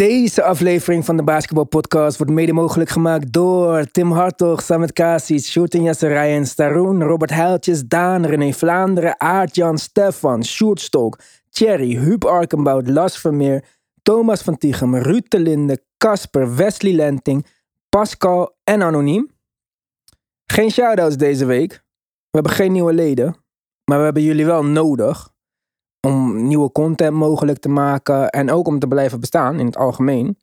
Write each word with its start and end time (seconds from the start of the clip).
Deze 0.00 0.42
aflevering 0.42 1.04
van 1.04 1.16
de 1.16 1.22
Basketball 1.22 1.64
Podcast 1.64 2.16
wordt 2.16 2.32
mede 2.32 2.52
mogelijk 2.52 2.90
gemaakt 2.90 3.32
door 3.32 3.84
Tim 3.84 4.12
Hartog, 4.12 4.62
Samet 4.62 4.92
Kasic, 4.92 5.44
Sjoerd 5.44 5.74
en 5.74 5.82
Jesse 5.82 6.06
Ryan, 6.06 6.46
Staroen, 6.46 7.02
Robert 7.02 7.30
Heiltjes, 7.30 7.82
Daan, 7.82 8.26
René 8.26 8.52
Vlaanderen, 8.52 9.20
Aart-Jan, 9.20 9.78
Stefan, 9.78 10.44
Sjoerd 10.44 10.80
Stok, 10.80 11.18
Thierry, 11.50 11.96
Huub 11.96 12.24
Arkenbout, 12.24 12.88
Las 12.88 13.18
Vermeer, 13.18 13.64
Thomas 14.02 14.42
van 14.42 14.58
Tichem, 14.58 14.96
Ruud 14.96 15.24
de 15.28 15.38
Linde, 15.38 15.84
Casper, 15.96 16.56
Wesley 16.56 16.92
Lenting, 16.92 17.46
Pascal 17.88 18.56
en 18.64 18.82
Anoniem. 18.82 19.30
Geen 20.46 20.70
shout-outs 20.70 21.16
deze 21.16 21.44
week. 21.44 21.72
We 22.30 22.38
hebben 22.38 22.52
geen 22.52 22.72
nieuwe 22.72 22.92
leden, 22.92 23.36
maar 23.84 23.98
we 23.98 24.04
hebben 24.04 24.22
jullie 24.22 24.46
wel 24.46 24.64
nodig 24.64 25.32
om 26.00 26.46
nieuwe 26.46 26.72
content 26.72 27.14
mogelijk 27.14 27.58
te 27.58 27.68
maken 27.68 28.28
en 28.28 28.50
ook 28.50 28.66
om 28.66 28.78
te 28.78 28.86
blijven 28.86 29.20
bestaan 29.20 29.58
in 29.58 29.66
het 29.66 29.76
algemeen. 29.76 30.38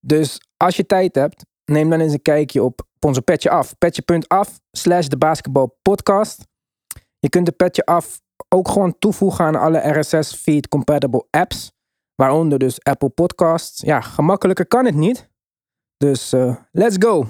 Dus 0.00 0.40
als 0.56 0.76
je 0.76 0.86
tijd 0.86 1.14
hebt, 1.14 1.44
neem 1.64 1.90
dan 1.90 2.00
eens 2.00 2.12
een 2.12 2.22
kijkje 2.22 2.62
op, 2.62 2.86
onze 3.00 3.22
Petje 3.22 3.50
Af. 3.50 3.78
Petje.af 3.78 4.60
slash 4.70 5.06
de 5.06 5.18
basketbalpodcast. 5.18 6.46
Je 7.18 7.28
kunt 7.28 7.46
de 7.46 7.52
Petje 7.52 7.84
Af 7.84 8.20
ook 8.48 8.68
gewoon 8.68 8.98
toevoegen 8.98 9.44
aan 9.44 9.56
alle 9.56 9.98
RSS 9.98 10.34
feed 10.34 10.68
compatible 10.68 11.26
apps. 11.30 11.72
Waaronder 12.14 12.58
dus 12.58 12.82
Apple 12.82 13.08
Podcasts. 13.08 13.80
Ja, 13.80 14.00
gemakkelijker 14.00 14.66
kan 14.66 14.84
het 14.84 14.94
niet. 14.94 15.28
Dus 15.96 16.32
uh, 16.32 16.56
let's 16.72 16.96
go! 16.98 17.26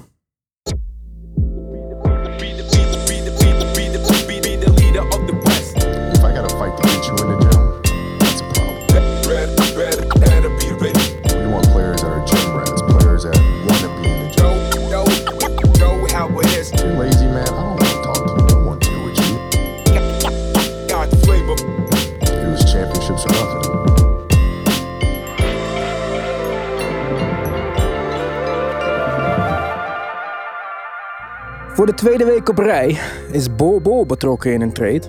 Tweede 31.97 32.25
week 32.25 32.49
op 32.49 32.57
rij 32.57 32.97
is 33.31 33.55
Bol 33.55 33.81
Bol 33.81 34.05
betrokken 34.05 34.53
in 34.53 34.61
een 34.61 34.73
trade. 34.73 35.01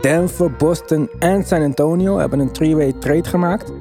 Denver, 0.00 0.52
Boston 0.52 1.08
en 1.18 1.44
San 1.44 1.62
Antonio 1.62 2.18
hebben 2.18 2.38
een 2.38 2.52
three-way 2.52 2.92
trade 2.92 3.28
gemaakt. 3.28 3.72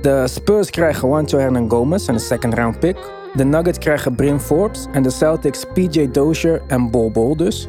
De 0.00 0.26
Spurs 0.28 0.70
krijgen 0.70 1.08
Juancho 1.08 1.38
Hernan 1.38 1.70
Gomez 1.70 2.08
en 2.08 2.14
een 2.14 2.20
second 2.20 2.54
round 2.54 2.78
pick. 2.78 2.96
De 3.34 3.44
Nuggets 3.44 3.78
krijgen 3.78 4.14
Brim 4.14 4.38
Forbes 4.38 4.86
en 4.92 5.02
de 5.02 5.10
Celtics 5.10 5.64
PJ 5.74 6.08
Dozier 6.10 6.62
en 6.66 6.90
Bol 6.90 7.10
Bol 7.10 7.36
dus. 7.36 7.68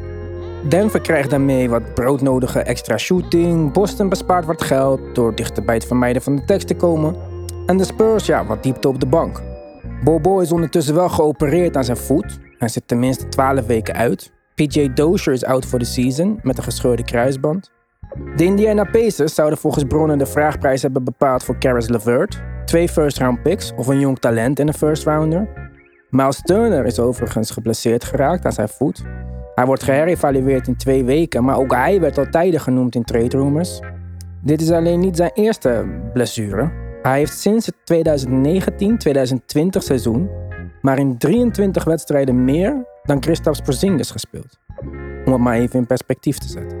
Denver 0.68 1.00
krijgt 1.00 1.30
daarmee 1.30 1.70
wat 1.70 1.94
broodnodige 1.94 2.60
extra 2.60 2.96
shooting. 2.96 3.72
Boston 3.72 4.08
bespaart 4.08 4.44
wat 4.44 4.62
geld 4.62 5.00
door 5.12 5.34
dichter 5.34 5.64
bij 5.64 5.74
het 5.74 5.86
vermijden 5.86 6.22
van 6.22 6.36
de 6.36 6.44
tekst 6.44 6.66
te 6.66 6.74
komen. 6.74 7.16
En 7.66 7.76
de 7.76 7.84
Spurs, 7.84 8.26
ja, 8.26 8.46
wat 8.46 8.62
diepte 8.62 8.88
op 8.88 9.00
de 9.00 9.06
bank. 9.06 9.42
Bobo 10.04 10.38
is 10.38 10.52
ondertussen 10.52 10.94
wel 10.94 11.08
geopereerd 11.08 11.76
aan 11.76 11.84
zijn 11.84 11.96
voet. 11.96 12.38
Zit 12.68 12.88
tenminste 12.88 13.28
12 13.28 13.66
weken 13.66 13.94
uit. 13.94 14.32
PJ 14.54 14.92
Dozier 14.94 15.32
is 15.32 15.44
out 15.44 15.66
voor 15.66 15.78
de 15.78 15.84
season 15.84 16.38
met 16.42 16.58
een 16.58 16.64
gescheurde 16.64 17.04
kruisband. 17.04 17.72
De 18.36 18.44
Indiana 18.44 18.84
Pacers 18.84 19.34
zouden 19.34 19.58
volgens 19.58 19.84
bronnen 19.84 20.18
de 20.18 20.26
vraagprijs 20.26 20.82
hebben 20.82 21.04
bepaald 21.04 21.44
voor 21.44 21.58
Caris 21.58 21.88
LeVert, 21.88 22.42
twee 22.64 22.88
first 22.88 23.18
round 23.18 23.42
picks 23.42 23.72
of 23.76 23.86
een 23.86 24.00
jong 24.00 24.18
talent 24.18 24.58
in 24.58 24.68
een 24.68 24.74
first 24.74 25.04
rounder. 25.04 25.48
Miles 26.10 26.40
Turner 26.42 26.86
is 26.86 26.98
overigens 26.98 27.50
geblesseerd 27.50 28.04
geraakt 28.04 28.44
aan 28.44 28.52
zijn 28.52 28.68
voet. 28.68 29.02
Hij 29.54 29.66
wordt 29.66 29.82
geherevalueerd 29.82 30.66
in 30.66 30.76
twee 30.76 31.04
weken, 31.04 31.44
maar 31.44 31.58
ook 31.58 31.72
hij 31.72 32.00
werd 32.00 32.18
al 32.18 32.28
tijdig 32.30 32.62
genoemd 32.62 32.94
in 32.94 33.04
trade 33.04 33.36
rumors. 33.36 33.80
Dit 34.42 34.60
is 34.60 34.70
alleen 34.70 35.00
niet 35.00 35.16
zijn 35.16 35.30
eerste 35.34 36.00
blessure. 36.12 36.70
Hij 37.02 37.18
heeft 37.18 37.38
sinds 37.38 37.66
het 37.66 37.76
2019-2020 38.26 39.78
seizoen 39.78 40.30
maar 40.84 40.98
in 40.98 41.18
23 41.18 41.84
wedstrijden 41.84 42.44
meer 42.44 42.86
dan 43.02 43.20
Kristaps 43.20 43.60
Porzingis 43.60 44.10
gespeeld. 44.10 44.58
Om 45.24 45.32
het 45.32 45.40
maar 45.40 45.54
even 45.54 45.78
in 45.78 45.86
perspectief 45.86 46.38
te 46.38 46.48
zetten. 46.48 46.78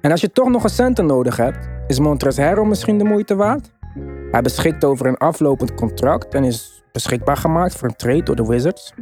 En 0.00 0.10
als 0.10 0.20
je 0.20 0.32
toch 0.32 0.48
nog 0.48 0.64
een 0.64 0.70
center 0.70 1.04
nodig 1.04 1.36
hebt, 1.36 1.68
is 1.86 1.98
Montrezl 1.98 2.40
Harrell 2.40 2.64
misschien 2.64 2.98
de 2.98 3.04
moeite 3.04 3.34
waard? 3.34 3.72
Hij 4.30 4.42
beschikt 4.42 4.84
over 4.84 5.06
een 5.06 5.16
aflopend 5.16 5.74
contract 5.74 6.34
en 6.34 6.44
is 6.44 6.82
beschikbaar 6.92 7.36
gemaakt 7.36 7.74
voor 7.74 7.88
een 7.88 7.96
trade 7.96 8.22
door 8.22 8.36
de 8.36 8.46
Wizards. 8.46 8.92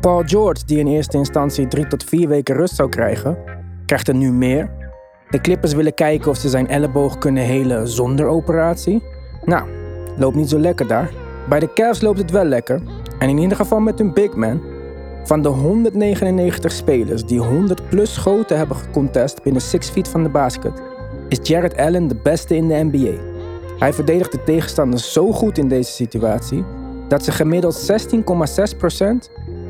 Paul 0.00 0.22
George, 0.26 0.64
die 0.64 0.78
in 0.78 0.86
eerste 0.86 1.16
instantie 1.16 1.68
drie 1.68 1.86
tot 1.86 2.04
vier 2.04 2.28
weken 2.28 2.54
rust 2.54 2.74
zou 2.74 2.88
krijgen, 2.88 3.38
krijgt 3.86 4.08
er 4.08 4.14
nu 4.14 4.32
meer. 4.32 4.70
De 5.30 5.40
Clippers 5.40 5.72
willen 5.72 5.94
kijken 5.94 6.30
of 6.30 6.36
ze 6.36 6.48
zijn 6.48 6.68
elleboog 6.68 7.18
kunnen 7.18 7.44
helen 7.44 7.88
zonder 7.88 8.26
operatie. 8.26 9.02
Nou, 9.44 9.68
loopt 10.16 10.36
niet 10.36 10.48
zo 10.48 10.58
lekker 10.58 10.86
daar. 10.86 11.21
Bij 11.48 11.58
de 11.58 11.72
Cavs 11.72 12.00
loopt 12.00 12.18
het 12.18 12.30
wel 12.30 12.44
lekker. 12.44 12.80
En 13.18 13.28
in 13.28 13.38
ieder 13.38 13.56
geval 13.56 13.80
met 13.80 13.98
hun 13.98 14.12
big 14.12 14.34
man. 14.34 14.60
Van 15.24 15.42
de 15.42 15.48
199 15.48 16.72
spelers 16.72 17.24
die 17.24 17.40
100 17.40 17.88
plus 17.88 18.14
schoten 18.14 18.56
hebben 18.56 18.76
gecontest 18.76 19.42
binnen 19.42 19.62
6 19.62 19.88
feet 19.88 20.08
van 20.08 20.22
de 20.22 20.28
basket, 20.28 20.82
is 21.28 21.38
Jared 21.42 21.76
Allen 21.76 22.08
de 22.08 22.16
beste 22.22 22.56
in 22.56 22.68
de 22.68 22.88
NBA. 22.90 23.20
Hij 23.78 23.92
verdedigt 23.92 24.32
de 24.32 24.42
tegenstanders 24.42 25.12
zo 25.12 25.32
goed 25.32 25.58
in 25.58 25.68
deze 25.68 25.92
situatie 25.92 26.64
dat 27.08 27.24
ze 27.24 27.32
gemiddeld 27.32 27.92
16,6% 27.92 28.18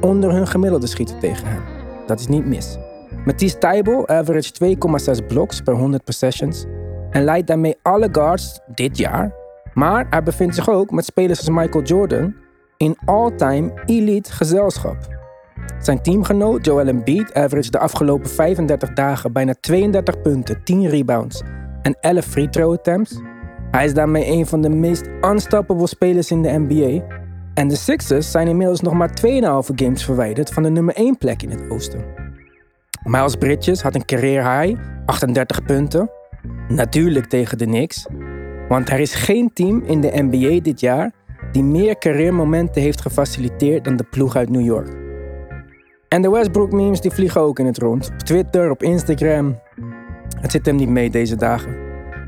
onder 0.00 0.32
hun 0.32 0.47
gemiddelde 0.47 0.87
schieten 0.87 1.19
tegen 1.19 1.47
hem. 1.47 1.62
Dat 2.06 2.21
is 2.21 2.27
niet 2.27 2.47
mis. 2.47 2.78
Matisse 3.25 3.59
Tybal 3.59 4.09
average 4.09 4.77
2,6 5.21 5.27
blocks 5.27 5.61
per 5.61 5.75
100 5.75 6.05
possessions 6.05 6.65
en 7.11 7.25
leidt 7.25 7.47
daarmee 7.47 7.77
alle 7.82 8.09
guards 8.12 8.61
dit 8.75 8.99
jaar. 8.99 9.41
Maar 9.75 10.06
hij 10.10 10.22
bevindt 10.22 10.55
zich 10.55 10.71
ook 10.71 10.91
met 10.91 11.05
spelers 11.05 11.38
als 11.38 11.49
Michael 11.49 11.84
Jordan 11.84 12.34
in 12.77 12.97
all-time 13.05 13.72
elite 13.87 14.33
gezelschap. 14.33 14.97
Zijn 15.78 16.03
teamgenoot 16.03 16.65
Joel 16.65 16.87
Embiid 16.87 17.34
average 17.34 17.71
de 17.71 17.78
afgelopen 17.78 18.31
35 18.31 18.93
dagen 18.93 19.32
bijna 19.32 19.55
32 19.61 20.21
punten, 20.21 20.65
10 20.65 20.88
rebounds 20.88 21.43
en 21.82 21.97
11 22.00 22.25
free 22.25 22.49
throw 22.49 22.72
attempts. 22.72 23.21
Hij 23.71 23.84
is 23.84 23.94
daarmee 23.94 24.27
een 24.27 24.47
van 24.47 24.61
de 24.61 24.69
meest 24.69 25.09
unstoppable 25.21 25.87
spelers 25.87 26.31
in 26.31 26.43
de 26.43 26.59
NBA. 26.59 27.05
En 27.55 27.69
de 27.69 27.77
Sixers 27.77 28.31
zijn 28.31 28.49
inmiddels 28.49 28.81
nog 28.81 28.93
maar 28.93 29.11
2,5 29.27 29.75
games 29.75 30.05
verwijderd 30.05 30.50
van 30.53 30.62
de 30.62 30.71
nummer 30.71 30.94
1 30.94 31.19
plek 31.19 31.43
in 31.43 31.50
het 31.50 31.71
oosten. 31.71 32.05
Miles 33.03 33.37
Bridges 33.37 33.82
had 33.82 33.94
een 33.94 34.05
career 34.05 34.61
high, 34.61 34.81
38 35.06 35.62
punten. 35.62 36.11
Natuurlijk 36.69 37.27
tegen 37.27 37.59
de 37.59 37.65
Knicks. 37.65 38.06
Want 38.72 38.91
er 38.91 39.00
is 39.00 39.15
geen 39.15 39.53
team 39.53 39.83
in 39.84 40.00
de 40.00 40.12
NBA 40.15 40.60
dit 40.62 40.81
jaar 40.81 41.10
die 41.53 41.62
meer 41.62 41.99
carrièremomenten 41.99 42.83
heeft 42.83 43.00
gefaciliteerd 43.00 43.84
dan 43.84 43.97
de 43.97 44.05
ploeg 44.10 44.37
uit 44.37 44.50
New 44.50 44.65
York. 44.65 44.88
En 46.09 46.22
de 46.22 46.31
Westbrook 46.31 46.72
memes 46.72 47.00
die 47.00 47.11
vliegen 47.11 47.41
ook 47.41 47.59
in 47.59 47.66
het 47.66 47.78
rond. 47.78 48.11
Op 48.12 48.19
Twitter, 48.19 48.71
op 48.71 48.82
Instagram. 48.82 49.61
Het 50.41 50.50
zit 50.50 50.66
hem 50.66 50.77
niet 50.77 50.88
mee 50.88 51.11
deze 51.11 51.37
dagen. 51.37 51.77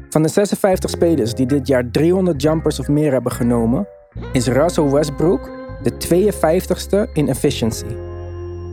Van 0.08 0.22
de 0.22 0.28
56 0.28 0.90
spelers 0.90 1.34
die 1.34 1.46
dit 1.46 1.66
jaar 1.66 1.90
300 1.90 2.42
jumpers 2.42 2.80
of 2.80 2.88
meer 2.88 3.12
hebben 3.12 3.32
genomen, 3.32 3.88
is 4.32 4.46
Russell 4.46 4.90
Westbrook 4.90 5.50
de 5.82 5.92
52ste 5.92 7.12
in 7.12 7.28
efficiency. 7.28 7.96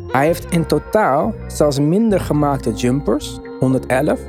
Hij 0.08 0.26
heeft 0.26 0.52
in 0.52 0.66
totaal 0.66 1.34
zelfs 1.48 1.80
minder 1.80 2.20
gemaakte 2.20 2.72
jumpers, 2.72 3.40
111, 3.60 4.20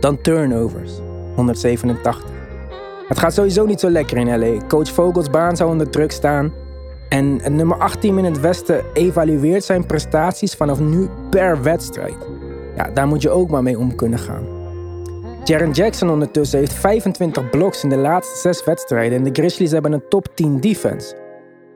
dan 0.00 0.20
turnovers, 0.20 0.92
187. 1.34 2.37
Het 3.08 3.18
gaat 3.18 3.34
sowieso 3.34 3.66
niet 3.66 3.80
zo 3.80 3.90
lekker 3.90 4.16
in 4.16 4.38
LA. 4.38 4.66
Coach 4.66 4.88
Vogels 4.88 5.30
baan 5.30 5.56
zou 5.56 5.70
onder 5.70 5.90
druk 5.90 6.12
staan. 6.12 6.52
En 7.08 7.56
nummer 7.56 7.78
8 7.78 8.00
team 8.00 8.18
in 8.18 8.24
het 8.24 8.40
Westen 8.40 8.84
evalueert 8.92 9.64
zijn 9.64 9.86
prestaties 9.86 10.54
vanaf 10.54 10.80
nu 10.80 11.08
per 11.30 11.62
wedstrijd. 11.62 12.16
Ja, 12.76 12.90
daar 12.90 13.06
moet 13.06 13.22
je 13.22 13.30
ook 13.30 13.50
maar 13.50 13.62
mee 13.62 13.78
om 13.78 13.94
kunnen 13.94 14.18
gaan. 14.18 14.46
Jaren 15.44 15.70
Jackson 15.70 16.10
ondertussen 16.10 16.58
heeft 16.58 16.72
25 16.72 17.50
bloks 17.50 17.82
in 17.82 17.88
de 17.88 17.96
laatste 17.96 18.38
6 18.38 18.64
wedstrijden 18.64 19.18
en 19.18 19.24
de 19.24 19.30
Grizzlies 19.32 19.70
hebben 19.70 19.92
een 19.92 20.08
top 20.08 20.26
10 20.34 20.60
defense. 20.60 21.16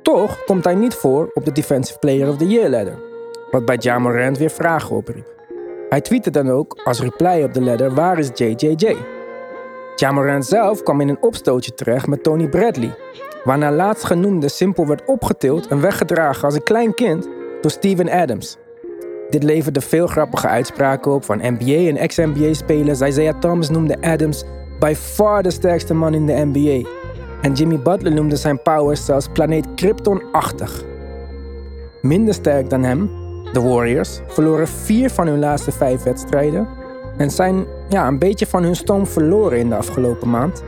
Toch 0.03 0.45
komt 0.45 0.65
hij 0.65 0.75
niet 0.75 0.95
voor 0.95 1.31
op 1.35 1.45
de 1.45 1.53
Defensive 1.53 1.99
Player 1.99 2.29
of 2.29 2.37
the 2.37 2.49
Year 2.49 2.71
ladder, 2.71 2.99
wat 3.51 3.65
bij 3.65 3.77
Ja 3.79 3.99
Morant 3.99 4.39
weer 4.39 4.51
vragen 4.51 4.97
opriep. 4.97 5.33
Hij 5.89 6.01
tweette 6.01 6.31
dan 6.31 6.51
ook 6.51 6.81
als 6.85 7.01
reply 7.01 7.43
op 7.43 7.55
de 7.55 7.63
ladder 7.63 7.95
waar 7.95 8.19
is 8.19 8.31
JJJ? 8.35 8.97
Jamoran 9.97 10.43
zelf 10.43 10.83
kwam 10.83 11.01
in 11.01 11.09
een 11.09 11.23
opstootje 11.23 11.75
terecht 11.75 12.07
met 12.07 12.23
Tony 12.23 12.49
Bradley, 12.49 12.95
waarna 13.45 13.73
laatstgenoemde 13.73 14.49
simpel 14.49 14.87
werd 14.87 15.05
opgetild 15.07 15.67
en 15.67 15.81
weggedragen 15.81 16.45
als 16.45 16.55
een 16.55 16.63
klein 16.63 16.95
kind 16.95 17.29
door 17.61 17.71
Steven 17.71 18.11
Adams. 18.11 18.57
Dit 19.31 19.43
leverde 19.43 19.81
veel 19.81 20.07
grappige 20.07 20.49
uitspraken 20.49 21.13
op 21.13 21.25
van 21.25 21.41
NBA 21.43 21.89
en 21.89 21.97
ex-NBA-spelers. 21.97 23.01
Isaiah 23.01 23.39
Thomas 23.39 23.71
noemde 23.71 24.01
Adams 24.01 24.45
by 24.79 24.95
far 24.97 25.43
de 25.43 25.51
sterkste 25.51 25.95
man 25.95 26.15
in 26.15 26.27
de 26.27 26.51
NBA. 26.53 26.89
En 27.43 27.53
Jimmy 27.53 27.79
Butler 27.79 28.13
noemde 28.13 28.37
zijn 28.37 28.63
powers 28.63 29.05
zelfs 29.05 29.29
planeet 29.33 29.67
Krypton-achtig. 29.75 30.83
Minder 32.03 32.35
sterk 32.35 32.71
dan 32.71 32.83
hem, 32.83 33.11
de 33.53 33.61
Warriors, 33.61 34.21
verloren 34.27 34.69
vier 34.69 35.11
van 35.11 35.27
hun 35.27 35.39
laatste 35.39 35.73
vijf 35.73 36.03
wedstrijden 36.03 36.69
en 37.17 37.31
zijn 37.31 37.65
ja, 37.89 38.07
een 38.07 38.19
beetje 38.19 38.47
van 38.47 38.63
hun 38.63 38.77
stoom 38.77 39.07
verloren 39.07 39.59
in 39.59 39.69
de 39.69 39.77
afgelopen 39.77 40.31
maand. 40.31 40.63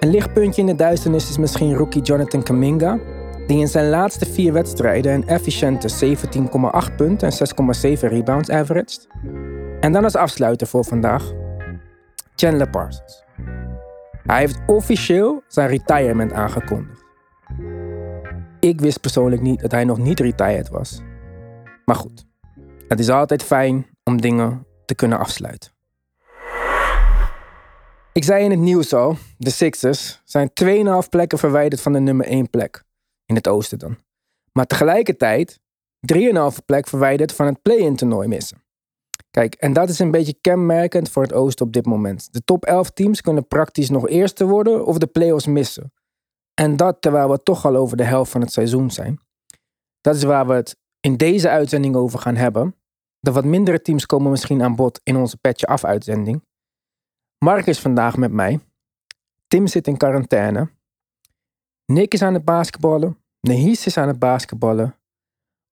Een 0.00 0.10
lichtpuntje 0.10 0.60
in 0.60 0.66
de 0.66 0.74
duisternis 0.74 1.28
is 1.28 1.38
misschien 1.38 1.74
rookie 1.74 2.02
Jonathan 2.02 2.42
Kaminga, 2.42 2.98
die 3.46 3.58
in 3.58 3.68
zijn 3.68 3.88
laatste 3.88 4.26
vier 4.26 4.52
wedstrijden 4.52 5.12
een 5.12 5.28
efficiënte 5.28 6.16
17,8 6.88 6.94
punten 6.96 7.28
en 7.28 7.96
6,7 7.96 8.00
rebounds 8.00 8.50
averaged. 8.50 9.06
En 9.80 9.92
dan 9.92 10.04
als 10.04 10.16
afsluiter 10.16 10.66
voor 10.66 10.84
vandaag, 10.84 11.32
Chandler 12.34 12.70
Parsons. 12.70 13.24
Hij 14.22 14.38
heeft 14.38 14.58
officieel 14.66 15.42
zijn 15.48 15.68
retirement 15.68 16.32
aangekondigd. 16.32 17.04
Ik 18.60 18.80
wist 18.80 19.00
persoonlijk 19.00 19.42
niet 19.42 19.60
dat 19.60 19.70
hij 19.70 19.84
nog 19.84 19.98
niet 19.98 20.20
retired 20.20 20.68
was. 20.68 21.00
Maar 21.84 21.96
goed, 21.96 22.26
het 22.88 22.98
is 22.98 23.08
altijd 23.08 23.42
fijn 23.42 23.86
om 24.04 24.20
dingen 24.20 24.66
te 24.84 24.94
kunnen 24.94 25.18
afsluiten. 25.18 25.75
Ik 28.16 28.24
zei 28.24 28.44
in 28.44 28.50
het 28.50 28.60
nieuws 28.60 28.92
al, 28.92 29.16
de 29.38 29.50
Sixers 29.50 30.20
zijn 30.24 30.50
2,5 30.64 31.08
plekken 31.10 31.38
verwijderd 31.38 31.80
van 31.80 31.92
de 31.92 31.98
nummer 31.98 32.26
1 32.26 32.50
plek. 32.50 32.84
In 33.24 33.34
het 33.34 33.48
oosten 33.48 33.78
dan. 33.78 33.96
Maar 34.52 34.66
tegelijkertijd 34.66 35.58
3,5 36.12 36.18
plek 36.66 36.86
verwijderd 36.86 37.32
van 37.32 37.46
het 37.46 37.62
play-in 37.62 37.96
toernooi 37.96 38.28
missen. 38.28 38.64
Kijk, 39.30 39.54
en 39.54 39.72
dat 39.72 39.88
is 39.88 39.98
een 39.98 40.10
beetje 40.10 40.38
kenmerkend 40.40 41.10
voor 41.10 41.22
het 41.22 41.32
oosten 41.32 41.66
op 41.66 41.72
dit 41.72 41.86
moment. 41.86 42.32
De 42.32 42.44
top 42.44 42.64
11 42.64 42.90
teams 42.90 43.20
kunnen 43.20 43.46
praktisch 43.48 43.90
nog 43.90 44.08
eerste 44.08 44.46
worden 44.46 44.86
of 44.86 44.98
de 44.98 45.06
play-offs 45.06 45.46
missen. 45.46 45.92
En 46.54 46.76
dat 46.76 46.96
terwijl 47.00 47.30
we 47.30 47.42
toch 47.42 47.66
al 47.66 47.76
over 47.76 47.96
de 47.96 48.04
helft 48.04 48.30
van 48.30 48.40
het 48.40 48.52
seizoen 48.52 48.90
zijn. 48.90 49.20
Dat 50.00 50.14
is 50.16 50.22
waar 50.22 50.46
we 50.46 50.54
het 50.54 50.76
in 51.00 51.16
deze 51.16 51.48
uitzending 51.48 51.96
over 51.96 52.18
gaan 52.18 52.36
hebben. 52.36 52.76
De 53.18 53.32
wat 53.32 53.44
mindere 53.44 53.82
teams 53.82 54.06
komen 54.06 54.30
misschien 54.30 54.62
aan 54.62 54.76
bod 54.76 55.00
in 55.02 55.16
onze 55.16 55.36
Petje 55.36 55.66
Af 55.66 55.84
uitzending. 55.84 56.45
Mark 57.38 57.66
is 57.66 57.80
vandaag 57.80 58.16
met 58.16 58.32
mij. 58.32 58.60
Tim 59.48 59.66
zit 59.66 59.86
in 59.86 59.96
quarantaine. 59.96 60.70
Nick 61.84 62.12
is 62.14 62.22
aan 62.22 62.34
het 62.34 62.44
basketballen. 62.44 63.18
Nehis 63.40 63.86
is 63.86 63.96
aan 63.96 64.08
het 64.08 64.18
basketballen. 64.18 64.94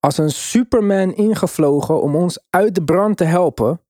Als 0.00 0.18
een 0.18 0.30
superman 0.30 1.14
ingevlogen 1.14 2.02
om 2.02 2.16
ons 2.16 2.38
uit 2.50 2.74
de 2.74 2.84
brand 2.84 3.16
te 3.16 3.24
helpen. 3.24 3.80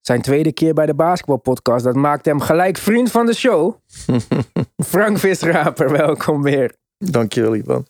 Zijn 0.00 0.22
tweede 0.22 0.52
keer 0.52 0.74
bij 0.74 0.86
de 0.86 0.94
basketbalpodcast, 0.94 1.84
dat 1.84 1.94
maakte 1.94 2.28
hem 2.28 2.40
gelijk 2.40 2.76
vriend 2.76 3.10
van 3.10 3.26
de 3.26 3.34
show. 3.34 3.74
Frank 4.92 5.18
Visraper, 5.18 5.90
welkom 5.90 6.42
weer. 6.42 6.74
Dankjewel, 6.98 7.54
Ivan. 7.54 7.86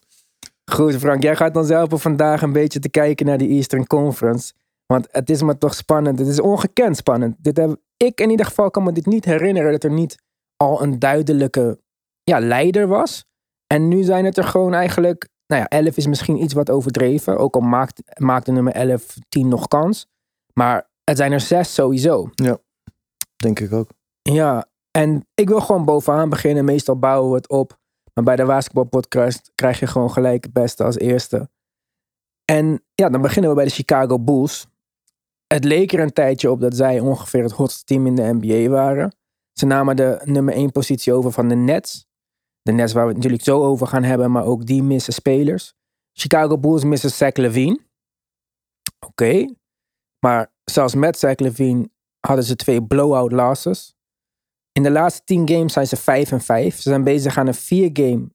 Goed, 0.73 0.97
Frank, 0.97 1.23
jij 1.23 1.37
gaat 1.37 1.57
ons 1.57 1.69
helpen 1.69 2.01
vandaag 2.01 2.43
een 2.43 2.53
beetje 2.53 2.79
te 2.79 2.89
kijken 2.89 3.27
naar 3.27 3.39
die 3.39 3.49
Eastern 3.49 3.87
Conference. 3.87 4.53
Want 4.93 5.09
het 5.11 5.31
is 5.31 5.43
maar 5.43 5.59
toch 5.59 5.75
spannend. 5.75 6.19
Het 6.19 6.29
is 6.29 6.41
ongekend 6.41 6.97
spannend. 6.97 7.37
Dit 7.39 7.57
heb, 7.57 7.77
ik 7.97 8.21
in 8.21 8.31
ieder 8.31 8.47
geval 8.47 8.71
kan 8.71 8.83
me 8.83 8.93
dit 8.93 9.07
niet 9.07 9.25
herinneren 9.25 9.73
dat 9.73 9.85
er 9.85 9.91
niet 9.91 10.23
al 10.57 10.83
een 10.83 10.99
duidelijke 10.99 11.81
ja, 12.23 12.41
leider 12.41 12.87
was. 12.87 13.25
En 13.67 13.89
nu 13.89 14.03
zijn 14.03 14.25
het 14.25 14.37
er 14.37 14.45
gewoon 14.45 14.75
eigenlijk, 14.75 15.29
nou 15.47 15.63
ja, 15.63 15.69
11 15.69 15.97
is 15.97 16.07
misschien 16.07 16.43
iets 16.43 16.55
wat 16.55 16.71
overdreven. 16.71 17.39
Ook 17.39 17.55
al 17.55 17.61
maakt, 17.61 18.21
maakt 18.21 18.47
de 18.47 18.53
nummer 18.53 18.73
11, 18.73 19.17
10 19.29 19.49
nog 19.49 19.69
kans. 19.69 20.07
Maar 20.53 20.91
het 21.05 21.17
zijn 21.17 21.33
er 21.33 21.41
zes 21.41 21.75
sowieso. 21.75 22.31
Denk 23.37 23.61
ik 23.61 23.73
ook. 23.73 23.91
Ja, 24.23 24.67
en 24.91 25.27
ik 25.35 25.49
wil 25.49 25.61
gewoon 25.61 25.85
bovenaan 25.85 26.29
beginnen. 26.29 26.65
Meestal 26.65 26.99
bouwen 26.99 27.31
we 27.31 27.37
het 27.37 27.49
op. 27.49 27.79
Maar 28.15 28.25
bij 28.25 28.37
de 28.37 28.45
basketbalpodcast 28.45 29.51
krijg 29.55 29.81
je 29.81 29.87
gewoon 29.87 30.11
gelijk 30.11 30.45
het 30.45 30.53
beste 30.53 30.85
als 30.85 30.99
eerste. 30.99 31.51
En 32.45 32.85
ja, 32.95 33.09
dan 33.09 33.23
beginnen 33.23 33.51
we 33.51 33.57
bij 33.57 33.65
de 33.65 33.71
Chicago 33.71 34.19
Bulls. 34.19 34.67
Het 35.55 35.65
leek 35.65 35.93
er 35.93 36.01
een 36.01 36.13
tijdje 36.13 36.51
op 36.51 36.61
dat 36.61 36.77
zij 36.77 37.01
ongeveer 37.01 37.43
het 37.43 37.53
hotste 37.53 37.85
team 37.85 38.07
in 38.07 38.15
de 38.15 38.39
NBA 38.41 38.69
waren. 38.69 39.17
Ze 39.53 39.67
namen 39.67 39.97
de 39.97 40.21
nummer 40.25 40.55
1 40.55 40.73
positie 40.73 41.13
over 41.13 41.33
van 41.33 41.49
de 41.49 41.55
Nets. 41.55 42.07
De 42.63 42.73
Nets 42.73 42.93
waar 42.93 43.03
we 43.03 43.09
het 43.09 43.17
natuurlijk 43.17 43.45
zo 43.45 43.63
over 43.63 43.87
gaan 43.87 44.03
hebben, 44.03 44.31
maar 44.31 44.45
ook 44.45 44.67
die 44.67 44.83
missen 44.83 45.13
spelers. 45.13 45.75
Chicago 46.13 46.59
Bulls 46.59 46.85
missen 46.85 47.11
Zach 47.11 47.37
Levine. 47.37 47.81
Oké. 49.07 49.55
Maar 50.19 50.53
zelfs 50.65 50.95
met 50.95 51.19
Zach 51.19 51.39
Levine 51.39 51.91
hadden 52.21 52.45
ze 52.45 52.57
twee 52.57 52.83
blowout 52.83 53.33
losses. 53.33 53.95
In 54.73 54.83
de 54.83 54.91
laatste 54.91 55.25
10 55.25 55.49
games 55.49 55.73
zijn 55.73 55.87
ze 55.87 55.97
5 55.97 56.33
en 56.33 56.41
5. 56.41 56.75
Ze 56.75 56.89
zijn 56.89 57.05
bezig 57.05 57.39
aan 57.39 57.47
een 57.47 57.55
4 57.55 57.91
game 57.93 58.29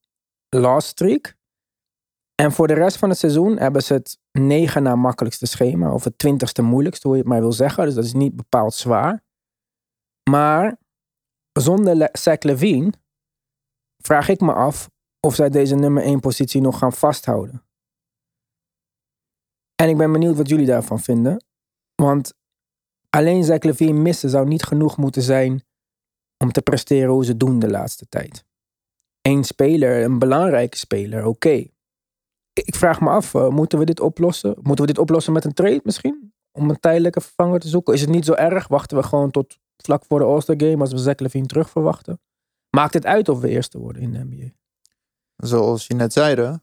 loss 0.50 0.88
streak. 0.88 1.36
En 2.36 2.52
voor 2.52 2.68
de 2.68 2.74
rest 2.74 2.98
van 2.98 3.10
het 3.10 3.18
seizoen 3.18 3.58
hebben 3.58 3.84
ze 3.84 3.94
het 3.94 4.20
9 4.32 4.84
na 4.84 4.96
makkelijkste 4.96 5.46
schema. 5.46 5.94
Of 5.94 6.04
het 6.04 6.26
20ste 6.28 6.64
moeilijkste, 6.64 7.08
hoe 7.08 7.16
je 7.16 7.22
het 7.22 7.32
maar 7.32 7.42
wil 7.42 7.52
zeggen. 7.52 7.86
Dus 7.86 7.94
dat 7.94 8.04
is 8.04 8.14
niet 8.14 8.36
bepaald 8.36 8.74
zwaar. 8.74 9.24
Maar 10.30 10.78
zonder 11.52 11.96
Le 11.96 12.10
Zach 12.12 12.42
Levine 12.42 12.94
vraag 13.98 14.28
ik 14.28 14.40
me 14.40 14.54
af 14.54 14.90
of 15.20 15.36
zij 15.36 15.50
deze 15.50 15.76
nummer 15.76 16.04
1 16.04 16.20
positie 16.20 16.62
nog 16.62 16.78
gaan 16.78 16.94
vasthouden. 16.94 17.66
En 19.76 19.90
ik 19.90 19.98
ben 19.98 20.12
benieuwd 20.12 20.38
wat 20.38 20.50
jullie 20.50 20.66
daarvan 20.66 21.00
vinden. 21.00 21.46
Want 21.96 22.34
alleen 23.10 23.44
Zach 23.44 23.64
Levine 23.64 24.00
missen 24.00 24.30
zou 24.30 24.48
niet 24.48 24.64
genoeg 24.64 24.98
moeten 24.98 25.22
zijn 25.22 25.64
om 26.38 26.52
te 26.52 26.62
presteren 26.62 27.10
hoe 27.10 27.26
ze 27.26 27.38
doen 27.38 27.60
de 27.60 27.70
laatste 27.70 28.08
tijd. 28.10 28.46
Eén 29.22 29.44
speler, 29.44 30.04
een 30.04 30.20
belangrijke 30.20 30.78
speler, 30.78 31.26
oké. 31.26 31.68
Ik 32.54 32.76
vraag 32.76 33.02
me 33.02 33.10
af, 33.10 33.34
uh, 33.34 33.48
moeten 33.48 33.80
we 33.80 33.86
dit 33.86 34.00
oplossen? 34.00 34.56
Moeten 34.62 34.86
we 34.86 34.92
dit 34.92 35.02
oplossen 35.02 35.34
met 35.34 35.46
een 35.46 35.54
trade 35.54 35.82
misschien? 35.84 36.34
Om 36.52 36.70
een 36.70 36.80
tijdelijke 36.80 37.22
vervanger 37.22 37.60
te 37.60 37.68
zoeken? 37.68 37.94
Is 37.94 38.02
het 38.02 38.10
niet 38.10 38.26
zo 38.26 38.34
erg? 38.34 38.68
Wachten 38.68 38.98
we 38.98 39.04
gewoon 39.04 39.32
tot 39.32 39.58
vlak 39.78 40.06
voor 40.06 40.20
de 40.20 40.26
All-Star 40.26 40.56
Game 40.58 40.78
als 40.78 40.92
we 40.92 40.98
Zach 40.98 41.20
Levine 41.20 41.46
terug 41.46 41.70
verwachten? 41.70 42.22
Maakt 42.70 42.94
het 42.94 43.06
uit 43.06 43.30
of 43.30 43.40
we 43.40 43.50
eerste 43.50 43.78
worden 43.78 44.02
in 44.02 44.12
de 44.12 44.24
NBA? 44.24 44.52
Zoals 45.36 45.88
je 45.88 45.94
net 45.94 46.14
zeide, 46.14 46.62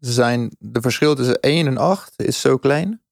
ze 0.00 0.12
zijn, 0.12 0.56
de 0.58 0.80
verschil 0.80 1.14
tussen 1.14 1.40
1 1.40 1.66
en 1.66 1.76
8 1.76 2.22
is 2.22 2.40
zo 2.40 2.56
klein. 2.58 3.02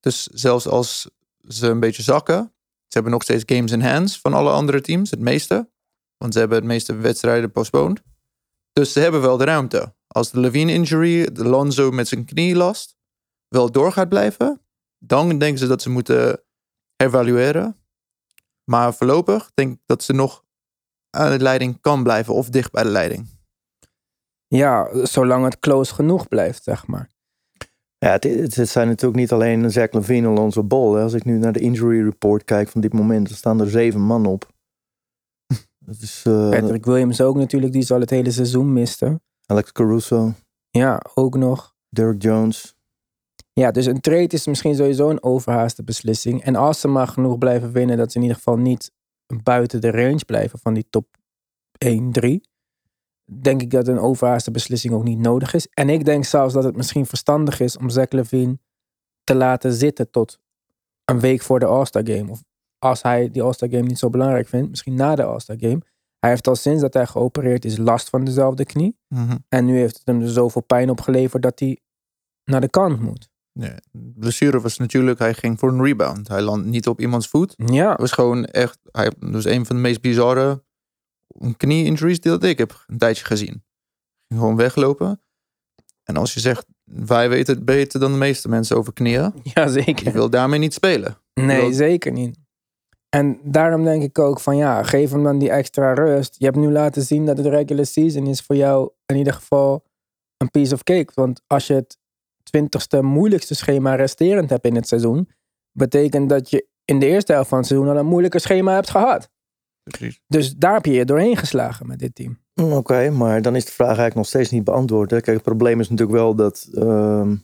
Dus 0.00 0.26
zelfs 0.26 0.68
als 0.68 1.10
ze 1.48 1.66
een 1.66 1.80
beetje 1.80 2.02
zakken, 2.02 2.52
ze 2.64 2.98
hebben 2.98 3.12
nog 3.12 3.22
steeds 3.22 3.42
games 3.46 3.72
in 3.72 3.80
hands 3.80 4.20
van 4.20 4.32
alle 4.34 4.50
andere 4.50 4.80
teams, 4.80 5.10
het 5.10 5.20
meeste. 5.20 5.70
Want 6.16 6.32
ze 6.32 6.38
hebben 6.38 6.58
het 6.58 6.66
meeste 6.66 6.94
wedstrijden 6.94 7.50
postponed. 7.50 8.02
Dus 8.72 8.92
ze 8.92 9.00
hebben 9.00 9.20
wel 9.20 9.36
de 9.36 9.44
ruimte. 9.44 9.94
Als 10.12 10.30
de 10.30 10.40
Levine 10.40 10.72
injury, 10.72 11.32
de 11.32 11.44
Lonzo 11.44 11.90
met 11.90 12.08
zijn 12.08 12.24
knielast, 12.24 12.96
wel 13.48 13.70
door 13.70 13.92
gaat 13.92 14.08
blijven, 14.08 14.60
dan 14.98 15.38
denken 15.38 15.58
ze 15.58 15.66
dat 15.66 15.82
ze 15.82 15.90
moeten 15.90 16.42
evalueren. 16.96 17.76
Maar 18.64 18.94
voorlopig 18.94 19.50
denk 19.54 19.72
ik 19.72 19.80
dat 19.86 20.02
ze 20.02 20.12
nog 20.12 20.44
aan 21.10 21.30
de 21.30 21.42
leiding 21.42 21.80
kan 21.80 22.02
blijven 22.02 22.34
of 22.34 22.48
dicht 22.48 22.72
bij 22.72 22.82
de 22.82 22.88
leiding. 22.88 23.26
Ja, 24.46 25.04
zolang 25.06 25.44
het 25.44 25.58
close 25.58 25.94
genoeg 25.94 26.28
blijft, 26.28 26.62
zeg 26.62 26.86
maar. 26.86 27.10
Ja, 27.98 28.10
het, 28.10 28.56
het, 28.56 28.68
zijn 28.68 28.88
natuurlijk 28.88 29.20
niet 29.20 29.32
alleen 29.32 29.70
Zach 29.70 29.92
Levine 29.92 30.26
en 30.26 30.32
Alonso 30.36 30.64
Ball. 30.64 30.94
Hè. 30.94 31.02
Als 31.02 31.12
ik 31.12 31.24
nu 31.24 31.38
naar 31.38 31.52
de 31.52 31.60
injury 31.60 32.02
report 32.02 32.44
kijk 32.44 32.68
van 32.68 32.80
dit 32.80 32.92
moment, 32.92 33.28
dan 33.28 33.36
staan 33.36 33.60
er 33.60 33.70
zeven 33.70 34.00
man 34.00 34.26
op. 34.26 34.52
Dat 35.86 36.00
is, 36.00 36.24
uh, 36.28 36.50
Patrick 36.50 36.84
Williams 36.84 37.20
ook 37.20 37.36
natuurlijk, 37.36 37.72
die 37.72 37.82
zal 37.82 38.00
het 38.00 38.10
hele 38.10 38.30
seizoen 38.30 38.72
misten. 38.72 39.22
Alex 39.46 39.72
Caruso, 39.72 40.32
Ja, 40.70 41.02
ook 41.14 41.36
nog. 41.36 41.74
Derek 41.88 42.22
Jones. 42.22 42.74
Ja, 43.52 43.70
dus 43.70 43.86
een 43.86 44.00
trade 44.00 44.34
is 44.34 44.46
misschien 44.46 44.74
sowieso 44.74 45.10
een 45.10 45.22
overhaaste 45.22 45.84
beslissing. 45.84 46.42
En 46.42 46.56
als 46.56 46.80
ze 46.80 46.88
maar 46.88 47.08
genoeg 47.08 47.38
blijven 47.38 47.72
winnen, 47.72 47.96
dat 47.96 48.12
ze 48.12 48.16
in 48.16 48.22
ieder 48.22 48.36
geval 48.36 48.56
niet 48.56 48.92
buiten 49.42 49.80
de 49.80 49.90
range 49.90 50.24
blijven 50.26 50.58
van 50.58 50.74
die 50.74 50.86
top 50.90 51.06
1, 51.78 52.12
3. 52.12 52.40
Denk 53.24 53.62
ik 53.62 53.70
dat 53.70 53.88
een 53.88 53.98
overhaaste 53.98 54.50
beslissing 54.50 54.94
ook 54.94 55.04
niet 55.04 55.18
nodig 55.18 55.54
is. 55.54 55.68
En 55.68 55.88
ik 55.88 56.04
denk 56.04 56.24
zelfs 56.24 56.54
dat 56.54 56.64
het 56.64 56.76
misschien 56.76 57.06
verstandig 57.06 57.60
is 57.60 57.76
om 57.76 57.90
Zach 57.90 58.10
Levine 58.10 58.58
te 59.24 59.34
laten 59.34 59.72
zitten 59.72 60.10
tot 60.10 60.38
een 61.04 61.20
week 61.20 61.42
voor 61.42 61.58
de 61.58 61.66
All-Star 61.66 62.06
Game. 62.06 62.30
Of 62.30 62.42
als 62.78 63.02
hij 63.02 63.30
die 63.30 63.42
All-Star 63.42 63.68
Game 63.68 63.82
niet 63.82 63.98
zo 63.98 64.10
belangrijk 64.10 64.48
vindt, 64.48 64.70
misschien 64.70 64.94
na 64.94 65.14
de 65.14 65.24
All-Star 65.24 65.56
Game. 65.58 65.80
Hij 66.22 66.30
heeft 66.30 66.46
al 66.48 66.56
sinds 66.56 66.80
dat 66.80 66.94
hij 66.94 67.06
geopereerd 67.06 67.64
is 67.64 67.76
last 67.76 68.08
van 68.08 68.24
dezelfde 68.24 68.64
knie. 68.64 68.96
En 69.48 69.64
nu 69.64 69.76
heeft 69.78 69.96
het 69.96 70.06
hem 70.06 70.18
dus 70.20 70.32
zoveel 70.32 70.62
pijn 70.62 70.90
opgeleverd 70.90 71.42
dat 71.42 71.58
hij 71.60 71.80
naar 72.44 72.60
de 72.60 72.68
kant 72.70 73.00
moet. 73.00 73.30
Nee, 73.52 73.74
de 73.90 74.12
blessure 74.16 74.60
was 74.60 74.78
natuurlijk, 74.78 75.18
hij 75.18 75.34
ging 75.34 75.58
voor 75.58 75.68
een 75.68 75.82
rebound. 75.84 76.28
Hij 76.28 76.42
landde 76.42 76.68
niet 76.68 76.86
op 76.88 77.00
iemands 77.00 77.28
voet. 77.28 77.54
Ja, 77.56 77.90
Het 77.90 78.00
was 78.00 78.12
gewoon 78.12 78.44
echt, 78.44 78.78
hij 78.90 79.12
was 79.18 79.44
een 79.44 79.66
van 79.66 79.76
de 79.76 79.82
meest 79.82 80.00
bizarre 80.00 80.62
knie-injuries 81.56 82.20
die 82.20 82.30
dat 82.30 82.44
ik 82.44 82.58
heb 82.58 82.84
een 82.86 82.98
tijdje 82.98 83.24
gezien. 83.24 83.64
Ging 84.28 84.40
gewoon 84.40 84.56
weglopen. 84.56 85.20
En 86.02 86.16
als 86.16 86.34
je 86.34 86.40
zegt, 86.40 86.66
wij 86.84 87.28
weten 87.28 87.54
het 87.54 87.64
beter 87.64 88.00
dan 88.00 88.12
de 88.12 88.18
meeste 88.18 88.48
mensen 88.48 88.76
over 88.76 88.92
knieën. 88.92 89.32
ja 89.54 89.62
Je 89.62 89.70
zeker. 89.70 90.12
wil 90.12 90.30
daarmee 90.30 90.58
niet 90.58 90.74
spelen. 90.74 91.18
Nee, 91.34 91.60
wil- 91.60 91.72
zeker 91.72 92.12
niet. 92.12 92.38
En 93.16 93.40
daarom 93.42 93.84
denk 93.84 94.02
ik 94.02 94.18
ook 94.18 94.40
van 94.40 94.56
ja, 94.56 94.82
geef 94.82 95.10
hem 95.10 95.22
dan 95.22 95.38
die 95.38 95.50
extra 95.50 95.94
rust. 95.94 96.34
Je 96.38 96.44
hebt 96.44 96.56
nu 96.56 96.70
laten 96.70 97.02
zien 97.02 97.26
dat 97.26 97.36
het 97.36 97.46
regular 97.46 97.86
season 97.86 98.26
is 98.26 98.40
voor 98.40 98.56
jou 98.56 98.90
in 99.06 99.16
ieder 99.16 99.32
geval 99.32 99.84
een 100.36 100.50
piece 100.50 100.74
of 100.74 100.82
cake. 100.82 101.12
Want 101.14 101.42
als 101.46 101.66
je 101.66 101.74
het 101.74 101.98
twintigste 102.42 103.02
moeilijkste 103.02 103.54
schema 103.54 103.94
resterend 103.94 104.50
hebt 104.50 104.64
in 104.64 104.74
het 104.74 104.88
seizoen, 104.88 105.28
betekent 105.72 106.28
dat 106.28 106.50
je 106.50 106.66
in 106.84 106.98
de 106.98 107.06
eerste 107.06 107.32
helft 107.32 107.48
van 107.48 107.58
het 107.58 107.66
seizoen 107.66 107.88
al 107.88 107.96
een 107.96 108.06
moeilijker 108.06 108.40
schema 108.40 108.74
hebt 108.74 108.90
gehad. 108.90 109.30
Precies. 109.82 110.20
Dus 110.26 110.54
daar 110.54 110.74
heb 110.74 110.84
je 110.84 110.92
je 110.92 111.04
doorheen 111.04 111.36
geslagen 111.36 111.86
met 111.86 111.98
dit 111.98 112.14
team. 112.14 112.38
Mm, 112.54 112.72
Oké, 112.72 113.10
maar 113.10 113.42
dan 113.42 113.56
is 113.56 113.64
de 113.64 113.72
vraag 113.72 113.86
eigenlijk 113.86 114.16
nog 114.16 114.26
steeds 114.26 114.50
niet 114.50 114.64
beantwoord. 114.64 115.10
Hè? 115.10 115.20
Kijk, 115.20 115.36
het 115.36 115.44
probleem 115.44 115.80
is 115.80 115.88
natuurlijk 115.88 116.18
wel 116.18 116.34
dat 116.34 116.68
ehm, 116.74 117.36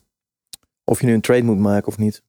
of 0.85 1.01
je 1.01 1.07
nu 1.07 1.13
een 1.13 1.21
trade 1.21 1.43
moet 1.43 1.59
maken 1.59 1.89
of 1.89 1.99
niet. 1.99 2.23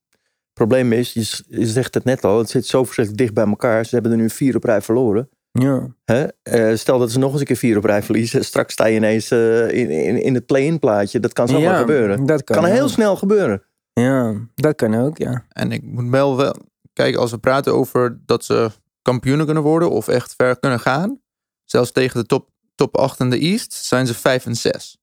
Het 0.59 0.67
probleem 0.67 0.93
is, 0.93 1.13
je, 1.13 1.65
zegt 1.65 1.93
het 1.93 2.03
net 2.03 2.23
al, 2.23 2.37
het 2.37 2.49
zit 2.49 2.65
zo 2.65 2.83
verschrikkelijk 2.83 3.23
dicht 3.23 3.33
bij 3.33 3.45
elkaar. 3.45 3.85
Ze 3.85 3.93
hebben 3.93 4.11
er 4.11 4.17
nu 4.17 4.29
vier 4.29 4.55
op 4.55 4.63
rij 4.63 4.81
verloren. 4.81 5.29
Ja. 5.51 5.95
Hè? 6.05 6.25
Eh, 6.43 6.75
stel 6.75 6.99
dat 6.99 7.11
ze 7.11 7.19
nog 7.19 7.31
eens 7.31 7.39
een 7.39 7.45
keer 7.45 7.55
vier 7.55 7.77
op 7.77 7.83
rij 7.83 8.03
verliezen. 8.03 8.45
Straks 8.45 8.73
sta 8.73 8.85
je 8.85 8.95
ineens 8.95 9.31
eh, 9.31 9.71
in, 9.71 9.89
in, 9.89 10.23
in 10.23 10.33
het 10.33 10.45
play-in 10.45 10.79
plaatje. 10.79 11.19
Dat 11.19 11.33
kan 11.33 11.47
zomaar 11.47 11.73
ja, 11.73 11.77
gebeuren. 11.77 12.25
Dat 12.25 12.43
kan, 12.43 12.55
kan 12.55 12.65
heel 12.65 12.83
ook. 12.83 12.89
snel 12.89 13.15
gebeuren. 13.15 13.63
Ja, 13.93 14.35
dat 14.55 14.75
kan 14.75 14.95
ook, 14.95 15.17
ja. 15.17 15.45
En 15.49 15.71
ik 15.71 15.83
moet 15.83 16.09
wel 16.09 16.37
wel... 16.37 16.55
Kijk, 16.93 17.15
als 17.15 17.31
we 17.31 17.37
praten 17.37 17.73
over 17.73 18.19
dat 18.25 18.45
ze 18.45 18.69
kampioenen 19.01 19.45
kunnen 19.45 19.63
worden 19.63 19.89
of 19.89 20.07
echt 20.07 20.33
ver 20.35 20.59
kunnen 20.59 20.79
gaan. 20.79 21.19
Zelfs 21.63 21.91
tegen 21.91 22.19
de 22.19 22.25
top, 22.25 22.49
top 22.75 22.97
8 22.97 23.19
in 23.19 23.29
de 23.29 23.39
East 23.39 23.73
zijn 23.73 24.07
ze 24.07 24.13
5 24.13 24.45
en 24.45 24.55
6. 24.55 24.98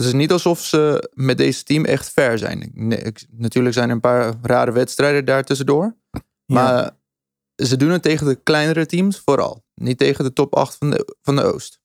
Dus 0.00 0.08
het 0.08 0.14
is 0.14 0.20
niet 0.20 0.32
alsof 0.32 0.60
ze 0.60 1.10
met 1.14 1.38
deze 1.38 1.62
team 1.62 1.84
echt 1.84 2.10
ver 2.12 2.38
zijn. 2.38 2.70
Nee, 2.74 2.98
ik- 2.98 3.26
natuurlijk 3.30 3.74
zijn 3.74 3.88
er 3.88 3.94
een 3.94 4.00
paar 4.00 4.34
rare 4.42 4.72
wedstrijden 4.72 5.24
daar 5.24 5.44
tussendoor. 5.44 5.96
Maar 6.46 6.90
ze 7.56 7.76
doen 7.76 7.90
het 7.90 8.02
tegen 8.02 8.26
de 8.26 8.34
kleinere 8.42 8.86
teams 8.86 9.18
vooral. 9.18 9.64
Niet 9.74 9.98
tegen 9.98 10.24
de 10.24 10.32
top 10.32 10.54
8 10.54 10.76
van 10.76 10.90
de, 10.90 11.16
van 11.22 11.36
de 11.36 11.42
Oost. 11.42 11.80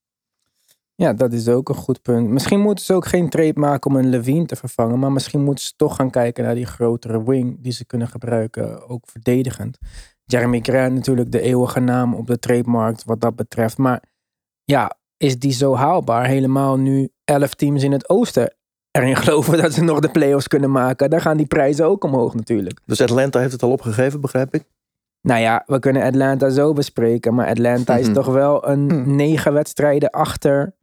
Ja, 0.96 1.14
dat 1.14 1.34
is 1.34 1.48
ook 1.48 1.70
een 1.70 1.76
goed 1.76 2.02
punt. 2.02 2.30
Misschien 2.30 2.60
moeten 2.60 2.86
ze 2.86 2.94
ook 2.94 3.06
geen 3.06 3.30
trade 3.30 3.60
maken 3.60 3.92
om 3.92 3.98
een 3.98 4.10
Levine 4.10 4.46
te 4.46 4.56
vervangen. 4.56 5.00
Maar 5.00 5.12
misschien 5.12 5.44
moeten 5.44 5.66
ze 5.66 5.74
toch 5.76 5.96
gaan 5.96 6.10
kijken 6.10 6.44
naar 6.44 6.56
die 6.56 6.66
grotere 6.66 7.24
wing 7.24 7.58
die 7.62 7.72
ze 7.72 7.86
kunnen 7.86 8.08
gebruiken, 8.08 8.88
ook 8.90 9.04
verdedigend. 9.10 9.78
Jeremy 10.26 10.60
Grant 10.62 10.94
natuurlijk 10.94 11.32
de 11.32 11.42
eeuwige 11.42 11.80
naam 11.80 12.14
op 12.14 12.28
de 12.28 12.40
trademarkt 12.40 13.04
wat 13.04 13.22
dat 13.22 13.36
betreft. 13.36 13.78
Maar 13.78 14.04
ja, 14.64 14.98
is 15.18 15.40
die 15.40 15.52
zo 15.52 15.76
haalbaar? 15.76 16.26
Helemaal 16.26 16.78
nu 16.78 17.10
elf 17.24 17.54
teams 17.54 17.84
in 17.84 17.92
het 17.92 18.10
oosten 18.10 18.54
erin 18.92 19.16
geloven 19.22 19.62
dat 19.62 19.74
ze 19.74 19.84
nog 19.84 20.00
de 20.00 20.10
playoffs 20.12 20.48
kunnen 20.48 20.72
maken. 20.72 21.10
Dan 21.10 21.22
gaan 21.22 21.38
die 21.38 21.46
prijzen 21.46 21.86
ook 21.86 22.04
omhoog 22.04 22.34
natuurlijk. 22.34 22.80
Dus 22.86 23.02
Atlanta 23.02 23.40
heeft 23.40 23.52
het 23.52 23.64
al 23.64 23.72
opgegeven, 23.72 24.22
begrijp 24.22 24.54
ik. 24.56 24.64
Nou 25.22 25.42
ja, 25.42 25.64
we 25.66 25.80
kunnen 25.80 26.04
Atlanta 26.04 26.50
zo 26.50 26.74
bespreken. 26.74 27.34
Maar 27.36 27.48
Atlanta 27.48 27.96
is 27.98 28.06
Mhm. 28.06 28.14
toch 28.16 28.28
wel 28.28 28.68
een 28.68 28.90
Hmm. 28.92 29.16
negen 29.16 29.54
wedstrijden 29.54 30.10
achter 30.10 30.76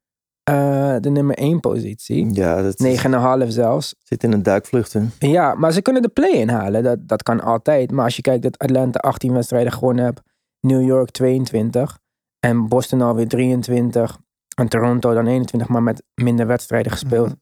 eh, 0.44 0.96
de 1.00 1.10
nummer 1.10 1.36
één 1.36 1.60
positie. 1.60 2.34
Ja, 2.34 2.62
dat 2.62 2.78
Negen 2.78 3.04
en 3.12 3.12
een 3.18 3.24
half 3.24 3.50
zelfs. 3.50 3.94
zit 4.02 4.22
in 4.24 4.32
een 4.32 4.42
duikvlucht. 4.42 4.92
Hè? 4.92 5.00
Ja, 5.18 5.54
maar 5.54 5.72
ze 5.72 5.82
kunnen 5.82 6.02
de 6.02 6.08
play 6.08 6.30
inhalen. 6.30 6.82
Dat, 6.82 6.98
dat 7.08 7.22
kan 7.22 7.40
altijd. 7.40 7.90
Maar 7.90 8.04
als 8.04 8.16
je 8.16 8.22
kijkt 8.22 8.42
dat 8.42 8.58
Atlanta 8.58 8.98
18 8.98 9.32
wedstrijden 9.32 9.72
gewonnen 9.72 10.04
heeft. 10.04 10.20
New 10.60 10.82
York 10.86 11.10
22. 11.10 11.98
En 12.40 12.68
Boston 12.68 13.00
alweer 13.00 13.28
23. 13.28 14.18
En 14.54 14.68
Toronto 14.68 15.14
dan 15.14 15.26
21, 15.26 15.68
maar 15.68 15.82
met 15.82 16.02
minder 16.14 16.46
wedstrijden 16.46 16.92
gespeeld. 16.92 17.28
Mhm. 17.28 17.36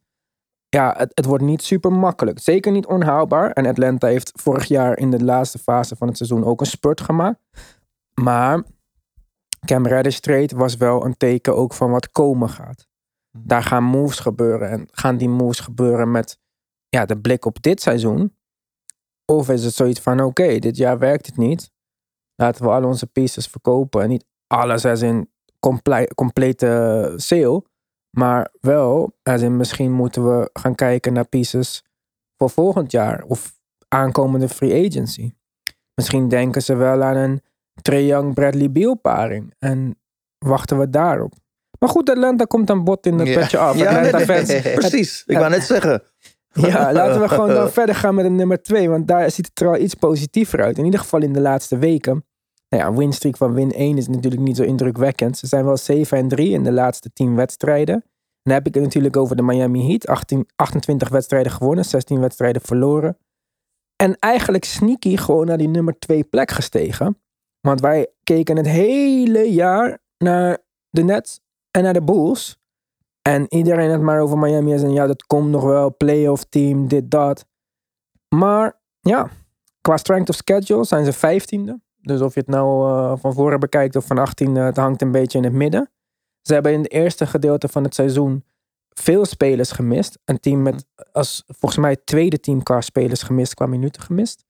Ja, 0.68 0.94
het, 0.96 1.10
het 1.14 1.24
wordt 1.24 1.44
niet 1.44 1.62
super 1.62 1.92
makkelijk. 1.92 2.38
Zeker 2.38 2.72
niet 2.72 2.86
onhaalbaar. 2.86 3.50
En 3.50 3.66
Atlanta 3.66 4.06
heeft 4.06 4.32
vorig 4.34 4.64
jaar 4.64 4.98
in 4.98 5.10
de 5.10 5.24
laatste 5.24 5.58
fase 5.58 5.96
van 5.96 6.08
het 6.08 6.16
seizoen 6.16 6.44
ook 6.44 6.60
een 6.60 6.66
spurt 6.66 7.00
gemaakt. 7.00 7.40
Maar 8.14 8.62
Cam 9.66 9.86
Reddish 9.86 10.18
trade 10.18 10.56
was 10.56 10.76
wel 10.76 11.04
een 11.04 11.16
teken 11.16 11.56
ook 11.56 11.74
van 11.74 11.90
wat 11.90 12.10
komen 12.10 12.48
gaat. 12.48 12.88
Daar 13.30 13.62
gaan 13.62 13.84
moves 13.84 14.18
gebeuren. 14.18 14.70
En 14.70 14.88
gaan 14.90 15.16
die 15.16 15.28
moves 15.28 15.60
gebeuren 15.60 16.10
met 16.10 16.38
ja, 16.88 17.06
de 17.06 17.18
blik 17.18 17.44
op 17.44 17.62
dit 17.62 17.80
seizoen? 17.80 18.36
Of 19.24 19.48
is 19.48 19.64
het 19.64 19.74
zoiets 19.74 20.00
van, 20.00 20.20
oké, 20.20 20.58
dit 20.58 20.76
jaar 20.76 20.98
werkt 20.98 21.26
het 21.26 21.36
niet. 21.36 21.70
Laten 22.34 22.64
we 22.64 22.70
al 22.70 22.84
onze 22.84 23.06
pieces 23.06 23.46
verkopen. 23.46 24.02
En 24.02 24.08
niet 24.08 24.24
alles 24.46 24.84
als 24.84 25.00
in 25.00 25.30
comple- 25.60 26.10
complete 26.14 27.12
sale. 27.16 27.62
Maar 28.16 28.52
wel, 28.60 29.12
als 29.22 29.42
in 29.42 29.56
misschien 29.56 29.92
moeten 29.92 30.38
we 30.38 30.50
gaan 30.52 30.74
kijken 30.74 31.12
naar 31.12 31.26
pieces 31.28 31.84
voor 32.36 32.50
volgend 32.50 32.90
jaar. 32.90 33.22
Of 33.24 33.58
aankomende 33.88 34.48
free 34.48 34.86
agency. 34.88 35.32
Misschien 35.94 36.28
denken 36.28 36.62
ze 36.62 36.74
wel 36.74 37.02
aan 37.02 37.16
een 37.16 37.40
Trae 37.82 38.06
Young 38.06 38.34
Bradley 38.34 38.70
Beal 38.70 38.94
paring. 38.98 39.54
En 39.58 39.98
wachten 40.38 40.78
we 40.78 40.90
daarop. 40.90 41.32
Maar 41.78 41.88
goed, 41.88 42.10
Atlanta 42.10 42.44
komt 42.44 42.70
aan 42.70 42.84
bod 42.84 43.06
in 43.06 43.18
het 43.18 43.28
Ja. 43.28 43.38
petje 43.40 43.58
af. 43.58 43.76
Ja, 43.76 43.88
Atlanta 43.96 44.16
nee, 44.16 44.26
fans, 44.26 44.60
precies. 44.80 45.22
Ik 45.26 45.36
wou 45.36 45.50
net 45.50 45.62
zeggen. 45.62 46.02
ja, 46.52 46.92
laten 46.92 47.20
we 47.20 47.28
gewoon 47.28 47.48
dan 47.54 47.70
verder 47.70 47.94
gaan 47.94 48.14
met 48.14 48.24
een 48.24 48.36
nummer 48.36 48.62
2. 48.62 48.88
Want 48.88 49.08
daar 49.08 49.30
ziet 49.30 49.46
het 49.46 49.60
er 49.60 49.68
al 49.68 49.76
iets 49.76 49.94
positiever 49.94 50.62
uit. 50.62 50.78
In 50.78 50.84
ieder 50.84 51.00
geval 51.00 51.20
in 51.22 51.32
de 51.32 51.40
laatste 51.40 51.78
weken. 51.78 52.24
Nou 52.70 52.82
ja, 52.82 52.92
winstreak 52.92 53.36
van 53.36 53.52
win 53.52 53.72
1 53.72 53.96
is 53.96 54.08
natuurlijk 54.08 54.42
niet 54.42 54.56
zo 54.56 54.62
indrukwekkend. 54.62 55.38
Ze 55.38 55.46
zijn 55.46 55.64
wel 55.64 55.76
7 55.76 56.18
en 56.18 56.28
3 56.28 56.50
in 56.50 56.62
de 56.62 56.72
laatste 56.72 57.12
10 57.12 57.34
wedstrijden. 57.34 58.04
Dan 58.42 58.54
heb 58.54 58.66
ik 58.66 58.74
het 58.74 58.82
natuurlijk 58.82 59.16
over 59.16 59.36
de 59.36 59.42
Miami 59.42 59.86
Heat. 59.86 60.06
18, 60.06 60.48
28 60.56 61.08
wedstrijden 61.08 61.52
gewonnen, 61.52 61.84
16 61.84 62.20
wedstrijden 62.20 62.62
verloren. 62.62 63.18
En 63.96 64.18
eigenlijk 64.18 64.64
sneaky 64.64 65.16
gewoon 65.16 65.46
naar 65.46 65.58
die 65.58 65.68
nummer 65.68 65.98
2 65.98 66.24
plek 66.24 66.50
gestegen. 66.50 67.18
Want 67.60 67.80
wij 67.80 68.08
keken 68.24 68.56
het 68.56 68.66
hele 68.66 69.52
jaar 69.52 69.98
naar 70.18 70.58
de 70.90 71.02
Nets 71.02 71.40
en 71.70 71.82
naar 71.82 71.92
de 71.92 72.02
Bulls. 72.02 72.58
En 73.22 73.46
iedereen 73.48 73.90
had 73.90 74.00
maar 74.00 74.20
over 74.20 74.38
Miami 74.38 74.72
en 74.72 74.92
ja, 74.92 75.06
dat 75.06 75.26
komt 75.26 75.50
nog 75.50 75.64
wel, 75.64 75.96
playoff 75.96 76.44
team, 76.44 76.88
dit, 76.88 77.10
dat. 77.10 77.46
Maar 78.28 78.80
ja, 79.00 79.30
qua 79.80 79.96
strength 79.96 80.28
of 80.28 80.34
schedule 80.34 80.84
zijn 80.84 81.04
ze 81.04 81.12
vijftiende. 81.12 81.80
Dus 82.02 82.20
of 82.20 82.34
je 82.34 82.40
het 82.40 82.48
nou 82.48 82.90
eh, 82.90 83.18
van 83.20 83.32
voren 83.34 83.60
bekijkt 83.60 83.96
of 83.96 84.06
van 84.06 84.18
18, 84.18 84.54
het 84.54 84.76
hangt 84.76 85.02
een 85.02 85.12
beetje 85.12 85.38
in 85.38 85.44
het 85.44 85.52
midden. 85.52 85.90
Ze 86.42 86.52
hebben 86.52 86.72
in 86.72 86.82
het 86.82 86.90
eerste 86.92 87.26
gedeelte 87.26 87.68
van 87.68 87.84
het 87.84 87.94
seizoen 87.94 88.44
veel 88.88 89.24
spelers 89.24 89.70
gemist. 89.70 90.18
Een 90.24 90.40
team 90.40 90.62
met 90.62 90.84
als 91.12 91.42
volgens 91.46 91.80
mij 91.80 91.96
tweede 92.04 92.40
team 92.40 92.62
qua 92.62 92.80
spelers 92.80 93.22
gemist, 93.22 93.54
qua 93.54 93.66
minuten 93.66 94.02
gemist. 94.02 94.44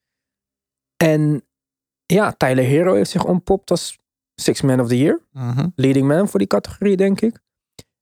En 0.96 1.42
ja, 2.06 2.32
Tyler 2.32 2.64
Hero 2.64 2.94
heeft 2.94 3.10
zich 3.10 3.24
ontpopt 3.24 3.70
als 3.70 3.98
Six 4.34 4.60
Man 4.60 4.80
of 4.80 4.88
the 4.88 4.98
Year 4.98 5.20
Mhm. 5.32 5.68
leading 5.74 6.08
man 6.08 6.28
voor 6.28 6.38
die 6.38 6.48
categorie, 6.48 6.96
denk 6.96 7.20
ik. 7.20 7.40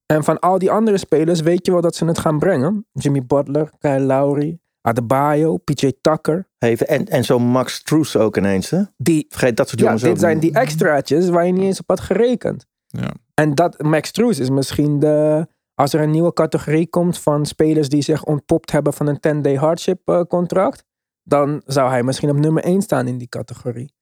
En 0.07 0.25
van 0.25 0.39
al 0.39 0.59
die 0.59 0.71
andere 0.71 0.99
spelers 0.99 1.41
weet 1.41 1.67
je 1.67 1.73
wel 1.73 1.81
dat 1.81 1.95
ze 1.95 2.05
het 2.05 2.19
gaan 2.19 2.39
brengen. 2.39 2.87
Jimmy 2.93 3.27
Butler, 3.27 3.71
Kyle 3.79 4.01
Lowry, 4.01 4.59
Adebayo, 4.81 5.57
PJ 5.57 5.93
Tucker. 6.01 6.49
Heeft, 6.59 6.85
en 6.85 7.07
en 7.07 7.25
zo 7.25 7.39
Max 7.39 7.83
Truss 7.83 8.17
ook 8.17 8.37
ineens. 8.37 8.71
Hè? 8.71 8.83
Die, 8.97 9.27
Vergeet 9.29 9.57
dat 9.57 9.69
soort 9.69 9.79
ja, 9.81 9.85
jongens 9.85 10.03
dit 10.03 10.13
ook 10.13 10.19
zijn 10.19 10.39
die 10.39 10.53
extraatjes 10.53 11.29
waar 11.29 11.47
je 11.47 11.53
niet 11.53 11.63
eens 11.63 11.81
op 11.81 11.89
had 11.89 12.01
gerekend. 12.01 12.67
Ja. 12.87 13.11
En 13.35 13.55
dat, 13.55 13.83
Max 13.83 14.11
Truss 14.13 14.39
is 14.39 14.51
misschien 14.51 14.99
de... 14.99 15.47
Als 15.75 15.93
er 15.93 16.01
een 16.01 16.11
nieuwe 16.11 16.33
categorie 16.33 16.89
komt 16.89 17.19
van 17.19 17.47
spelers 17.47 17.89
die 17.89 18.03
zich 18.03 18.25
ontpopt 18.25 18.71
hebben 18.73 18.93
van 18.93 19.07
een 19.07 19.37
10-day 19.37 19.55
hardship 19.55 20.01
eh, 20.05 20.21
contract. 20.21 20.85
Dan 21.23 21.63
zou 21.67 21.91
hij 21.91 22.03
misschien 22.03 22.31
op 22.31 22.37
nummer 22.39 22.63
1 22.65 22.83
staan 22.83 23.07
in 23.07 23.19
die 23.19 23.29
categorie. 23.29 23.93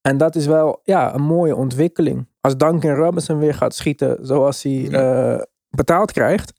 En 0.00 0.16
dat 0.16 0.34
is 0.36 0.46
wel 0.46 0.80
ja, 0.82 1.14
een 1.14 1.22
mooie 1.22 1.56
ontwikkeling. 1.56 2.28
Als 2.40 2.56
Duncan 2.56 2.94
Robinson 2.94 3.38
weer 3.38 3.54
gaat 3.54 3.74
schieten 3.74 4.18
zoals 4.26 4.62
hij 4.62 4.72
Ja. 4.72 5.32
eh, 5.34 5.42
betaald 5.68 6.12
krijgt. 6.12 6.52